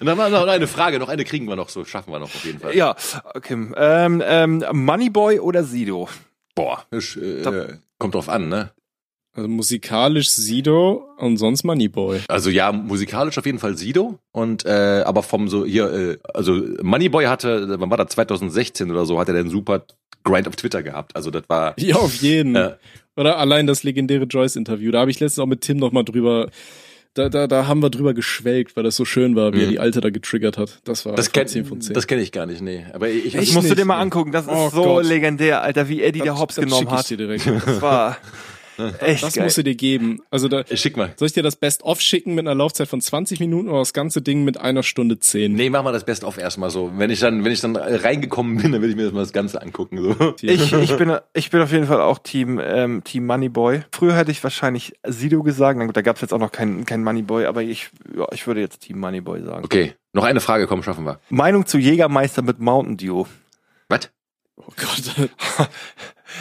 [0.00, 2.34] dann haben wir noch eine Frage, noch eine kriegen wir noch, so schaffen wir noch
[2.34, 2.74] auf jeden Fall.
[2.76, 2.96] Ja,
[3.34, 3.72] okay.
[3.76, 6.08] Ähm, ähm, Moneyboy oder Sido?
[6.54, 8.70] Boah, ich, äh, kommt drauf an, ne?
[9.36, 12.20] Also musikalisch Sido und sonst Moneyboy.
[12.28, 16.60] Also ja, musikalisch auf jeden Fall Sido und äh, aber vom so hier, äh, also
[16.82, 19.84] Moneyboy hatte, wann war das 2016 oder so, hat er den super
[20.24, 21.14] Grind auf Twitter gehabt.
[21.14, 22.54] Also das war Ja, auf jeden.
[22.54, 22.76] Ja.
[23.16, 24.90] Oder allein das legendäre Joyce-Interview.
[24.90, 26.50] Da habe ich letztens auch mit Tim noch mal drüber.
[27.14, 29.70] Da, da, da haben wir drüber geschwelgt, weil das so schön war, wie er Mhm.
[29.70, 30.80] die Alte da getriggert hat.
[30.84, 31.94] Das war das kenn, 10 von 10.
[31.94, 32.84] das kenne ich gar nicht, nee.
[32.92, 34.32] Aber ich, Das ich musst du nicht, dir mal angucken.
[34.32, 35.06] Das ist Oh so Gott.
[35.06, 37.08] legendär, Alter, wie Eddie der Das- Hops das genommen ich hat.
[37.08, 37.46] dir direkt.
[37.46, 38.18] Das war
[39.00, 39.44] echt Das geil.
[39.44, 40.20] musst du dir geben.
[40.30, 41.12] Also da, ich schick mal.
[41.16, 44.22] soll ich dir das Best-of schicken mit einer Laufzeit von 20 Minuten oder das ganze
[44.22, 45.52] Ding mit einer Stunde 10?
[45.52, 46.92] Nee, mach mal das Best of erstmal so.
[46.96, 49.32] Wenn ich dann, wenn ich dann reingekommen bin, dann will ich mir das mal das
[49.32, 49.98] Ganze angucken.
[50.02, 50.34] So.
[50.42, 53.82] Ich, ich, bin, ich bin auf jeden Fall auch Team, ähm, Team Moneyboy.
[53.92, 55.78] Früher hätte ich wahrscheinlich Sido gesagt.
[55.78, 58.46] Na gut, da gab es jetzt auch noch keinen kein Moneyboy, aber ich, ja, ich
[58.46, 59.64] würde jetzt Team Moneyboy sagen.
[59.64, 61.20] Okay, noch eine Frage, komm, schaffen wir.
[61.30, 63.24] Meinung zu Jägermeister mit Mountain Dew.
[63.88, 64.10] Was?
[64.56, 65.28] Oh Gott.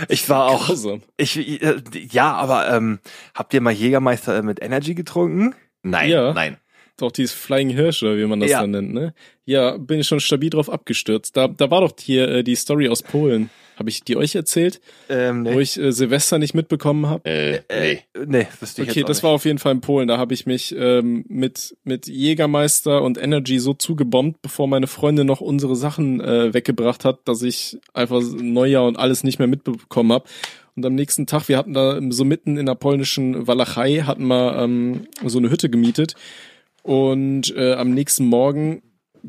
[0.09, 1.01] Ich war auch, Grausam.
[1.17, 1.75] ich, äh,
[2.11, 2.99] ja, aber ähm,
[3.33, 5.55] habt ihr mal Jägermeister äh, mit Energy getrunken?
[5.83, 6.33] Nein, Ja.
[6.33, 6.57] nein.
[6.97, 8.61] Doch dieses Flying Hirsche, wie man das Ja.
[8.61, 9.13] dann nennt, ne?
[9.43, 11.35] Ja, bin ich schon stabil drauf abgestürzt.
[11.35, 13.49] Da, da war doch hier äh, die Story aus Polen.
[13.77, 15.61] Habe ich die euch erzählt, Ähm, wo nee.
[15.61, 17.25] ich äh, Silvester nicht mitbekommen habe?
[17.29, 17.99] Äh, nee.
[18.25, 19.23] nee, wüsste ich Okay, jetzt auch das nicht.
[19.23, 20.07] war auf jeden Fall in Polen.
[20.07, 25.27] Da habe ich mich ähm, mit mit Jägermeister und Energy so zugebombt, bevor meine Freundin
[25.27, 30.11] noch unsere Sachen äh, weggebracht hat, dass ich einfach Neujahr und alles nicht mehr mitbekommen
[30.13, 30.25] habe.
[30.77, 34.57] Und am nächsten Tag, wir hatten da so mitten in der polnischen Walachei, hatten wir
[34.57, 36.15] ähm, so eine Hütte gemietet.
[36.83, 38.81] Und äh, am nächsten Morgen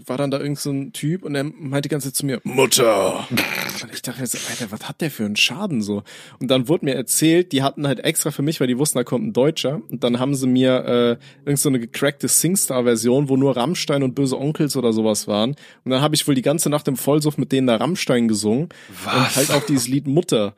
[0.05, 2.41] war dann da irgend so ein Typ und er meinte die ganze Zeit zu mir,
[2.45, 3.27] Mutter.
[3.31, 6.03] Und ich dachte mir so, Alter, was hat der für einen Schaden so?
[6.39, 9.05] Und dann wurde mir erzählt, die hatten halt extra für mich, weil die wussten, da
[9.05, 9.81] kommt ein Deutscher.
[9.91, 14.15] Und dann haben sie mir äh, irgend so eine gecrackte Singstar-Version, wo nur Rammstein und
[14.15, 15.51] böse Onkels oder sowas waren.
[15.85, 18.69] Und dann habe ich wohl die ganze Nacht im Vollsuff mit denen da Rammstein gesungen.
[19.05, 20.55] Und halt auch dieses Lied Mutter.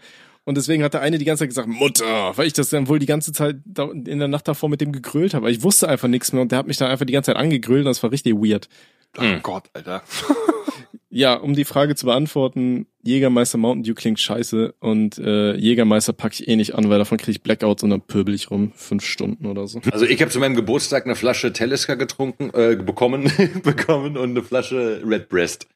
[0.49, 2.99] Und deswegen hat der eine die ganze Zeit gesagt, Mutter, weil ich das dann wohl
[2.99, 5.45] die ganze Zeit in der Nacht davor mit dem gegrölt habe.
[5.45, 7.37] Aber ich wusste einfach nichts mehr und der hat mich dann einfach die ganze Zeit
[7.37, 8.67] angegrölt und das war richtig weird.
[9.17, 10.03] Oh Gott, Alter.
[11.11, 16.35] Ja, um die Frage zu beantworten, Jägermeister Mountain Dew klingt scheiße und äh, Jägermeister packe
[16.35, 18.73] ich eh nicht an, weil davon kriege ich Blackouts und dann pöbel ich rum.
[18.75, 19.81] Fünf Stunden oder so.
[19.91, 23.33] Also ich habe zu meinem Geburtstag eine Flasche Talisker getrunken, äh, bekommen,
[23.63, 25.67] bekommen und eine Flasche Redbreast.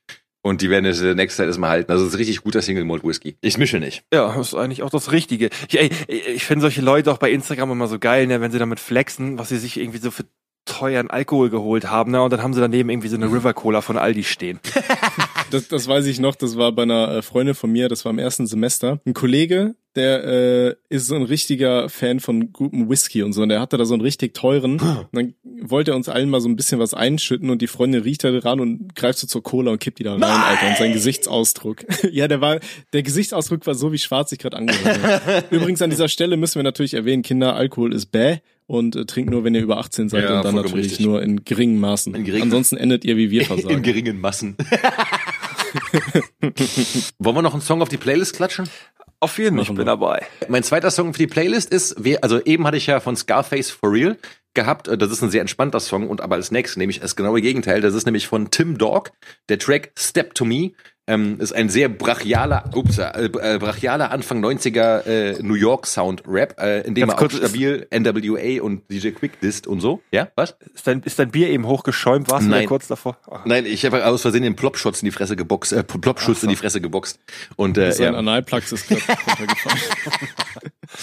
[0.45, 1.93] Und die werden jetzt in der nächsten Zeit erstmal halten.
[1.93, 3.37] Also es ist richtig guter Single Malt Whisky.
[3.41, 4.05] Ich mische nicht.
[4.12, 5.51] Ja, das ist eigentlich auch das Richtige.
[5.68, 8.59] Ich, ey, ich finde solche Leute auch bei Instagram immer so geil, ne, wenn sie
[8.59, 10.24] damit flexen, was sie sich irgendwie so für
[10.65, 13.81] teuren Alkohol geholt haben, ne, und dann haben sie daneben irgendwie so eine River Cola
[13.81, 14.61] von Aldi stehen.
[15.51, 18.11] Das, das weiß ich noch, das war bei einer äh, Freundin von mir, das war
[18.13, 19.01] im ersten Semester.
[19.05, 23.43] Ein Kollege, der äh, ist so ein richtiger Fan von gutem Whisky und so.
[23.43, 24.80] Und der hatte da so einen richtig teuren.
[24.80, 28.03] Und dann wollte er uns allen mal so ein bisschen was einschütten und die Freundin
[28.03, 30.68] riecht da ran und greift so zur Cola und kippt die da rein, Alter.
[30.68, 31.84] Und sein Gesichtsausdruck.
[32.11, 32.59] ja, der war,
[32.93, 35.45] der Gesichtsausdruck war so, wie schwarz ich gerade angehört habe.
[35.55, 38.38] Übrigens an dieser Stelle müssen wir natürlich erwähnen, Kinder, Alkohol ist bäh.
[38.66, 41.05] Und äh, trinkt nur, wenn ihr über 18 seid Ja, und dann natürlich richtig.
[41.05, 42.14] nur in geringen Maßen.
[42.14, 43.82] In geringen- Ansonsten endet ihr wie wir In versagen.
[43.82, 44.57] geringen Massen.
[47.18, 48.68] Wollen wir noch einen Song auf die Playlist klatschen?
[49.23, 50.27] Auf jeden Fall, ich bin dabei.
[50.49, 53.93] Mein zweiter Song für die Playlist ist, also eben hatte ich ja von Scarface For
[53.93, 54.16] Real
[54.53, 54.89] gehabt.
[54.89, 57.81] Das ist ein sehr entspannter Song und aber als nächstes nehme ich das genaue Gegenteil.
[57.81, 59.12] Das ist nämlich von Tim Dog.
[59.49, 60.73] Der Track Step to Me
[61.09, 66.23] ähm, ist ein sehr brachialer, ups, äh, äh, brachialer Anfang 90er äh, New York Sound
[66.27, 69.81] Rap, äh, in dem Ganz er auch kurz, stabil NWA und DJ Quick disst und
[69.81, 70.01] so.
[70.13, 70.57] Ja, was?
[70.75, 72.31] Ist dein, ist dein Bier eben hochgeschäumt?
[72.31, 72.63] Warst du Nein.
[72.63, 73.17] da kurz davor?
[73.29, 76.51] Ach, Nein, ich habe aus Versehen den Plopschutz in die Fresse geboxt, äh, Plopschutz in
[76.51, 77.19] die Fresse geboxt.
[77.57, 78.21] Und äh, Sein ja.
[78.41, 79.81] Ist gerade runtergefallen.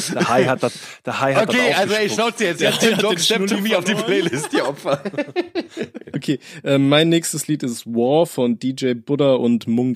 [0.13, 0.73] der Hai hat das,
[1.05, 2.13] der Hai hat Okay, das also ey, aufgespuckt.
[2.13, 2.79] schnauze jetzt.
[2.79, 3.95] Tim hat Dog den Step to Me auf die.
[3.95, 5.03] Playlist, ihr Opfer.
[6.15, 9.88] Okay, äh, mein nächstes Lied ist War von DJ Buddha und Munga.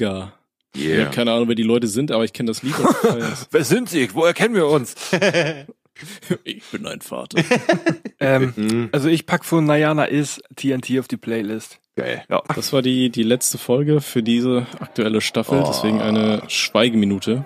[0.75, 1.05] Ich Yeah.
[1.05, 2.73] habe keine Ahnung, wer die Leute sind, aber ich kenne das Lied.
[2.79, 3.37] ich.
[3.51, 4.09] Wer sind sie?
[4.15, 4.95] Woher kennen wir uns?
[6.43, 7.43] ich bin ein Vater.
[8.19, 8.89] ähm, Mhm.
[8.91, 11.77] also ich pack von Nayana is TNT auf die Playlist.
[11.95, 12.23] Geil.
[12.27, 12.41] Ja.
[12.55, 15.65] Das war die, die letzte Folge für diese aktuelle Staffel, Oh.
[15.67, 17.45] deswegen eine Schweigeminute.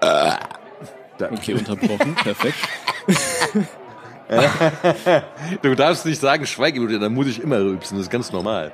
[0.00, 0.38] Da-
[1.30, 2.58] Okay, unterbrochen, perfekt.
[5.62, 8.72] Du darfst nicht sagen Schweigeminute, dann muss ich immer rülpsen, das ist ganz normal.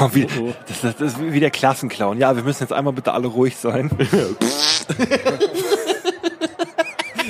[0.00, 0.54] Oh, wie, Oh, oh.
[0.66, 2.18] das, das, das ist wie der Klassenclown.
[2.18, 3.90] Ja, wir müssen jetzt einmal bitte alle ruhig sein.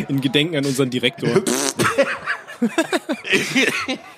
[0.08, 1.30] In Gedenken an unseren Direktor.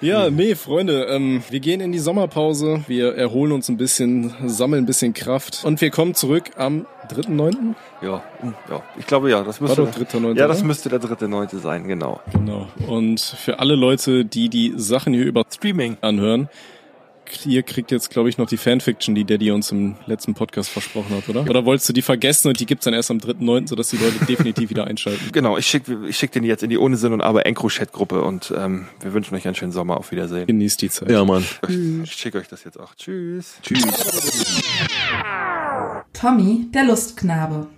[0.01, 4.85] ja, nee, Freunde, ähm, wir gehen in die Sommerpause, wir erholen uns ein bisschen, sammeln
[4.85, 7.75] ein bisschen Kraft und wir kommen zurück am 3.9.
[8.03, 10.67] Ja, hm, ja, ich glaube ja, das müsste doch dritter, neunter, Ja, das oder?
[10.67, 12.21] müsste der dritte neunte sein, genau.
[12.33, 12.69] Genau.
[12.87, 15.97] Und für alle Leute, die die Sachen hier über Streaming.
[16.01, 16.49] anhören,
[17.45, 21.17] ihr kriegt jetzt, glaube ich, noch die Fanfiction, die Daddy uns im letzten Podcast versprochen
[21.17, 21.43] hat, oder?
[21.51, 24.25] Oder wolltest du die vergessen und die gibt's dann erst am 3.9., sodass die Leute
[24.27, 25.21] definitiv wieder einschalten?
[25.33, 28.55] Genau, ich schicke ich schick den jetzt in die ohne Sinn und aber Encro-Chat-Gruppe und
[28.57, 29.97] ähm, wir wünschen euch einen schönen Sommer.
[29.97, 30.47] Auf Wiedersehen.
[30.47, 31.11] Genießt die Zeit.
[31.11, 31.45] Ja, Mann.
[31.69, 32.95] Ich schicke euch das jetzt auch.
[32.95, 33.57] Tschüss.
[33.63, 33.83] Tschüss.
[36.13, 37.69] Tommy, der Lustknabe.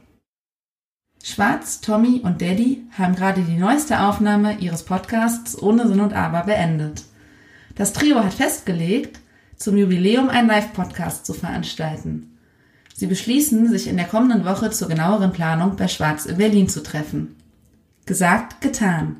[1.23, 6.45] Schwarz, Tommy und Daddy haben gerade die neueste Aufnahme ihres Podcasts ohne Sinn und Aber
[6.45, 7.05] beendet.
[7.75, 9.21] Das Trio hat festgelegt,
[9.57, 12.39] zum Jubiläum einen Live-Podcast zu veranstalten.
[12.95, 16.83] Sie beschließen, sich in der kommenden Woche zur genaueren Planung bei Schwarz in Berlin zu
[16.83, 17.37] treffen.
[18.07, 19.17] Gesagt, getan.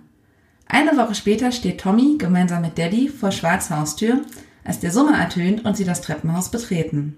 [0.67, 4.23] Eine Woche später steht Tommy gemeinsam mit Daddy vor Schwarz Haustür,
[4.65, 7.17] als der Summer ertönt und sie das Treppenhaus betreten.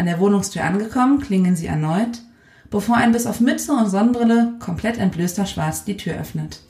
[0.00, 2.22] An der Wohnungstür angekommen, klingeln sie erneut,
[2.70, 6.62] bevor ein bis auf Mütze und Sonnenbrille komplett entblößter Schwarz die Tür öffnet.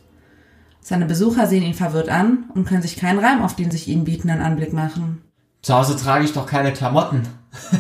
[0.81, 4.03] Seine Besucher sehen ihn verwirrt an und können sich keinen Reim auf den sich ihnen
[4.03, 5.23] bietenden Anblick machen,
[5.63, 7.23] Zu Hause trage ich doch keine Klamotten.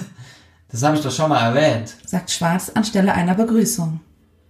[0.68, 1.96] Das habe ich doch schon mal erwähnt.
[2.06, 3.98] sagt Schwarz anstelle einer Begrüßung.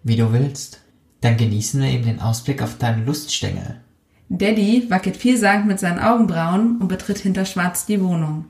[0.02, 0.82] Wie du willst.
[1.22, 3.80] Dann genießen wir eben den Ausblick auf deinen Luststängel.
[4.28, 8.44] Daddy wackelt vielsagend mit seinen Augenbrauen und betritt hinter Schwarz die Wohnung.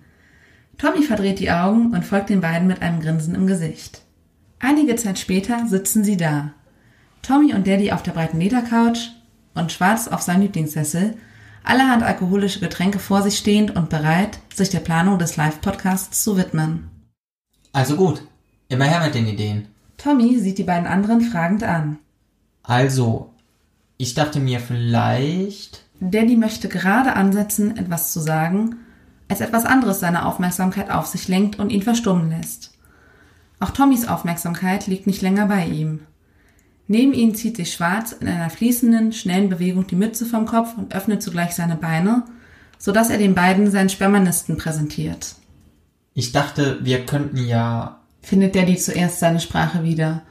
[0.81, 4.01] Tommy verdreht die Augen und folgt den beiden mit einem Grinsen im Gesicht.
[4.61, 6.53] Einige Zeit später sitzen sie da.
[7.21, 9.11] Tommy und Daddy auf der breiten Ledercouch
[9.55, 11.19] und Schwarz auf seinem Lieblingssessel,
[11.65, 16.89] allerhand alkoholische Getränke vor sich stehend und bereit, sich der Planung des Live-Podcasts zu widmen.
[17.73, 18.23] Also gut.
[18.71, 19.69] Immer her mit den Ideen.
[19.99, 21.99] Tommy sieht die beiden anderen fragend an.
[22.63, 23.35] Also,
[23.99, 25.85] ich dachte mir vielleicht...
[26.01, 28.77] Daddy möchte gerade ansetzen, etwas zu sagen,
[29.31, 32.73] als etwas anderes seine Aufmerksamkeit auf sich lenkt und ihn verstummen lässt.
[33.61, 36.01] Auch Tommys Aufmerksamkeit liegt nicht länger bei ihm.
[36.89, 40.95] Neben ihm zieht sich Schwarz in einer fließenden, schnellen Bewegung die Mütze vom Kopf und
[40.95, 42.25] öffnet zugleich seine Beine,
[42.79, 45.37] so dass er den beiden seinen Spermanisten präsentiert.
[46.15, 48.01] Ich dachte, wir könnten ja...
[48.23, 50.23] Findet Daddy zuerst seine Sprache wieder,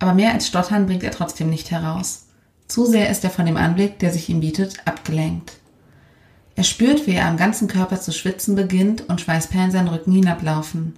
[0.00, 2.26] aber mehr als Stottern bringt er trotzdem nicht heraus.
[2.66, 5.57] Zu sehr ist er von dem Anblick, der sich ihm bietet, abgelenkt.
[6.58, 10.94] Er spürt, wie er am ganzen Körper zu schwitzen beginnt und Schweißperlen seinen Rücken hinablaufen.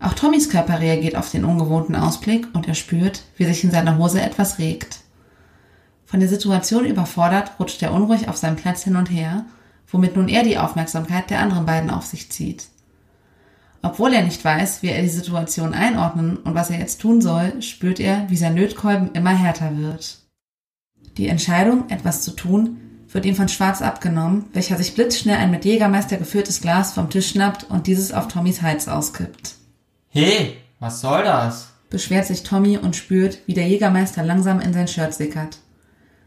[0.00, 3.98] Auch Tommys Körper reagiert auf den ungewohnten Ausblick und er spürt, wie sich in seiner
[3.98, 4.98] Hose etwas regt.
[6.04, 9.44] Von der Situation überfordert rutscht er unruhig auf seinem Platz hin und her,
[9.86, 12.66] womit nun er die Aufmerksamkeit der anderen beiden auf sich zieht.
[13.80, 17.62] Obwohl er nicht weiß, wie er die Situation einordnen und was er jetzt tun soll,
[17.62, 20.18] spürt er, wie sein Lötkolben immer härter wird.
[21.16, 22.80] Die Entscheidung, etwas zu tun,
[23.14, 27.30] wird ihm von Schwarz abgenommen, welcher sich blitzschnell ein mit Jägermeister gefülltes Glas vom Tisch
[27.30, 29.54] schnappt und dieses auf Tommys Hals auskippt.
[30.08, 31.68] Hey, was soll das?
[31.90, 35.58] Beschwert sich Tommy und spürt, wie der Jägermeister langsam in sein Shirt sickert.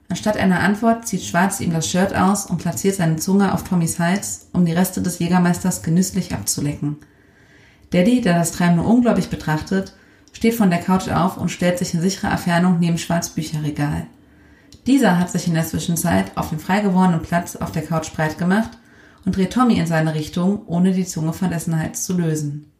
[0.07, 3.99] Anstatt einer Antwort zieht Schwarz ihm das Shirt aus und platziert seine Zunge auf Tommys
[3.99, 6.95] Hals, um die Reste des Jägermeisters genüsslich abzulecken.
[7.89, 9.93] Daddy, der das Treiben nur ungläubig betrachtet,
[10.31, 14.07] steht von der Couch auf und stellt sich in sicherer Entfernung neben Schwarz Bücherregal.
[14.87, 18.37] Dieser hat sich in der Zwischenzeit auf dem frei gewordenen Platz auf der Couch breit
[18.37, 18.71] gemacht
[19.25, 22.71] und dreht Tommy in seine Richtung, ohne die Zunge von dessen Hals zu lösen.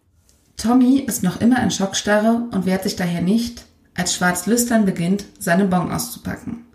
[0.56, 5.26] Tommy ist noch immer in Schockstarre und wehrt sich daher nicht, als Schwarz lüstern beginnt,
[5.38, 6.66] seine Bon auszupacken.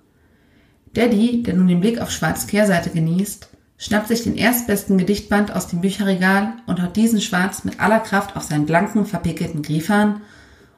[0.93, 5.67] Daddy, der nun den Blick auf Schwarz Kehrseite genießt, schnappt sich den erstbesten Gedichtband aus
[5.67, 10.21] dem Bücherregal und haut diesen Schwarz mit aller Kraft auf seinen blanken, verpickelten Griefhahn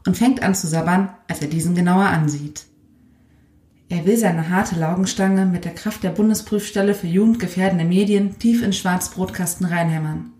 [0.06, 2.66] und fängt an zu sabbern, als er diesen genauer ansieht.
[3.88, 8.72] Er will seine harte Laugenstange mit der Kraft der Bundesprüfstelle für jugendgefährdende Medien tief in
[8.72, 10.32] Schwarz Brotkasten reinhämmern.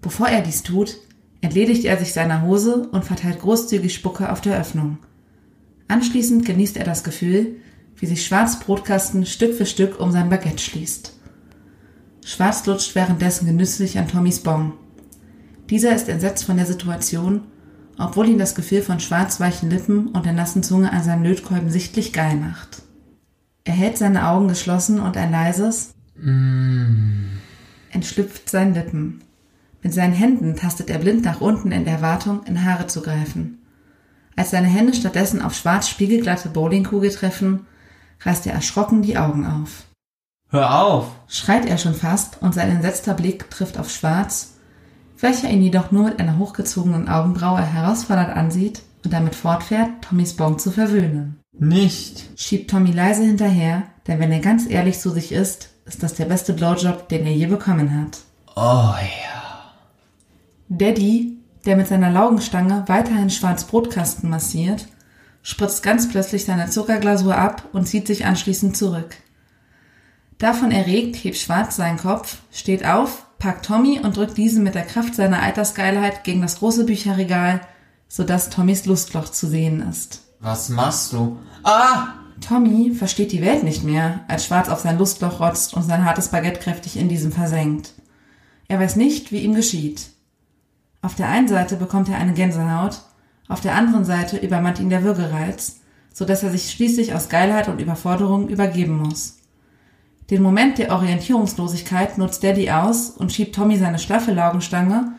[0.00, 0.98] Bevor er dies tut,
[1.40, 4.98] entledigt er sich seiner Hose und verteilt großzügig Spucke auf der Öffnung.
[5.88, 7.56] Anschließend genießt er das Gefühl,
[7.96, 11.18] wie sich Schwarz Brotkasten Stück für Stück um sein Baguette schließt.
[12.24, 14.72] Schwarz lutscht währenddessen genüsslich an Tommys Bon.
[15.68, 17.42] Dieser ist entsetzt von der Situation,
[17.98, 22.12] obwohl ihn das Gefühl von schwarzweichen Lippen und der nassen Zunge an seinem Lötkolben sichtlich
[22.12, 22.82] geil macht.
[23.64, 27.38] Er hält seine Augen geschlossen und ein leises Mm,
[27.90, 29.22] entschlüpft seinen Lippen.
[29.82, 33.58] Mit seinen Händen tastet er blind nach unten in der Erwartung, in Haare zu greifen.
[34.36, 37.66] Als seine Hände stattdessen auf schwarz spiegelglatte Bowlingkugel treffen,
[38.20, 39.84] reißt er erschrocken die Augen auf.
[40.48, 41.10] Hör auf!
[41.28, 44.53] Schreit er schon fast und sein entsetzter Blick trifft auf Schwarz,
[45.24, 50.58] welcher ihn jedoch nur mit einer hochgezogenen Augenbraue herausfordernd ansieht und damit fortfährt, Tommys Bon
[50.58, 51.40] zu verwöhnen.
[51.58, 52.28] Nicht!
[52.36, 56.26] Schiebt Tommy leise hinterher, denn wenn er ganz ehrlich zu sich ist, ist das der
[56.26, 58.18] beste Blowjob, den er je bekommen hat.
[58.54, 59.72] Oh ja.
[60.68, 64.88] Daddy, der mit seiner Laugenstange weiterhin schwarz Brotkasten massiert,
[65.42, 69.16] spritzt ganz plötzlich seine Zuckerglasur ab und zieht sich anschließend zurück.
[70.36, 74.86] Davon erregt hebt Schwarz seinen Kopf, steht auf, packt Tommy und drückt diesen mit der
[74.86, 77.60] Kraft seiner Altersgeilheit gegen das große Bücherregal,
[78.08, 80.22] sodass Tommys Lustloch zu sehen ist.
[80.40, 81.36] Was machst du?
[81.62, 82.14] Ah!
[82.40, 86.28] Tommy versteht die Welt nicht mehr, als Schwarz auf sein Lustloch rotzt und sein hartes
[86.28, 87.92] Baguette kräftig in diesem versenkt.
[88.66, 90.06] Er weiß nicht, wie ihm geschieht.
[91.02, 93.02] Auf der einen Seite bekommt er eine Gänsehaut,
[93.48, 95.80] auf der anderen Seite übermannt ihn der Würgereiz,
[96.14, 99.36] so dass er sich schließlich aus Geilheit und Überforderung übergeben muss.
[100.30, 105.12] Den Moment der Orientierungslosigkeit nutzt Daddy aus und schiebt Tommy seine schlaffe Laugenstange,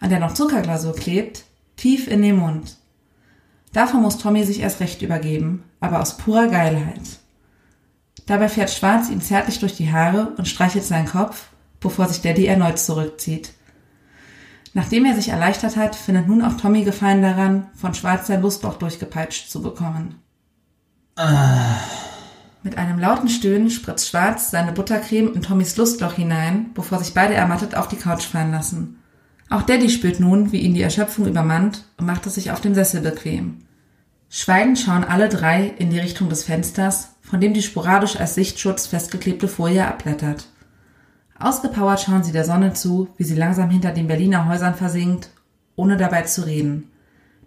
[0.00, 1.44] an der noch Zuckerglasur klebt,
[1.76, 2.76] tief in den Mund.
[3.72, 7.20] Davon muss Tommy sich erst recht übergeben, aber aus purer Geilheit.
[8.26, 11.48] Dabei fährt Schwarz ihm zärtlich durch die Haare und streichelt seinen Kopf,
[11.80, 13.52] bevor sich Daddy erneut zurückzieht.
[14.74, 18.74] Nachdem er sich erleichtert hat, findet nun auch Tommy Gefallen daran, von Schwarz sein Lustloch
[18.74, 20.20] durchgepeitscht zu bekommen.
[22.68, 27.32] Mit einem lauten Stöhnen spritzt Schwarz seine Buttercreme in Tommys Lustloch hinein, bevor sich beide
[27.32, 28.98] ermattet auf die Couch fallen lassen.
[29.48, 32.74] Auch Daddy spürt nun, wie ihn die Erschöpfung übermannt und macht es sich auf dem
[32.74, 33.62] Sessel bequem.
[34.28, 38.86] Schweigend schauen alle drei in die Richtung des Fensters, von dem die sporadisch als Sichtschutz
[38.86, 40.48] festgeklebte Folie abblättert.
[41.38, 45.30] Ausgepowert schauen sie der Sonne zu, wie sie langsam hinter den Berliner Häusern versinkt,
[45.74, 46.90] ohne dabei zu reden.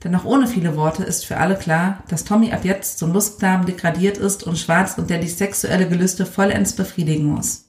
[0.04, 3.66] Denn auch ohne viele Worte ist für alle klar, dass Tommy ab jetzt zum Lustknaben
[3.66, 7.66] degradiert ist und Schwarz und der die sexuelle Gelüste vollends befriedigen muss.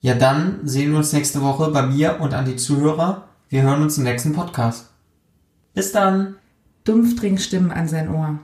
[0.00, 3.28] Ja, dann sehen wir uns nächste Woche bei mir und an die Zuhörer.
[3.48, 4.90] Wir hören uns im nächsten Podcast.
[5.74, 6.36] Bis dann!
[6.84, 8.38] Dumpf dringen Stimmen an sein Ohr.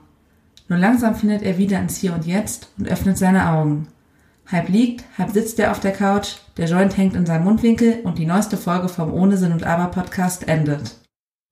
[0.69, 3.89] Nur langsam findet er wieder ins Hier und Jetzt und öffnet seine Augen.
[4.51, 8.19] Halb liegt, halb sitzt er auf der Couch, der Joint hängt in seinem Mundwinkel und
[8.19, 10.97] die neueste Folge vom Ohne Sinn und Aber Podcast endet.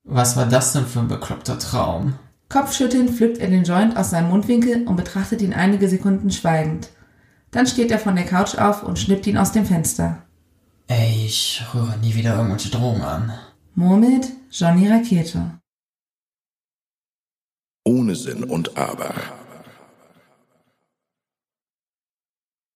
[0.04, 2.18] Was war das denn für ein bekloppter Traum?
[2.48, 6.90] Kopfschüttelnd pflückt er den Joint aus seinem Mundwinkel und betrachtet ihn einige Sekunden schweigend.
[7.50, 10.22] Dann steht er von der Couch auf und schnippt ihn aus dem Fenster.
[10.88, 13.32] Ey, ich rühre nie wieder irgendwelche Drogen an.
[13.74, 15.58] Murmelt Johnny Rakete.
[17.84, 19.14] Ohne Sinn und Aber.